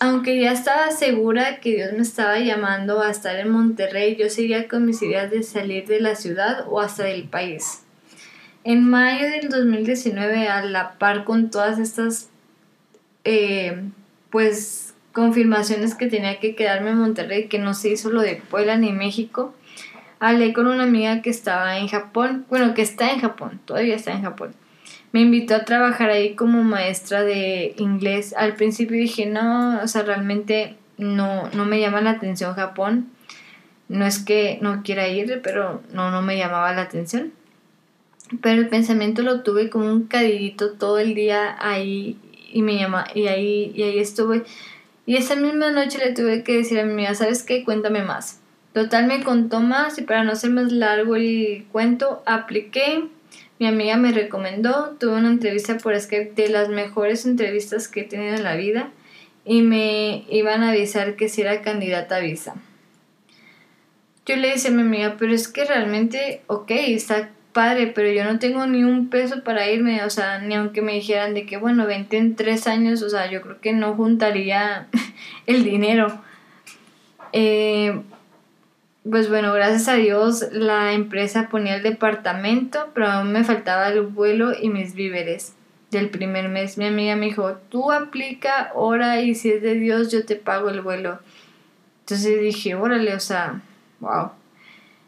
aunque 0.00 0.40
ya 0.40 0.52
estaba 0.52 0.90
segura 0.90 1.58
que 1.60 1.74
Dios 1.74 1.92
me 1.92 2.02
estaba 2.02 2.38
llamando 2.38 3.00
a 3.00 3.10
estar 3.10 3.36
en 3.36 3.50
Monterrey, 3.50 4.16
yo 4.16 4.30
seguía 4.30 4.68
con 4.68 4.86
mis 4.86 5.02
ideas 5.02 5.30
de 5.30 5.42
salir 5.42 5.86
de 5.86 6.00
la 6.00 6.14
ciudad 6.14 6.66
o 6.68 6.80
hasta 6.80 7.04
del 7.04 7.24
país. 7.28 7.82
En 8.68 8.86
mayo 8.86 9.30
del 9.30 9.48
2019, 9.48 10.46
a 10.46 10.62
la 10.62 10.98
par 10.98 11.24
con 11.24 11.48
todas 11.48 11.78
estas, 11.78 12.28
eh, 13.24 13.82
pues, 14.28 14.94
confirmaciones 15.12 15.94
que 15.94 16.08
tenía 16.08 16.38
que 16.38 16.54
quedarme 16.54 16.90
en 16.90 16.98
Monterrey, 16.98 17.48
que 17.48 17.58
no 17.58 17.72
se 17.72 17.88
hizo 17.88 18.10
lo 18.10 18.20
de 18.20 18.42
Puebla 18.50 18.76
ni 18.76 18.92
México, 18.92 19.54
hablé 20.20 20.52
con 20.52 20.66
una 20.66 20.82
amiga 20.82 21.22
que 21.22 21.30
estaba 21.30 21.78
en 21.78 21.88
Japón, 21.88 22.44
bueno, 22.50 22.74
que 22.74 22.82
está 22.82 23.10
en 23.10 23.20
Japón, 23.20 23.58
todavía 23.64 23.96
está 23.96 24.12
en 24.12 24.20
Japón. 24.20 24.54
Me 25.12 25.22
invitó 25.22 25.54
a 25.54 25.64
trabajar 25.64 26.10
ahí 26.10 26.34
como 26.34 26.62
maestra 26.62 27.22
de 27.22 27.72
inglés. 27.78 28.34
Al 28.36 28.54
principio 28.54 28.98
dije, 28.98 29.24
no, 29.24 29.80
o 29.82 29.88
sea, 29.88 30.02
realmente 30.02 30.76
no, 30.98 31.48
no 31.54 31.64
me 31.64 31.80
llama 31.80 32.02
la 32.02 32.10
atención 32.10 32.54
Japón. 32.54 33.08
No 33.88 34.04
es 34.04 34.18
que 34.18 34.58
no 34.60 34.82
quiera 34.82 35.08
ir, 35.08 35.40
pero 35.42 35.80
no, 35.90 36.10
no 36.10 36.20
me 36.20 36.36
llamaba 36.36 36.74
la 36.74 36.82
atención. 36.82 37.32
Pero 38.42 38.60
el 38.60 38.68
pensamiento 38.68 39.22
lo 39.22 39.42
tuve 39.42 39.70
como 39.70 39.86
un 39.86 40.04
cadillito 40.04 40.72
todo 40.72 40.98
el 40.98 41.14
día 41.14 41.56
ahí 41.58 42.16
y 42.52 42.62
me 42.62 42.76
llama 42.76 43.06
y 43.14 43.26
ahí 43.26 43.72
y 43.74 43.82
ahí 43.82 43.98
estuve. 43.98 44.44
Y 45.06 45.16
esa 45.16 45.36
misma 45.36 45.70
noche 45.70 45.98
le 45.98 46.12
tuve 46.12 46.42
que 46.42 46.56
decir 46.56 46.78
a 46.78 46.84
mi 46.84 46.92
amiga, 46.92 47.14
¿sabes 47.14 47.42
qué? 47.42 47.64
Cuéntame 47.64 48.02
más. 48.02 48.40
Total 48.74 49.06
me 49.06 49.24
contó 49.24 49.60
más 49.60 49.98
y 49.98 50.02
para 50.02 50.24
no 50.24 50.36
ser 50.36 50.50
más 50.50 50.70
largo 50.70 51.16
el 51.16 51.66
cuento, 51.72 52.22
apliqué. 52.26 53.04
Mi 53.58 53.66
amiga 53.66 53.96
me 53.96 54.12
recomendó, 54.12 54.96
tuve 55.00 55.16
una 55.16 55.30
entrevista 55.30 55.78
por 55.78 55.98
Skype 55.98 56.34
de 56.34 56.48
las 56.48 56.68
mejores 56.68 57.26
entrevistas 57.26 57.88
que 57.88 58.00
he 58.00 58.04
tenido 58.04 58.34
en 58.34 58.44
la 58.44 58.54
vida 58.54 58.90
y 59.44 59.62
me 59.62 60.24
iban 60.28 60.62
a 60.62 60.70
avisar 60.70 61.16
que 61.16 61.28
si 61.28 61.40
era 61.40 61.62
candidata 61.62 62.16
a 62.16 62.20
visa. 62.20 62.54
Yo 64.26 64.36
le 64.36 64.52
dije 64.52 64.68
a 64.68 64.72
mi 64.72 64.82
amiga, 64.82 65.16
pero 65.18 65.32
es 65.32 65.48
que 65.48 65.64
realmente, 65.64 66.42
ok, 66.48 66.70
está 66.70 67.30
padre, 67.58 67.88
pero 67.88 68.08
yo 68.12 68.22
no 68.22 68.38
tengo 68.38 68.68
ni 68.68 68.84
un 68.84 69.10
peso 69.10 69.42
para 69.42 69.68
irme, 69.68 70.04
o 70.04 70.10
sea, 70.10 70.38
ni 70.38 70.54
aunque 70.54 70.80
me 70.80 70.92
dijeran 70.92 71.34
de 71.34 71.44
que, 71.44 71.56
bueno, 71.56 71.88
vente 71.88 72.16
en 72.16 72.36
tres 72.36 72.68
años, 72.68 73.02
o 73.02 73.10
sea, 73.10 73.28
yo 73.28 73.42
creo 73.42 73.60
que 73.60 73.72
no 73.72 73.96
juntaría 73.96 74.86
el 75.46 75.64
dinero. 75.64 76.20
Eh, 77.32 78.00
pues 79.10 79.28
bueno, 79.28 79.52
gracias 79.52 79.88
a 79.88 79.94
Dios 79.94 80.46
la 80.52 80.92
empresa 80.92 81.48
ponía 81.48 81.74
el 81.74 81.82
departamento, 81.82 82.90
pero 82.94 83.08
aún 83.08 83.32
me 83.32 83.42
faltaba 83.42 83.88
el 83.88 84.02
vuelo 84.02 84.52
y 84.56 84.68
mis 84.68 84.94
víveres 84.94 85.54
del 85.90 86.10
primer 86.10 86.48
mes. 86.48 86.78
Mi 86.78 86.86
amiga 86.86 87.16
me 87.16 87.26
dijo, 87.26 87.54
tú 87.70 87.90
aplica, 87.90 88.70
ora 88.76 89.20
y 89.20 89.34
si 89.34 89.50
es 89.50 89.62
de 89.62 89.74
Dios 89.74 90.12
yo 90.12 90.24
te 90.24 90.36
pago 90.36 90.68
el 90.70 90.80
vuelo. 90.80 91.18
Entonces 92.02 92.40
dije, 92.40 92.76
órale, 92.76 93.16
o 93.16 93.20
sea, 93.20 93.62
wow. 93.98 94.30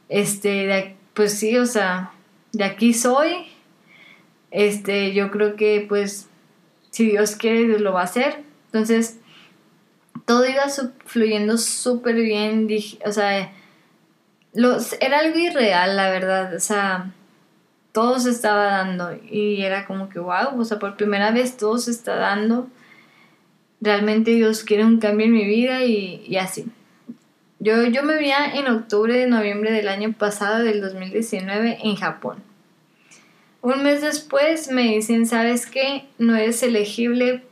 Este, 0.08 0.96
pues 1.14 1.38
sí, 1.38 1.56
o 1.56 1.66
sea, 1.66 2.10
de 2.52 2.64
aquí 2.64 2.94
soy. 2.94 3.46
Este, 4.50 5.14
yo 5.14 5.30
creo 5.30 5.56
que 5.56 5.84
pues 5.88 6.28
si 6.90 7.06
Dios 7.06 7.36
quiere, 7.36 7.66
Dios 7.66 7.80
lo 7.80 7.92
va 7.92 8.02
a 8.02 8.04
hacer. 8.04 8.42
Entonces, 8.66 9.18
todo 10.26 10.46
iba 10.46 10.64
fluyendo 11.06 11.58
súper 11.58 12.16
bien. 12.16 12.68
O 13.06 13.12
sea, 13.12 13.52
los, 14.52 14.96
era 15.00 15.20
algo 15.20 15.38
irreal, 15.38 15.96
la 15.96 16.10
verdad. 16.10 16.54
O 16.54 16.60
sea, 16.60 17.12
todo 17.92 18.18
se 18.18 18.30
estaba 18.30 18.64
dando. 18.64 19.10
Y 19.30 19.62
era 19.62 19.86
como 19.86 20.08
que, 20.08 20.18
wow, 20.18 20.58
o 20.58 20.64
sea, 20.64 20.78
por 20.78 20.96
primera 20.96 21.30
vez 21.30 21.56
todo 21.56 21.78
se 21.78 21.90
está 21.90 22.16
dando. 22.16 22.68
Realmente 23.80 24.32
Dios 24.32 24.62
quiere 24.62 24.84
un 24.84 24.98
cambio 24.98 25.26
en 25.26 25.32
mi 25.32 25.44
vida 25.44 25.84
y, 25.84 26.24
y 26.26 26.36
así. 26.36 26.66
Yo, 27.62 27.84
yo 27.84 28.02
me 28.02 28.16
vi 28.16 28.30
en 28.30 28.68
octubre 28.68 29.14
de 29.14 29.26
noviembre 29.26 29.70
del 29.70 29.88
año 29.88 30.14
pasado, 30.14 30.64
del 30.64 30.80
2019, 30.80 31.76
en 31.82 31.94
Japón. 31.94 32.42
Un 33.60 33.82
mes 33.82 34.00
después 34.00 34.70
me 34.70 34.94
dicen, 34.94 35.26
¿sabes 35.26 35.66
qué? 35.66 36.06
No 36.16 36.34
eres 36.36 36.62
elegible 36.62 37.44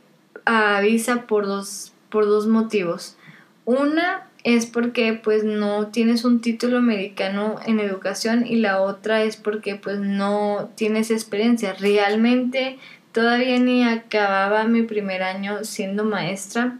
a 0.45 0.81
visa 0.81 1.27
por 1.27 1.45
dos, 1.45 1.93
por 2.09 2.25
dos 2.25 2.47
motivos. 2.47 3.17
Una 3.65 4.27
es 4.43 4.65
porque 4.65 5.13
pues 5.13 5.43
no 5.43 5.89
tienes 5.89 6.25
un 6.25 6.41
título 6.41 6.79
americano 6.79 7.57
en 7.67 7.79
educación 7.79 8.47
y 8.47 8.55
la 8.55 8.81
otra 8.81 9.21
es 9.21 9.37
porque 9.37 9.75
pues 9.75 9.99
no 9.99 10.71
tienes 10.73 11.11
experiencia. 11.11 11.73
Realmente 11.73 12.79
todavía 13.11 13.59
ni 13.59 13.83
acababa 13.83 14.63
mi 14.63 14.81
primer 14.81 15.21
año 15.21 15.63
siendo 15.63 16.03
maestra 16.03 16.79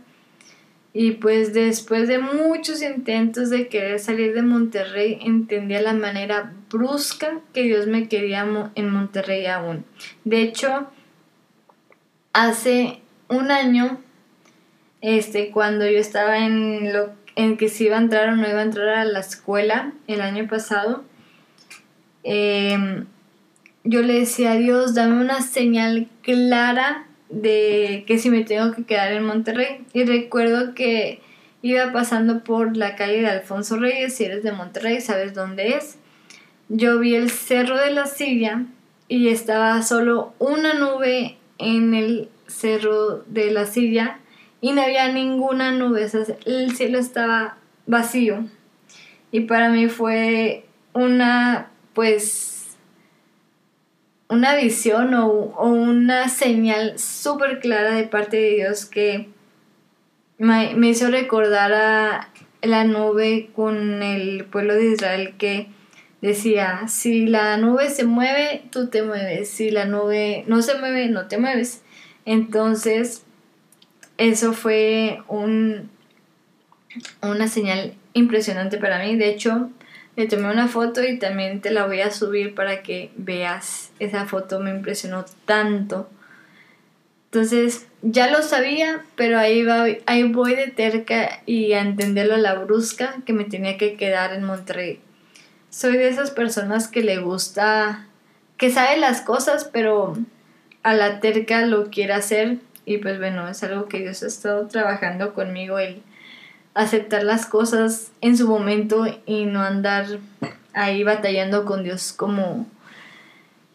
y 1.02 1.12
pues 1.12 1.54
después 1.54 2.10
de 2.10 2.20
muchos 2.20 2.82
intentos 2.82 3.50
de 3.50 3.70
querer 3.70 4.02
salir 4.02 4.34
de 4.34 4.42
Monterrey, 4.42 5.18
entendía 5.22 5.82
la 5.82 5.94
manera 5.94 6.52
brusca 6.70 7.40
que 7.54 7.64
Dios 7.64 7.88
me 7.88 8.10
quería 8.10 8.46
en 8.76 8.90
Monterrey 8.90 9.46
aún. 9.46 9.86
De 10.26 10.42
hecho, 10.42 10.90
hace 12.34 13.00
un 13.30 13.50
año, 13.50 14.02
este, 15.00 15.52
cuando 15.52 15.90
yo 15.90 16.00
estaba 16.00 16.40
en 16.40 16.92
lo 16.92 17.14
en 17.38 17.56
que 17.56 17.70
si 17.70 17.86
iba 17.86 17.96
a 17.96 18.02
entrar 18.02 18.28
o 18.28 18.36
no 18.36 18.50
iba 18.50 18.60
a 18.60 18.64
entrar 18.64 18.90
a 18.90 19.06
la 19.06 19.22
escuela 19.22 19.94
el 20.08 20.20
año 20.20 20.50
pasado, 20.50 21.06
em, 22.24 23.06
yo 23.86 24.02
le 24.02 24.16
decía 24.16 24.52
a 24.52 24.58
Dios, 24.58 24.96
dame 24.96 25.22
una 25.22 25.44
señal 25.44 26.10
clara 26.24 27.06
de 27.30 28.04
que 28.08 28.18
si 28.18 28.30
me 28.30 28.44
tengo 28.44 28.74
que 28.74 28.84
quedar 28.84 29.12
en 29.14 29.26
Monterrey. 29.26 29.86
Y 29.94 30.04
recuerdo 30.04 30.74
que 30.74 31.22
iba 31.62 31.92
pasando 31.92 32.44
por 32.44 32.76
la 32.76 32.96
calle 32.96 33.22
de 33.22 33.28
Alfonso 33.28 33.78
Reyes, 33.78 34.16
si 34.16 34.26
eres 34.26 34.44
de 34.44 34.52
Monterrey, 34.52 35.02
sabes 35.02 35.34
dónde 35.34 35.70
es. 35.70 35.98
Yo 36.70 37.00
vi 37.00 37.16
el 37.16 37.30
cerro 37.30 37.78
de 37.78 37.92
la 37.92 38.06
silla 38.06 38.66
y 39.08 39.30
estaba 39.30 39.82
solo 39.82 40.34
una 40.40 40.74
nube 40.74 41.38
en 41.58 41.94
el 41.94 42.30
cerro 42.48 43.24
de 43.28 43.52
la 43.52 43.66
silla 43.66 44.20
y 44.62 44.72
no 44.72 44.82
había 44.82 45.12
ninguna 45.12 45.72
nube, 45.72 46.08
el 46.46 46.76
cielo 46.76 47.00
estaba 47.00 47.58
vacío. 47.86 48.46
Y 49.32 49.42
para 49.42 49.70
mí 49.70 49.88
fue 49.88 50.66
una, 50.94 51.70
pues, 51.94 52.59
una 54.30 54.56
visión 54.56 55.14
o, 55.16 55.32
una 55.32 56.30
señal 56.30 56.98
súper 57.00 57.60
clara 57.60 57.96
de 57.96 58.04
parte 58.04 58.38
de 58.38 58.50
Dios 58.52 58.86
que 58.86 59.28
me, 60.38 60.72
hizo 60.88 61.10
recordar 61.10 61.74
a 61.74 62.30
la 62.62 62.84
nube 62.84 63.50
con 63.56 64.04
el 64.04 64.46
pueblo 64.46 64.76
de 64.76 64.92
Israel 64.92 65.34
que 65.38 65.68
decía, 66.22 66.88
si 66.88 67.26
la 67.26 67.58
nube 67.58 67.90
se 67.90 68.06
mueve, 68.06 68.64
tú 68.72 68.88
te 68.88 69.02
mueves, 69.02 69.50
si 69.50 69.72
la 69.72 69.86
nube 69.86 70.44
no 70.48 70.62
se 70.62 70.78
mueve, 70.78 71.08
no 71.10 71.28
te 71.28 71.40
mueves. 71.40 71.82
Entonces, 72.26 73.24
eso 74.18 74.54
fue 74.54 75.24
un, 75.28 75.90
una 77.22 77.48
señal 77.48 77.96
impresionante 78.14 78.78
para 78.78 79.00
mí. 79.00 79.16
De 79.16 79.30
hecho, 79.30 79.72
le 80.16 80.28
tomé 80.28 80.52
una 80.52 80.68
foto 80.68 81.04
y 81.04 81.18
también 81.18 81.62
te 81.62 81.72
la 81.72 81.86
voy 81.86 82.02
a 82.02 82.12
subir 82.12 82.56
para 82.56 82.84
que 82.84 83.12
veas. 83.16 83.92
Esa 84.00 84.26
foto 84.26 84.60
me 84.60 84.72
impresionó 84.72 85.26
tanto. 85.46 86.10
Entonces, 87.32 87.88
ya 88.02 88.30
lo 88.30 88.42
sabía, 88.42 89.04
pero 89.16 89.38
ahí, 89.38 89.64
va, 89.64 89.86
ahí 90.08 90.24
voy 90.24 90.56
de 90.56 90.68
terca 90.68 91.42
y 91.46 91.74
a 91.74 91.82
entenderlo 91.82 92.36
a 92.36 92.40
la 92.40 92.56
brusca 92.56 93.18
que 93.26 93.34
me 93.34 93.46
tenía 93.46 93.78
que 93.78 93.96
quedar 93.98 94.34
en 94.34 94.44
Monterrey. 94.44 95.00
Soy 95.70 95.98
de 95.98 96.08
esas 96.08 96.32
personas 96.32 96.88
que 96.88 97.02
le 97.02 97.20
gusta, 97.20 98.08
que 98.58 98.72
sabe 98.72 98.98
las 98.98 99.22
cosas, 99.22 99.70
pero 99.72 100.18
a 100.82 100.94
la 100.94 101.20
terca 101.20 101.66
lo 101.66 101.92
quiere 101.92 102.14
hacer. 102.14 102.58
Y 102.86 102.98
pues 102.98 103.20
bueno, 103.20 103.48
es 103.48 103.62
algo 103.64 103.88
que 103.88 104.00
Dios 104.00 104.24
ha 104.24 104.28
estado 104.28 104.68
trabajando 104.68 105.36
conmigo, 105.36 105.78
el 105.78 106.02
aceptar 106.74 107.24
las 107.24 107.46
cosas 107.46 108.12
en 108.22 108.38
su 108.38 108.48
momento 108.48 109.06
y 109.26 109.46
no 109.46 109.62
andar 109.62 110.20
ahí 110.74 111.04
batallando 111.04 111.66
con 111.66 111.84
Dios 111.84 112.14
como, 112.14 112.68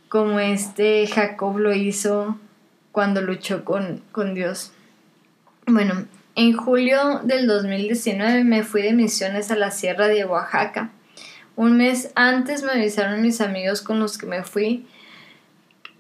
como 0.09 0.41
este 0.41 1.07
Jacob 1.07 1.59
lo 1.59 1.75
hizo 1.75 2.39
cuando 2.93 3.21
luchó 3.21 3.65
con, 3.65 4.03
con 4.13 4.35
Dios. 4.35 4.73
Bueno, 5.67 6.07
en 6.37 6.57
julio 6.57 7.21
del 7.25 7.47
2019 7.47 8.45
me 8.45 8.63
fui 8.63 8.83
de 8.83 8.93
misiones 8.93 9.51
a 9.51 9.57
la 9.57 9.71
Sierra 9.71 10.09
de 10.09 10.25
Oaxaca. 10.25 10.91
Un 11.57 11.77
mes 11.77 12.11
antes 12.15 12.63
me 12.63 12.73
avisaron 12.73 13.23
mis 13.23 13.41
amigos 13.41 13.83
con 13.83 14.01
los 14.01 14.19
que 14.19 14.27
me 14.27 14.43
fui 14.43 14.87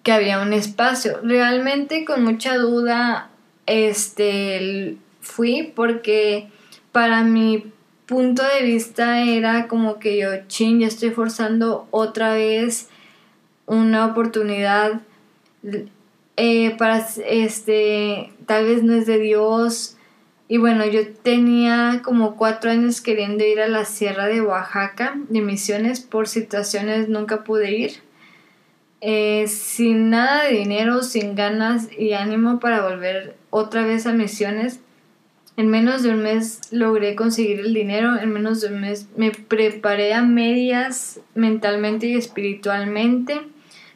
que 0.04 0.12
había 0.12 0.40
un 0.40 0.52
espacio. 0.52 1.20
Realmente 1.22 2.04
con 2.04 2.22
mucha 2.22 2.56
duda 2.56 3.30
este 3.66 4.98
fui 5.20 5.72
porque 5.74 6.50
para 6.94 7.24
mi 7.24 7.72
punto 8.06 8.44
de 8.44 8.64
vista 8.64 9.20
era 9.20 9.66
como 9.66 9.98
que 9.98 10.16
yo, 10.16 10.28
ching, 10.46 10.78
ya 10.78 10.86
estoy 10.86 11.10
forzando 11.10 11.88
otra 11.90 12.34
vez 12.34 12.88
una 13.66 14.06
oportunidad 14.06 15.00
eh, 16.36 16.76
para, 16.78 17.04
este, 17.26 18.32
tal 18.46 18.66
vez 18.66 18.84
no 18.84 18.94
es 18.94 19.06
de 19.06 19.18
Dios, 19.18 19.96
Y 20.46 20.58
bueno, 20.58 20.86
yo 20.86 21.00
tenía 21.12 22.00
como 22.04 22.36
cuatro 22.36 22.70
años 22.70 23.00
queriendo 23.00 23.44
ir 23.44 23.60
a 23.60 23.66
la 23.66 23.84
Sierra 23.84 24.26
de 24.26 24.40
Oaxaca 24.40 25.14
de 25.28 25.40
Misiones. 25.40 26.00
Por 26.00 26.28
situaciones 26.28 27.08
nunca 27.08 27.42
pude 27.42 27.72
ir. 27.72 27.92
Eh, 29.00 29.48
sin 29.48 30.10
nada 30.10 30.44
de 30.44 30.58
dinero, 30.58 31.02
sin 31.02 31.34
ganas 31.34 31.88
y 31.98 32.12
ánimo 32.12 32.60
para 32.60 32.82
volver 32.82 33.36
otra 33.50 33.82
vez 33.82 34.06
a 34.06 34.12
Misiones. 34.12 34.80
En 35.56 35.68
menos 35.68 36.02
de 36.02 36.10
un 36.10 36.22
mes 36.22 36.60
logré 36.72 37.14
conseguir 37.14 37.60
el 37.60 37.74
dinero, 37.74 38.18
en 38.18 38.32
menos 38.32 38.60
de 38.60 38.68
un 38.68 38.80
mes 38.80 39.08
me 39.16 39.30
preparé 39.30 40.12
a 40.12 40.22
medias 40.22 41.20
mentalmente 41.34 42.06
y 42.06 42.16
espiritualmente. 42.16 43.40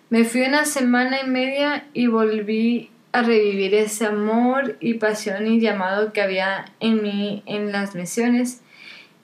Me 0.09 0.25
fui 0.25 0.43
una 0.43 0.65
semana 0.65 1.21
y 1.21 1.29
media 1.29 1.89
y 1.93 2.07
volví 2.07 2.91
a 3.11 3.23
revivir 3.23 3.75
ese 3.75 4.07
amor 4.07 4.77
y 4.81 4.95
pasión 4.95 5.47
y 5.49 5.61
llamado 5.61 6.13
que 6.13 6.21
había 6.21 6.67
en 6.79 7.03
mí 7.03 7.43
en 7.47 7.73
las 7.73 7.97
misiones 7.97 8.61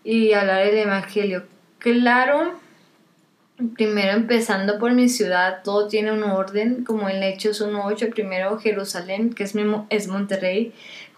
y 0.03 0.33
hablar 0.33 0.63
el 0.63 0.77
Evangelio. 0.77 1.45
Claro, 1.79 2.59
primero 3.77 4.13
empezando 4.13 4.79
por 4.79 4.93
mi 4.93 5.09
ciudad, 5.09 5.63
todo 5.63 5.87
tiene 5.87 6.13
un 6.13 6.25
orden, 6.25 6.85
como 6.85 7.09
en 7.09 7.23
Hechos 7.23 7.63
1.8, 7.63 8.13
primero 8.13 8.59
Jerusalén, 8.59 9.33
que 9.33 9.45
es, 9.45 9.55
es 9.91 10.09
Monterrey, 10.09 10.73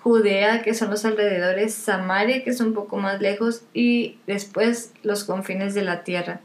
Judea, 0.07 0.63
que 0.63 0.73
son 0.73 0.91
los 0.91 1.05
alrededores, 1.05 1.75
Samaria, 1.75 2.45
que 2.45 2.51
es 2.51 2.61
un 2.61 2.75
poco 2.75 2.97
más 2.97 3.21
lejos, 3.21 3.63
y 3.75 4.19
después 4.29 4.93
los 5.03 5.25
confines 5.25 5.75
de 5.75 5.83
la 5.83 6.05
tierra. 6.05 6.43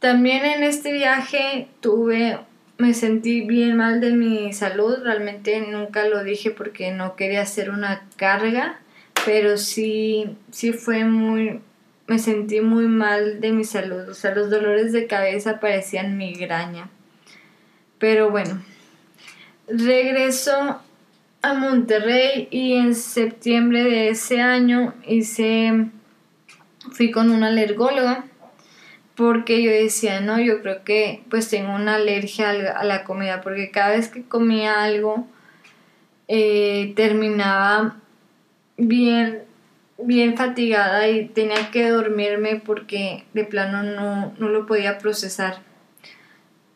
También 0.00 0.44
en 0.44 0.62
este 0.62 0.92
viaje 0.92 1.68
tuve 1.80 2.38
me 2.76 2.92
sentí 2.92 3.40
bien 3.40 3.74
mal 3.74 4.02
de 4.02 4.12
mi 4.12 4.52
salud, 4.52 4.98
realmente 5.02 5.58
nunca 5.62 6.06
lo 6.06 6.22
dije 6.24 6.50
porque 6.50 6.92
no 6.92 7.16
quería 7.16 7.40
hacer 7.40 7.70
una 7.70 8.06
carga, 8.16 8.80
pero 9.24 9.56
sí, 9.56 10.36
sí 10.50 10.74
fue 10.74 11.04
muy, 11.04 11.62
me 12.06 12.18
sentí 12.18 12.60
muy 12.60 12.84
mal 12.84 13.40
de 13.40 13.52
mi 13.52 13.64
salud, 13.64 14.06
o 14.10 14.12
sea, 14.12 14.34
los 14.34 14.50
dolores 14.50 14.92
de 14.92 15.06
cabeza 15.06 15.58
parecían 15.58 16.18
migraña. 16.18 16.90
Pero 17.98 18.30
bueno, 18.30 18.62
regreso 19.68 20.82
a 21.46 21.54
Monterrey 21.54 22.48
y 22.50 22.74
en 22.74 22.96
septiembre 22.96 23.84
de 23.84 24.08
ese 24.08 24.40
año 24.40 24.94
hice, 25.06 25.86
fui 26.90 27.12
con 27.12 27.30
una 27.30 27.46
alergóloga 27.48 28.24
porque 29.14 29.62
yo 29.62 29.70
decía, 29.70 30.20
no, 30.20 30.40
yo 30.40 30.60
creo 30.60 30.82
que 30.82 31.22
pues 31.30 31.48
tengo 31.48 31.72
una 31.72 31.94
alergia 31.94 32.50
a 32.50 32.82
la 32.82 33.04
comida, 33.04 33.42
porque 33.42 33.70
cada 33.70 33.90
vez 33.90 34.08
que 34.08 34.24
comía 34.24 34.82
algo 34.82 35.28
eh, 36.26 36.92
terminaba 36.96 37.96
bien, 38.76 39.44
bien 39.98 40.36
fatigada 40.36 41.08
y 41.08 41.28
tenía 41.28 41.70
que 41.70 41.88
dormirme 41.88 42.56
porque 42.56 43.24
de 43.34 43.44
plano 43.44 43.84
no, 43.84 44.34
no 44.36 44.48
lo 44.48 44.66
podía 44.66 44.98
procesar. 44.98 45.62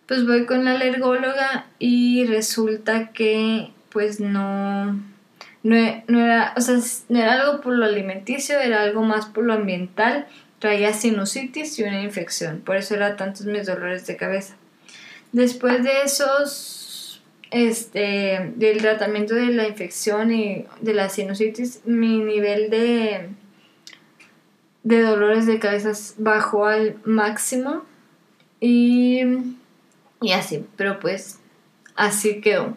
Pues 0.06 0.24
voy 0.24 0.46
con 0.46 0.64
la 0.64 0.72
alergóloga 0.72 1.66
y 1.80 2.24
resulta 2.26 3.10
que 3.12 3.72
pues 3.90 4.20
no, 4.20 4.86
no, 5.62 6.02
no 6.06 6.24
era, 6.24 6.54
o 6.56 6.60
sea, 6.60 6.78
no 7.08 7.18
era 7.18 7.40
algo 7.40 7.60
por 7.60 7.76
lo 7.76 7.84
alimenticio, 7.84 8.58
era 8.58 8.82
algo 8.82 9.02
más 9.02 9.26
por 9.26 9.44
lo 9.44 9.52
ambiental 9.52 10.26
traía 10.60 10.92
sinusitis 10.92 11.78
y 11.78 11.82
una 11.82 12.02
infección, 12.02 12.60
por 12.60 12.76
eso 12.76 12.94
eran 12.94 13.16
tantos 13.16 13.46
mis 13.46 13.66
dolores 13.66 14.06
de 14.06 14.16
cabeza. 14.16 14.54
Después 15.32 15.82
de 15.82 16.02
esos, 16.04 17.22
este, 17.50 18.52
del 18.56 18.78
tratamiento 18.78 19.34
de 19.34 19.46
la 19.46 19.66
infección 19.66 20.32
y 20.32 20.66
de 20.80 20.94
la 20.94 21.08
sinusitis, 21.08 21.80
mi 21.86 22.18
nivel 22.18 22.68
de, 22.68 23.30
de 24.82 25.00
dolores 25.00 25.46
de 25.46 25.58
cabeza 25.58 25.92
bajó 26.18 26.66
al 26.66 26.96
máximo 27.04 27.84
y, 28.60 29.22
y 30.20 30.32
así, 30.32 30.66
pero 30.76 31.00
pues 31.00 31.38
así 31.96 32.42
quedó. 32.42 32.76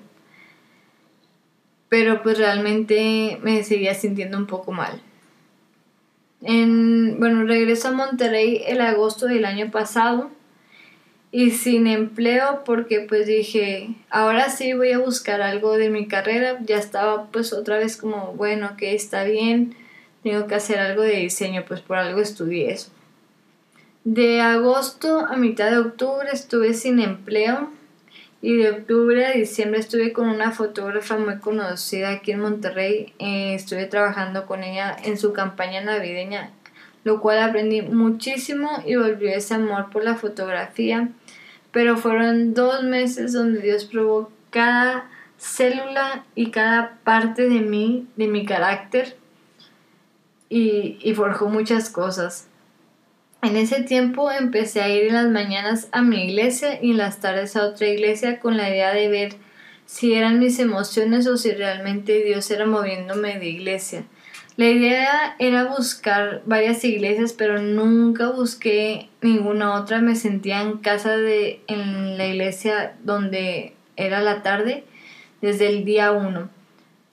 Pero 1.93 2.23
pues 2.23 2.39
realmente 2.39 3.37
me 3.43 3.63
seguía 3.63 3.93
sintiendo 3.93 4.35
un 4.35 4.47
poco 4.47 4.71
mal. 4.71 4.99
En, 6.41 7.19
bueno, 7.19 7.45
regreso 7.45 7.89
a 7.89 7.91
Monterrey 7.91 8.63
el 8.65 8.81
agosto 8.81 9.27
del 9.27 9.45
año 9.45 9.69
pasado 9.69 10.31
y 11.31 11.51
sin 11.51 11.85
empleo 11.85 12.63
porque 12.65 13.01
pues 13.01 13.27
dije, 13.27 13.93
ahora 14.09 14.49
sí 14.49 14.73
voy 14.73 14.91
a 14.91 14.97
buscar 14.97 15.43
algo 15.43 15.77
de 15.77 15.91
mi 15.91 16.07
carrera. 16.07 16.57
Ya 16.63 16.79
estaba 16.79 17.27
pues 17.27 17.53
otra 17.53 17.77
vez 17.77 17.95
como, 17.95 18.33
bueno, 18.33 18.75
que 18.75 18.95
está 18.95 19.23
bien, 19.23 19.75
tengo 20.23 20.47
que 20.47 20.55
hacer 20.55 20.79
algo 20.79 21.03
de 21.03 21.17
diseño, 21.17 21.63
pues 21.67 21.81
por 21.81 21.97
algo 21.97 22.21
estudié 22.21 22.71
eso. 22.71 22.89
De 24.03 24.41
agosto 24.41 25.27
a 25.27 25.37
mitad 25.37 25.69
de 25.69 25.77
octubre 25.77 26.27
estuve 26.31 26.73
sin 26.73 26.99
empleo 26.99 27.69
y 28.43 28.57
de 28.57 28.71
octubre 28.71 29.25
a 29.25 29.31
diciembre 29.31 29.79
estuve 29.79 30.11
con 30.11 30.27
una 30.27 30.51
fotógrafa 30.51 31.17
muy 31.17 31.37
conocida 31.37 32.09
aquí 32.09 32.33
en 32.33 32.41
Monterrey. 32.41 33.13
Eh, 33.17 33.55
estuve 33.55 33.85
trabajando 33.85 34.45
con 34.45 34.65
ella 34.65 34.97
en 35.01 35.17
su 35.17 35.31
campaña 35.31 35.79
navideña, 35.79 36.51
lo 37.05 37.21
cual 37.21 37.39
aprendí 37.39 37.81
muchísimo 37.83 38.83
y 38.85 38.97
volvió 38.97 39.29
ese 39.29 39.53
amor 39.53 39.89
por 39.91 40.03
la 40.03 40.15
fotografía. 40.15 41.07
Pero 41.71 41.95
fueron 41.95 42.53
dos 42.53 42.83
meses 42.83 43.31
donde 43.31 43.61
Dios 43.61 43.85
probó 43.85 44.29
cada 44.49 45.09
célula 45.37 46.25
y 46.35 46.51
cada 46.51 46.97
parte 47.05 47.43
de 47.43 47.61
mí, 47.61 48.09
de 48.17 48.27
mi 48.27 48.45
carácter, 48.45 49.15
y, 50.49 50.97
y 51.01 51.15
forjó 51.15 51.47
muchas 51.47 51.89
cosas. 51.89 52.49
En 53.43 53.57
ese 53.57 53.83
tiempo 53.83 54.31
empecé 54.31 54.81
a 54.81 54.87
ir 54.87 55.07
en 55.07 55.15
las 55.15 55.27
mañanas 55.27 55.89
a 55.91 56.01
mi 56.01 56.29
iglesia 56.29 56.79
y 56.81 56.91
en 56.91 56.97
las 56.97 57.19
tardes 57.19 57.57
a 57.57 57.65
otra 57.65 57.89
iglesia 57.89 58.39
con 58.39 58.55
la 58.55 58.69
idea 58.69 58.93
de 58.93 59.09
ver 59.09 59.35
si 59.85 60.13
eran 60.13 60.39
mis 60.39 60.59
emociones 60.59 61.27
o 61.27 61.35
si 61.35 61.51
realmente 61.51 62.23
Dios 62.23 62.49
era 62.51 62.65
moviéndome 62.65 63.39
de 63.39 63.49
iglesia. 63.49 64.05
La 64.55 64.69
idea 64.69 65.35
era 65.39 65.65
buscar 65.65 66.41
varias 66.45 66.85
iglesias, 66.85 67.33
pero 67.33 67.61
nunca 67.61 68.29
busqué 68.29 69.09
ninguna 69.21 69.73
otra. 69.73 69.99
Me 69.99 70.15
sentía 70.15 70.61
en 70.61 70.77
casa 70.77 71.17
de 71.17 71.59
en 71.67 72.17
la 72.17 72.27
iglesia 72.27 72.95
donde 73.03 73.73
era 73.97 74.21
la 74.21 74.41
tarde 74.41 74.85
desde 75.41 75.67
el 75.67 75.83
día 75.83 76.13
uno. 76.13 76.49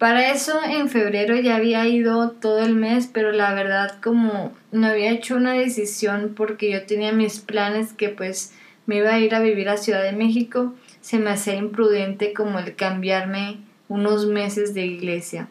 Para 0.01 0.33
eso 0.33 0.59
en 0.65 0.89
febrero 0.89 1.37
ya 1.37 1.57
había 1.57 1.87
ido 1.87 2.31
todo 2.31 2.61
el 2.61 2.75
mes, 2.75 3.07
pero 3.07 3.33
la 3.33 3.53
verdad 3.53 4.01
como 4.03 4.55
no 4.73 4.87
había 4.87 5.11
hecho 5.11 5.37
una 5.37 5.53
decisión 5.53 6.33
porque 6.35 6.71
yo 6.71 6.87
tenía 6.87 7.13
mis 7.13 7.41
planes 7.41 7.93
que 7.93 8.09
pues 8.09 8.55
me 8.87 8.97
iba 8.97 9.11
a 9.11 9.19
ir 9.19 9.35
a 9.35 9.41
vivir 9.41 9.69
a 9.69 9.77
Ciudad 9.77 10.03
de 10.03 10.13
México, 10.13 10.73
se 11.03 11.19
me 11.19 11.29
hacía 11.29 11.57
imprudente 11.57 12.33
como 12.33 12.59
el 12.59 12.77
cambiarme 12.77 13.59
unos 13.89 14.25
meses 14.25 14.73
de 14.73 14.87
iglesia. 14.87 15.49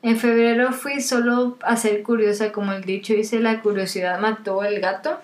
En 0.00 0.16
febrero 0.16 0.72
fui 0.72 1.00
solo 1.00 1.58
a 1.62 1.76
ser 1.76 2.04
curiosa, 2.04 2.52
como 2.52 2.70
el 2.70 2.84
dicho 2.84 3.14
dice, 3.14 3.40
la 3.40 3.62
curiosidad 3.62 4.20
mató 4.20 4.60
al 4.60 4.78
gato. 4.78 5.18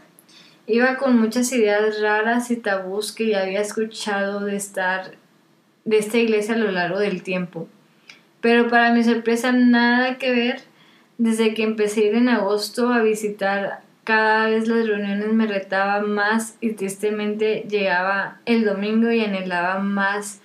Iba 0.67 0.97
con 0.97 1.17
muchas 1.17 1.53
ideas 1.53 2.01
raras 2.01 2.51
y 2.51 2.57
tabús 2.57 3.13
que 3.13 3.29
ya 3.29 3.43
había 3.43 3.61
escuchado 3.61 4.41
de 4.41 4.57
estar 4.57 5.13
de 5.85 5.99
esta 5.99 6.19
iglesia 6.19 6.57
a 6.57 6.59
lo 6.59 6.73
largo 6.73 6.99
del 6.99 7.23
tiempo. 7.23 7.69
Pero 8.43 8.69
para 8.69 8.93
mi 8.93 9.03
sorpresa 9.03 9.53
nada 9.53 10.19
que 10.19 10.31
ver. 10.31 10.61
Desde 11.17 11.55
que 11.55 11.63
empecé 11.63 12.01
a 12.01 12.05
ir 12.09 12.15
en 12.17 12.29
agosto 12.29 12.93
a 12.93 13.01
visitar, 13.01 13.83
cada 14.05 14.51
vez 14.51 14.67
las 14.67 14.87
reuniones 14.87 15.33
me 15.33 15.47
retaban 15.47 16.11
más 16.11 16.57
y 16.61 16.73
tristemente 16.73 17.65
llegaba 17.69 18.41
el 18.45 18.65
domingo 18.65 19.11
y 19.13 19.21
anhelaba 19.21 19.79
más 19.79 20.41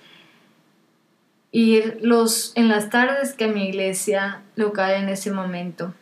ir 1.50 1.98
los, 2.00 2.52
en 2.54 2.68
las 2.68 2.90
tardes 2.90 3.34
que 3.34 3.44
a 3.44 3.48
mi 3.48 3.68
iglesia 3.68 4.42
local 4.54 4.92
en 4.92 5.08
ese 5.08 5.32
momento. 5.32 5.92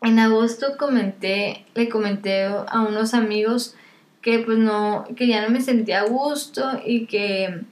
En 0.00 0.18
agosto 0.18 0.78
comenté, 0.78 1.66
le 1.74 1.88
comenté 1.90 2.44
a 2.44 2.80
unos 2.80 3.12
amigos 3.12 3.74
que 4.22 4.38
pues 4.38 4.56
no, 4.56 5.06
que 5.16 5.26
ya 5.26 5.42
no 5.42 5.50
me 5.50 5.60
sentía 5.60 6.00
a 6.00 6.06
gusto 6.06 6.80
y 6.86 7.06
que 7.06 7.62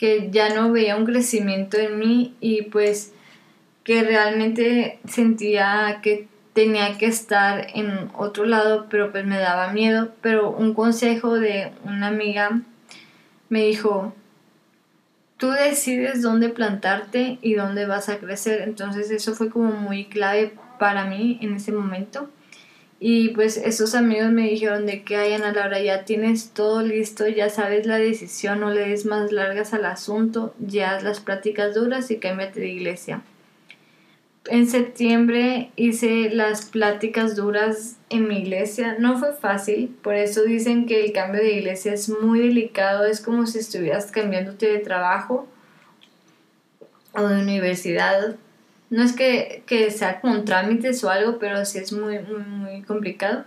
que 0.00 0.30
ya 0.30 0.48
no 0.54 0.72
veía 0.72 0.96
un 0.96 1.04
crecimiento 1.04 1.76
en 1.76 1.98
mí 1.98 2.34
y 2.40 2.62
pues 2.62 3.12
que 3.84 4.02
realmente 4.02 4.98
sentía 5.06 6.00
que 6.02 6.26
tenía 6.54 6.96
que 6.96 7.04
estar 7.04 7.66
en 7.74 8.10
otro 8.16 8.46
lado, 8.46 8.86
pero 8.88 9.12
pues 9.12 9.26
me 9.26 9.36
daba 9.36 9.74
miedo. 9.74 10.10
Pero 10.22 10.52
un 10.52 10.72
consejo 10.72 11.34
de 11.34 11.72
una 11.84 12.06
amiga 12.06 12.62
me 13.50 13.66
dijo, 13.66 14.14
tú 15.36 15.50
decides 15.50 16.22
dónde 16.22 16.48
plantarte 16.48 17.38
y 17.42 17.52
dónde 17.52 17.84
vas 17.84 18.08
a 18.08 18.16
crecer. 18.16 18.62
Entonces 18.62 19.10
eso 19.10 19.34
fue 19.34 19.50
como 19.50 19.70
muy 19.72 20.06
clave 20.06 20.54
para 20.78 21.04
mí 21.04 21.38
en 21.42 21.56
ese 21.56 21.72
momento. 21.72 22.30
Y 23.02 23.30
pues 23.30 23.56
esos 23.56 23.94
amigos 23.94 24.30
me 24.30 24.42
dijeron 24.42 24.84
de 24.84 25.02
que, 25.02 25.16
ay 25.16 25.32
Ana 25.32 25.52
Laura, 25.52 25.80
ya 25.80 26.04
tienes 26.04 26.50
todo 26.50 26.82
listo, 26.82 27.26
ya 27.26 27.48
sabes 27.48 27.86
la 27.86 27.96
decisión, 27.96 28.60
no 28.60 28.70
le 28.70 28.90
des 28.90 29.06
más 29.06 29.32
largas 29.32 29.72
al 29.72 29.86
asunto, 29.86 30.54
ya 30.58 30.94
haz 30.94 31.02
las 31.02 31.18
prácticas 31.20 31.74
duras 31.74 32.10
y 32.10 32.18
cámbiate 32.18 32.60
de 32.60 32.68
iglesia. 32.68 33.22
En 34.46 34.66
septiembre 34.66 35.70
hice 35.76 36.28
las 36.28 36.66
pláticas 36.66 37.36
duras 37.36 37.96
en 38.10 38.28
mi 38.28 38.40
iglesia. 38.40 38.96
No 38.98 39.18
fue 39.18 39.32
fácil, 39.32 39.96
por 40.02 40.14
eso 40.14 40.42
dicen 40.42 40.86
que 40.86 41.02
el 41.02 41.12
cambio 41.12 41.40
de 41.40 41.52
iglesia 41.52 41.94
es 41.94 42.10
muy 42.10 42.40
delicado, 42.40 43.06
es 43.06 43.22
como 43.22 43.46
si 43.46 43.60
estuvieras 43.60 44.10
cambiándote 44.10 44.66
de 44.66 44.78
trabajo 44.78 45.46
o 47.12 47.22
de 47.22 47.40
universidad. 47.40 48.36
No 48.90 49.04
es 49.04 49.12
que, 49.12 49.62
que 49.66 49.90
sea 49.92 50.20
con 50.20 50.44
trámites 50.44 51.02
o 51.04 51.10
algo, 51.10 51.38
pero 51.38 51.64
sí 51.64 51.78
es 51.78 51.92
muy, 51.92 52.18
muy, 52.18 52.82
complicado. 52.82 53.44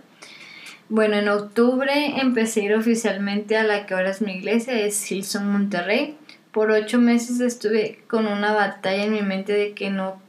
Bueno, 0.88 1.16
en 1.16 1.28
octubre 1.28 1.92
empecé 2.20 2.62
a 2.62 2.64
ir 2.64 2.74
oficialmente 2.74 3.56
a 3.56 3.62
la 3.62 3.84
que 3.84 3.94
ahora 3.94 4.10
es 4.10 4.22
mi 4.22 4.32
iglesia, 4.32 4.80
es 4.80 5.10
Hilson 5.10 5.50
Monterrey. 5.52 6.16
Por 6.50 6.70
ocho 6.70 6.98
meses 6.98 7.40
estuve 7.40 8.00
con 8.08 8.26
una 8.26 8.54
batalla 8.54 9.04
en 9.04 9.12
mi 9.12 9.22
mente 9.22 9.52
de 9.52 9.72
que 9.74 9.90
no 9.90 10.20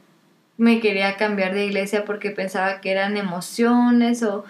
me 0.58 0.80
quería 0.82 1.16
cambiar 1.16 1.54
de 1.54 1.66
iglesia 1.66 2.04
porque 2.06 2.32
pensaba 2.32 2.82
que 2.82 2.92
eran 2.92 3.16
emociones 3.16 4.22
o 4.24 4.44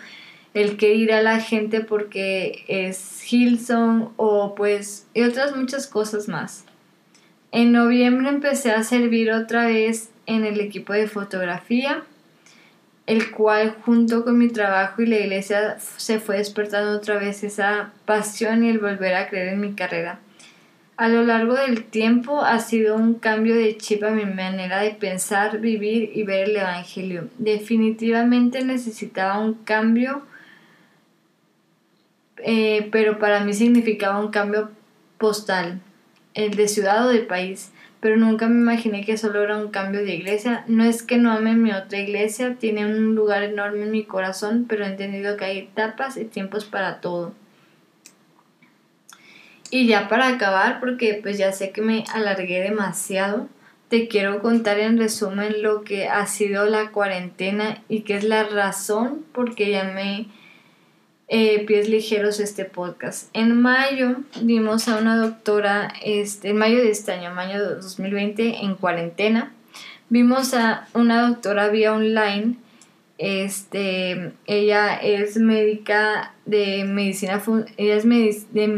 el 0.55 0.77
que 0.77 0.95
ir 0.95 1.11
a 1.11 1.21
la 1.21 1.41
gente 1.41 1.81
porque 1.81 2.63
es 2.67 3.31
Hilson 3.31 4.13
o 4.15 4.55
pues 4.55 5.07
y 5.13 5.23
otras 5.23 5.55
muchas 5.55 5.85
cosas 5.85 6.27
más. 6.27 6.65
En 7.51 7.71
noviembre 7.71 8.29
empecé 8.29 8.71
a 8.71 8.83
servir 8.83 9.31
otra 9.31 9.65
vez 9.65 10.09
en 10.25 10.45
el 10.45 10.59
equipo 10.59 10.93
de 10.93 11.07
fotografía 11.07 12.03
el 13.07 13.31
cual 13.31 13.75
junto 13.85 14.23
con 14.23 14.37
mi 14.37 14.49
trabajo 14.49 15.01
y 15.01 15.05
la 15.05 15.19
iglesia 15.19 15.77
se 15.79 16.19
fue 16.19 16.37
despertando 16.37 16.97
otra 16.97 17.17
vez 17.17 17.43
esa 17.43 17.91
pasión 18.05 18.63
y 18.63 18.69
el 18.69 18.79
volver 18.79 19.15
a 19.15 19.29
creer 19.29 19.49
en 19.49 19.61
mi 19.61 19.73
carrera. 19.73 20.19
A 20.97 21.09
lo 21.09 21.23
largo 21.23 21.55
del 21.55 21.83
tiempo 21.83 22.41
ha 22.41 22.59
sido 22.59 22.95
un 22.95 23.15
cambio 23.15 23.53
de 23.53 23.77
chip 23.77 24.03
a 24.03 24.11
mi 24.11 24.25
manera 24.25 24.79
de 24.79 24.91
pensar, 24.91 25.59
vivir 25.59 26.11
y 26.15 26.23
ver 26.23 26.49
el 26.49 26.55
Evangelio. 26.55 27.27
Definitivamente 27.37 28.63
necesitaba 28.63 29.39
un 29.39 29.55
cambio, 29.55 30.23
eh, 32.37 32.87
pero 32.91 33.19
para 33.19 33.41
mí 33.41 33.53
significaba 33.53 34.19
un 34.19 34.31
cambio 34.31 34.71
postal, 35.17 35.81
el 36.33 36.55
de 36.55 36.67
ciudad 36.69 37.05
o 37.05 37.09
de 37.09 37.19
país 37.19 37.71
pero 38.05 38.17
nunca 38.17 38.47
me 38.47 38.61
imaginé 38.61 39.03
que 39.03 39.17
solo 39.17 39.41
era 39.41 39.57
un 39.57 39.71
cambio 39.71 40.05
de 40.05 40.13
iglesia. 40.13 40.63
No 40.67 40.83
es 40.83 41.01
que 41.01 41.17
no 41.17 41.31
ame 41.31 41.55
mi 41.55 41.71
otra 41.71 41.97
iglesia, 41.97 42.53
tiene 42.59 42.85
un 42.85 43.15
lugar 43.15 43.41
enorme 43.41 43.81
en 43.81 43.89
mi 43.89 44.03
corazón, 44.03 44.67
pero 44.69 44.85
he 44.85 44.89
entendido 44.89 45.37
que 45.37 45.45
hay 45.45 45.57
etapas 45.57 46.15
y 46.15 46.25
tiempos 46.25 46.65
para 46.65 47.01
todo. 47.01 47.33
Y 49.71 49.87
ya 49.87 50.07
para 50.07 50.27
acabar, 50.27 50.79
porque 50.79 51.19
pues 51.19 51.39
ya 51.39 51.51
sé 51.51 51.71
que 51.71 51.81
me 51.81 52.03
alargué 52.13 52.61
demasiado, 52.61 53.49
te 53.87 54.07
quiero 54.07 54.39
contar 54.39 54.77
en 54.77 54.99
resumen 54.99 55.63
lo 55.63 55.81
que 55.81 56.07
ha 56.07 56.27
sido 56.27 56.67
la 56.67 56.91
cuarentena 56.91 57.81
y 57.89 58.01
qué 58.01 58.17
es 58.17 58.23
la 58.23 58.43
razón 58.43 59.25
por 59.33 59.55
qué 59.55 59.71
llamé 59.71 60.27
eh, 61.27 61.65
pies 61.65 61.89
ligeros 61.89 62.39
este 62.39 62.65
podcast. 62.65 63.29
En 63.33 63.59
mayo 63.59 64.17
vimos 64.41 64.87
a 64.87 64.97
una 64.97 65.17
doctora, 65.17 65.91
este, 66.03 66.49
en 66.49 66.57
mayo 66.57 66.77
de 66.77 66.91
este 66.91 67.13
año, 67.13 67.33
mayo 67.33 67.67
de 67.67 67.75
2020, 67.75 68.63
en 68.63 68.75
cuarentena, 68.75 69.53
vimos 70.09 70.53
a 70.53 70.87
una 70.93 71.27
doctora 71.27 71.69
vía 71.69 71.93
online. 71.93 72.55
Este, 73.17 74.33
ella 74.45 74.95
es 74.95 75.37
médica 75.37 76.33
de 76.45 76.83
medicina, 76.83 77.41
ella 77.77 77.95
es 77.95 78.05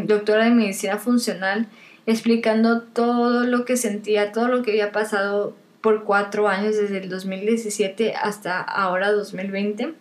doctora 0.07 0.45
de 0.45 0.52
medicina 0.52 0.98
funcional, 0.98 1.68
explicando 2.06 2.82
todo 2.82 3.44
lo 3.44 3.65
que 3.65 3.76
sentía, 3.76 4.32
todo 4.32 4.48
lo 4.48 4.64
que 4.64 4.72
había 4.72 4.91
pasado 4.94 5.53
por 5.82 6.06
cuatro 6.06 6.48
años, 6.48 6.78
desde 6.78 6.99
el 6.99 7.10
2017 7.10 8.14
hasta 8.15 8.61
ahora 8.61 9.11
2020. 9.11 9.95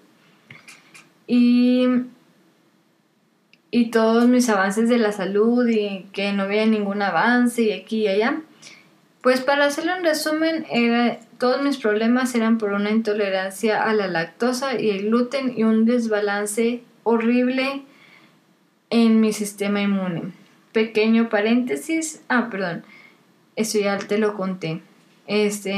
Y 1.27 1.87
y 3.71 3.91
todos 3.91 4.27
mis 4.27 4.49
avances 4.49 4.89
de 4.89 4.99
la 4.99 5.13
salud 5.13 5.67
y 5.69 6.07
que 6.13 6.33
no 6.33 6.45
había 6.45 6.67
ningún 6.67 7.03
avance 7.03 7.63
y 7.63 7.73
aquí 7.73 8.05
y 8.05 8.09
allá. 8.09 8.41
Pues 9.23 9.41
para 9.41 9.67
hacerlo 9.67 9.97
en 9.97 10.05
resumen, 10.05 10.67
era, 10.71 11.19
todos 11.39 11.63
mis 11.63 11.79
problemas 11.79 12.35
eran 12.35 12.59
por 12.59 12.73
una 12.73 12.91
intolerancia 12.91 13.83
a 13.83 13.93
la 13.93 14.07
lactosa 14.07 14.81
y 14.81 14.91
el 14.91 15.07
gluten 15.07 15.53
y 15.57 15.65
un 15.65 15.85
desbalance 15.85 16.83
horrible 17.03 17.83
en 18.91 19.21
mi 19.21 19.33
sistema 19.33 19.83
inmune. 19.83 20.33
Pequeño 20.73 21.29
paréntesis, 21.29 22.23
ah, 22.29 22.49
perdón, 22.51 22.85
eso 23.57 23.79
ya 23.81 23.99
te 23.99 24.19
lo 24.19 24.35
conté. 24.35 24.81
Este, 25.27 25.75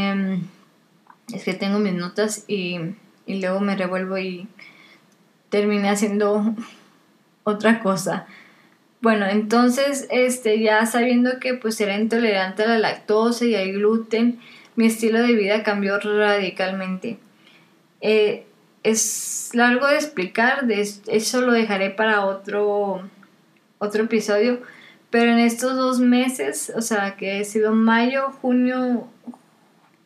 es 1.32 1.44
que 1.44 1.54
tengo 1.54 1.78
mis 1.78 1.94
notas 1.94 2.44
y, 2.48 2.78
y 3.24 3.40
luego 3.40 3.60
me 3.60 3.76
revuelvo 3.76 4.18
y 4.18 4.46
terminé 5.48 5.88
haciendo 5.88 6.54
otra 7.48 7.80
cosa. 7.80 8.26
Bueno, 9.00 9.26
entonces, 9.26 10.06
este, 10.10 10.60
ya 10.60 10.84
sabiendo 10.86 11.38
que 11.38 11.54
pues 11.54 11.80
era 11.80 11.96
intolerante 11.96 12.64
a 12.64 12.68
la 12.68 12.78
lactosa 12.78 13.44
y 13.44 13.54
al 13.54 13.72
gluten, 13.72 14.40
mi 14.74 14.86
estilo 14.86 15.20
de 15.20 15.34
vida 15.34 15.62
cambió 15.62 15.98
radicalmente. 15.98 17.18
Eh, 18.00 18.44
es 18.82 19.50
largo 19.54 19.86
de 19.86 19.96
explicar, 19.96 20.66
eso 20.70 21.40
lo 21.42 21.52
dejaré 21.52 21.90
para 21.90 22.24
otro, 22.24 23.02
otro 23.78 24.04
episodio, 24.04 24.62
pero 25.10 25.32
en 25.32 25.38
estos 25.38 25.76
dos 25.76 26.00
meses, 26.00 26.72
o 26.76 26.82
sea, 26.82 27.16
que 27.16 27.40
he 27.40 27.44
sido 27.44 27.72
mayo, 27.72 28.30
junio, 28.40 29.08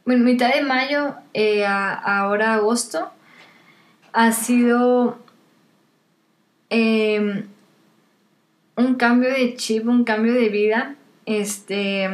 mitad 0.05 0.55
de 0.55 0.63
mayo 0.63 1.15
eh, 1.35 1.65
a, 1.65 1.95
ahora 1.95 2.55
agosto, 2.55 3.11
ha 4.13 4.33
sido 4.33 5.19
Em, 6.75 7.45
un 8.79 8.95
cambio 8.95 9.29
de 9.29 9.57
chip, 9.57 9.87
un 9.87 10.05
cambio 10.05 10.33
de 10.33 10.49
vida, 10.49 10.97
este, 11.27 12.09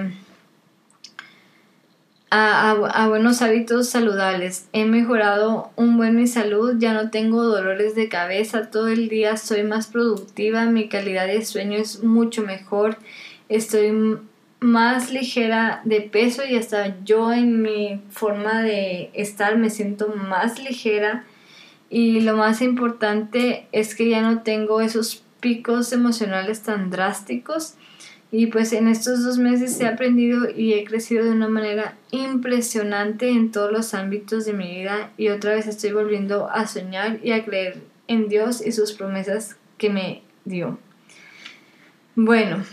a, 2.32 3.06
buenos 3.09 3.40
hábitos 3.40 3.89
saludables. 3.89 4.66
He 4.72 4.85
mejorado 4.85 5.70
un 5.76 5.97
buen 5.97 6.16
mi 6.16 6.26
salud, 6.26 6.74
ya 6.80 6.93
no 6.93 7.10
tengo 7.10 7.44
dolores 7.44 7.94
de 7.94 8.09
cabeza 8.09 8.68
todo 8.68 8.89
el 8.89 9.09
día, 9.09 9.36
soy 9.36 9.62
más 9.62 9.86
productiva, 9.86 10.64
mi 10.64 10.89
calidad 10.89 11.28
de 11.28 11.44
sueño 11.44 11.78
es 11.78 12.02
mucho 12.02 12.43
mejor, 12.43 12.97
estoy 13.48 14.18
más 14.59 15.12
ligera 15.12 15.82
de 15.85 16.01
peso 16.01 16.43
y 16.44 16.56
hasta 16.56 16.97
yo 17.05 17.32
en 17.32 17.62
mi 17.62 18.02
forma 18.10 18.60
de 18.62 19.10
estar 19.14 19.56
me 19.56 19.70
siento 19.70 20.09
más 20.09 20.59
ligera 20.59 21.24
y 21.90 22.20
lo 22.20 22.36
más 22.36 22.60
importante 22.60 23.66
es 23.73 23.94
que 23.94 24.09
ya 24.09 24.23
no 24.23 24.43
tengo 24.43 24.81
esos 24.81 25.24
picos 25.40 25.93
emocionales 25.93 26.62
tan 26.62 26.90
drásticos. 26.90 27.74
Y 28.31 28.47
pues 28.47 28.74
en 28.74 28.89
estos 28.89 29.24
dos 29.24 29.39
meses 29.39 29.81
he 29.81 29.86
aprendido 29.86 30.51
y 30.51 30.74
he 30.74 30.85
crecido 30.85 31.24
de 31.24 31.31
una 31.31 31.48
manera 31.48 31.97
impresionante 32.10 33.31
en 33.31 33.51
todos 33.51 33.73
los 33.73 33.94
ámbitos 33.94 34.44
de 34.44 34.52
mi 34.52 34.69
vida 34.81 35.12
y 35.16 35.28
otra 35.28 35.55
vez 35.55 35.66
estoy 35.66 35.93
volviendo 35.93 36.51
a 36.51 36.66
soñar 36.66 37.20
y 37.23 37.32
a 37.32 37.43
creer 37.47 37.78
en 38.06 38.28
Dios 38.28 38.65
y 38.65 38.73
sus 38.73 38.93
promesas 38.93 39.56
que 39.78 39.89
me 39.89 40.23
dio. 40.44 40.78
Bueno, 42.16 42.65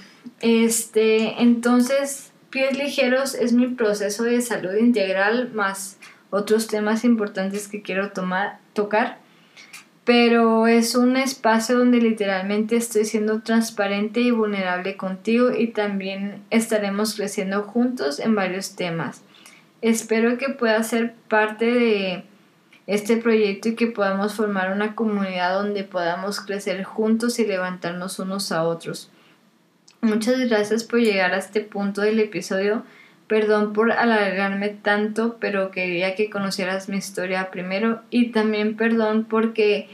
este, 0.42 1.42
entonces 1.42 2.34
pies 2.50 2.78
ligeros 2.78 3.34
es 3.34 3.54
mi 3.54 3.68
proceso 3.68 4.24
de 4.24 4.42
salud 4.42 4.74
integral 4.76 5.52
más 5.54 5.98
otros 6.36 6.68
temas 6.68 7.06
importantes 7.06 7.70
que 7.70 7.82
quiero 7.82 8.12
tocar, 8.74 9.20
pero 10.04 10.68
es 10.68 10.94
un 10.94 11.16
espacio 11.16 11.78
donde 11.78 12.00
literalmente 12.00 12.76
estoy 12.76 13.06
siendo 13.06 13.40
transparente 13.42 14.20
y 14.20 14.32
vulnerable 14.32 14.98
contigo 14.98 15.52
y 15.58 15.68
también 15.68 16.44
estaremos 16.50 17.16
creciendo 17.16 17.64
juntos 17.64 18.20
en 18.20 18.36
varios 18.36 18.76
temas. 18.76 19.22
Espero 19.82 20.38
que 20.38 20.50
puedas 20.50 20.90
ser 20.90 21.14
parte 21.30 21.72
de 21.72 22.24
este 22.86 23.16
proyecto 23.16 23.70
y 23.70 23.76
que 23.76 23.88
podamos 23.88 24.34
formar 24.34 24.74
una 24.74 24.94
comunidad 24.94 25.54
donde 25.54 25.86
podamos 25.86 26.42
crecer 26.42 26.84
juntos 26.84 27.40
y 27.40 27.48
levantarnos 27.48 28.20
unos 28.20 28.52
a 28.52 28.64
otros. 28.64 29.10
Muchas 30.02 30.38
gracias 30.40 30.84
por 30.84 31.00
llegar 31.00 31.34
a 31.34 31.38
este 31.38 31.62
punto 31.62 32.02
del 32.02 32.20
episodio. 32.20 32.84
Perdón 33.28 33.74
por 33.74 33.92
alargarme 33.92 34.70
tanto, 34.70 35.38
pero 35.40 35.72
quería 35.72 36.16
que 36.16 36.30
conocieras 36.30 36.90
mi 36.90 36.98
historia 36.98 37.50
primero 37.50 38.02
y 38.12 38.28
también 38.28 38.78
perdón 38.78 39.26
porque 39.28 39.90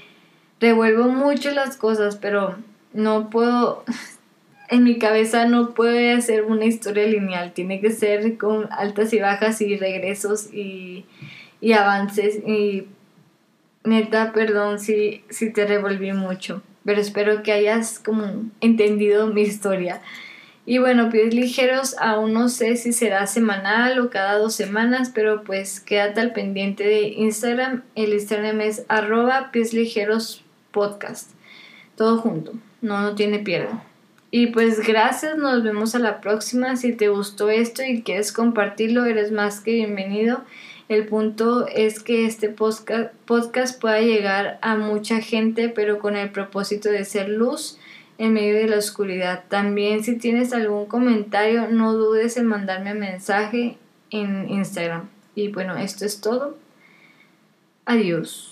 revuelvo 0.60 1.06
mucho 1.06 1.52
las 1.52 1.78
cosas, 1.78 2.18
pero 2.18 2.58
no 2.94 3.30
puedo, 3.30 3.84
en 4.70 4.84
mi 4.84 4.99
cabeza 4.99 5.45
no 5.45 5.72
puede 5.72 6.22
ser 6.22 6.44
una 6.44 6.66
historia 6.66 7.08
lineal, 7.08 7.53
tiene 7.53 7.80
que 7.80 7.91
ser 7.91 8.38
con 8.38 8.68
altas 8.72 9.14
y 9.14 9.20
bajas 9.20 9.62
y 9.62 9.78
regresos 9.78 10.53
y, 10.53 11.06
y 11.62 11.72
avances 11.74 12.36
y 12.45 12.88
neta, 13.84 14.32
perdón 14.34 14.80
si, 14.80 15.24
si 15.30 15.52
te 15.52 15.66
revolví 15.66 16.14
mucho, 16.14 16.62
pero 16.86 17.02
espero 17.02 17.44
que 17.44 17.52
hayas 17.52 17.99
como 17.99 18.26
entendido 18.62 19.28
mi 19.28 19.41
historia. 19.41 20.02
Y 20.65 20.77
bueno, 20.77 21.09
pies 21.09 21.33
ligeros, 21.33 21.95
aún 21.99 22.33
no 22.33 22.47
sé 22.47 22.75
si 22.75 22.93
será 22.93 23.25
semanal 23.25 23.99
o 23.99 24.09
cada 24.11 24.38
dos 24.38 24.53
semanas, 24.53 25.11
pero 25.13 25.43
pues 25.43 25.79
quédate 25.79 26.21
al 26.21 26.33
pendiente 26.33 26.83
de 26.83 27.07
Instagram. 27.07 27.83
El 27.95 28.13
Instagram 28.13 28.61
es 28.61 28.85
arroba 28.88 29.49
pies 29.51 29.73
ligeros 29.73 30.43
podcast. 30.71 31.31
Todo 31.95 32.19
junto, 32.19 32.53
no, 32.81 33.01
no 33.01 33.15
tiene 33.15 33.39
pierde. 33.39 33.73
Y 34.29 34.47
pues 34.47 34.79
gracias, 34.88 35.38
nos 35.38 35.63
vemos 35.63 35.95
a 35.95 35.99
la 35.99 36.21
próxima. 36.21 36.77
Si 36.77 36.93
te 36.93 37.09
gustó 37.09 37.49
esto 37.49 37.83
y 37.83 38.01
quieres 38.03 38.31
compartirlo, 38.31 39.05
eres 39.05 39.31
más 39.31 39.59
que 39.59 39.71
bienvenido. 39.71 40.43
El 40.88 41.05
punto 41.07 41.67
es 41.67 42.01
que 42.01 42.25
este 42.25 42.49
podcast, 42.49 43.13
podcast 43.25 43.79
pueda 43.81 43.99
llegar 43.99 44.59
a 44.61 44.75
mucha 44.75 45.21
gente, 45.21 45.69
pero 45.69 45.99
con 45.99 46.15
el 46.15 46.31
propósito 46.31 46.89
de 46.89 47.03
ser 47.03 47.29
luz 47.29 47.77
en 48.17 48.33
medio 48.33 48.55
de 48.55 48.67
la 48.67 48.77
oscuridad. 48.77 49.43
También 49.47 50.03
si 50.03 50.17
tienes 50.17 50.53
algún 50.53 50.85
comentario, 50.85 51.67
no 51.69 51.93
dudes 51.93 52.38
en 52.38 52.45
mandarme 52.45 52.93
un 52.93 52.99
mensaje 52.99 53.77
en 54.09 54.49
Instagram. 54.49 55.09
Y 55.35 55.47
bueno, 55.49 55.77
esto 55.77 56.05
es 56.05 56.21
todo. 56.21 56.57
Adiós. 57.85 58.51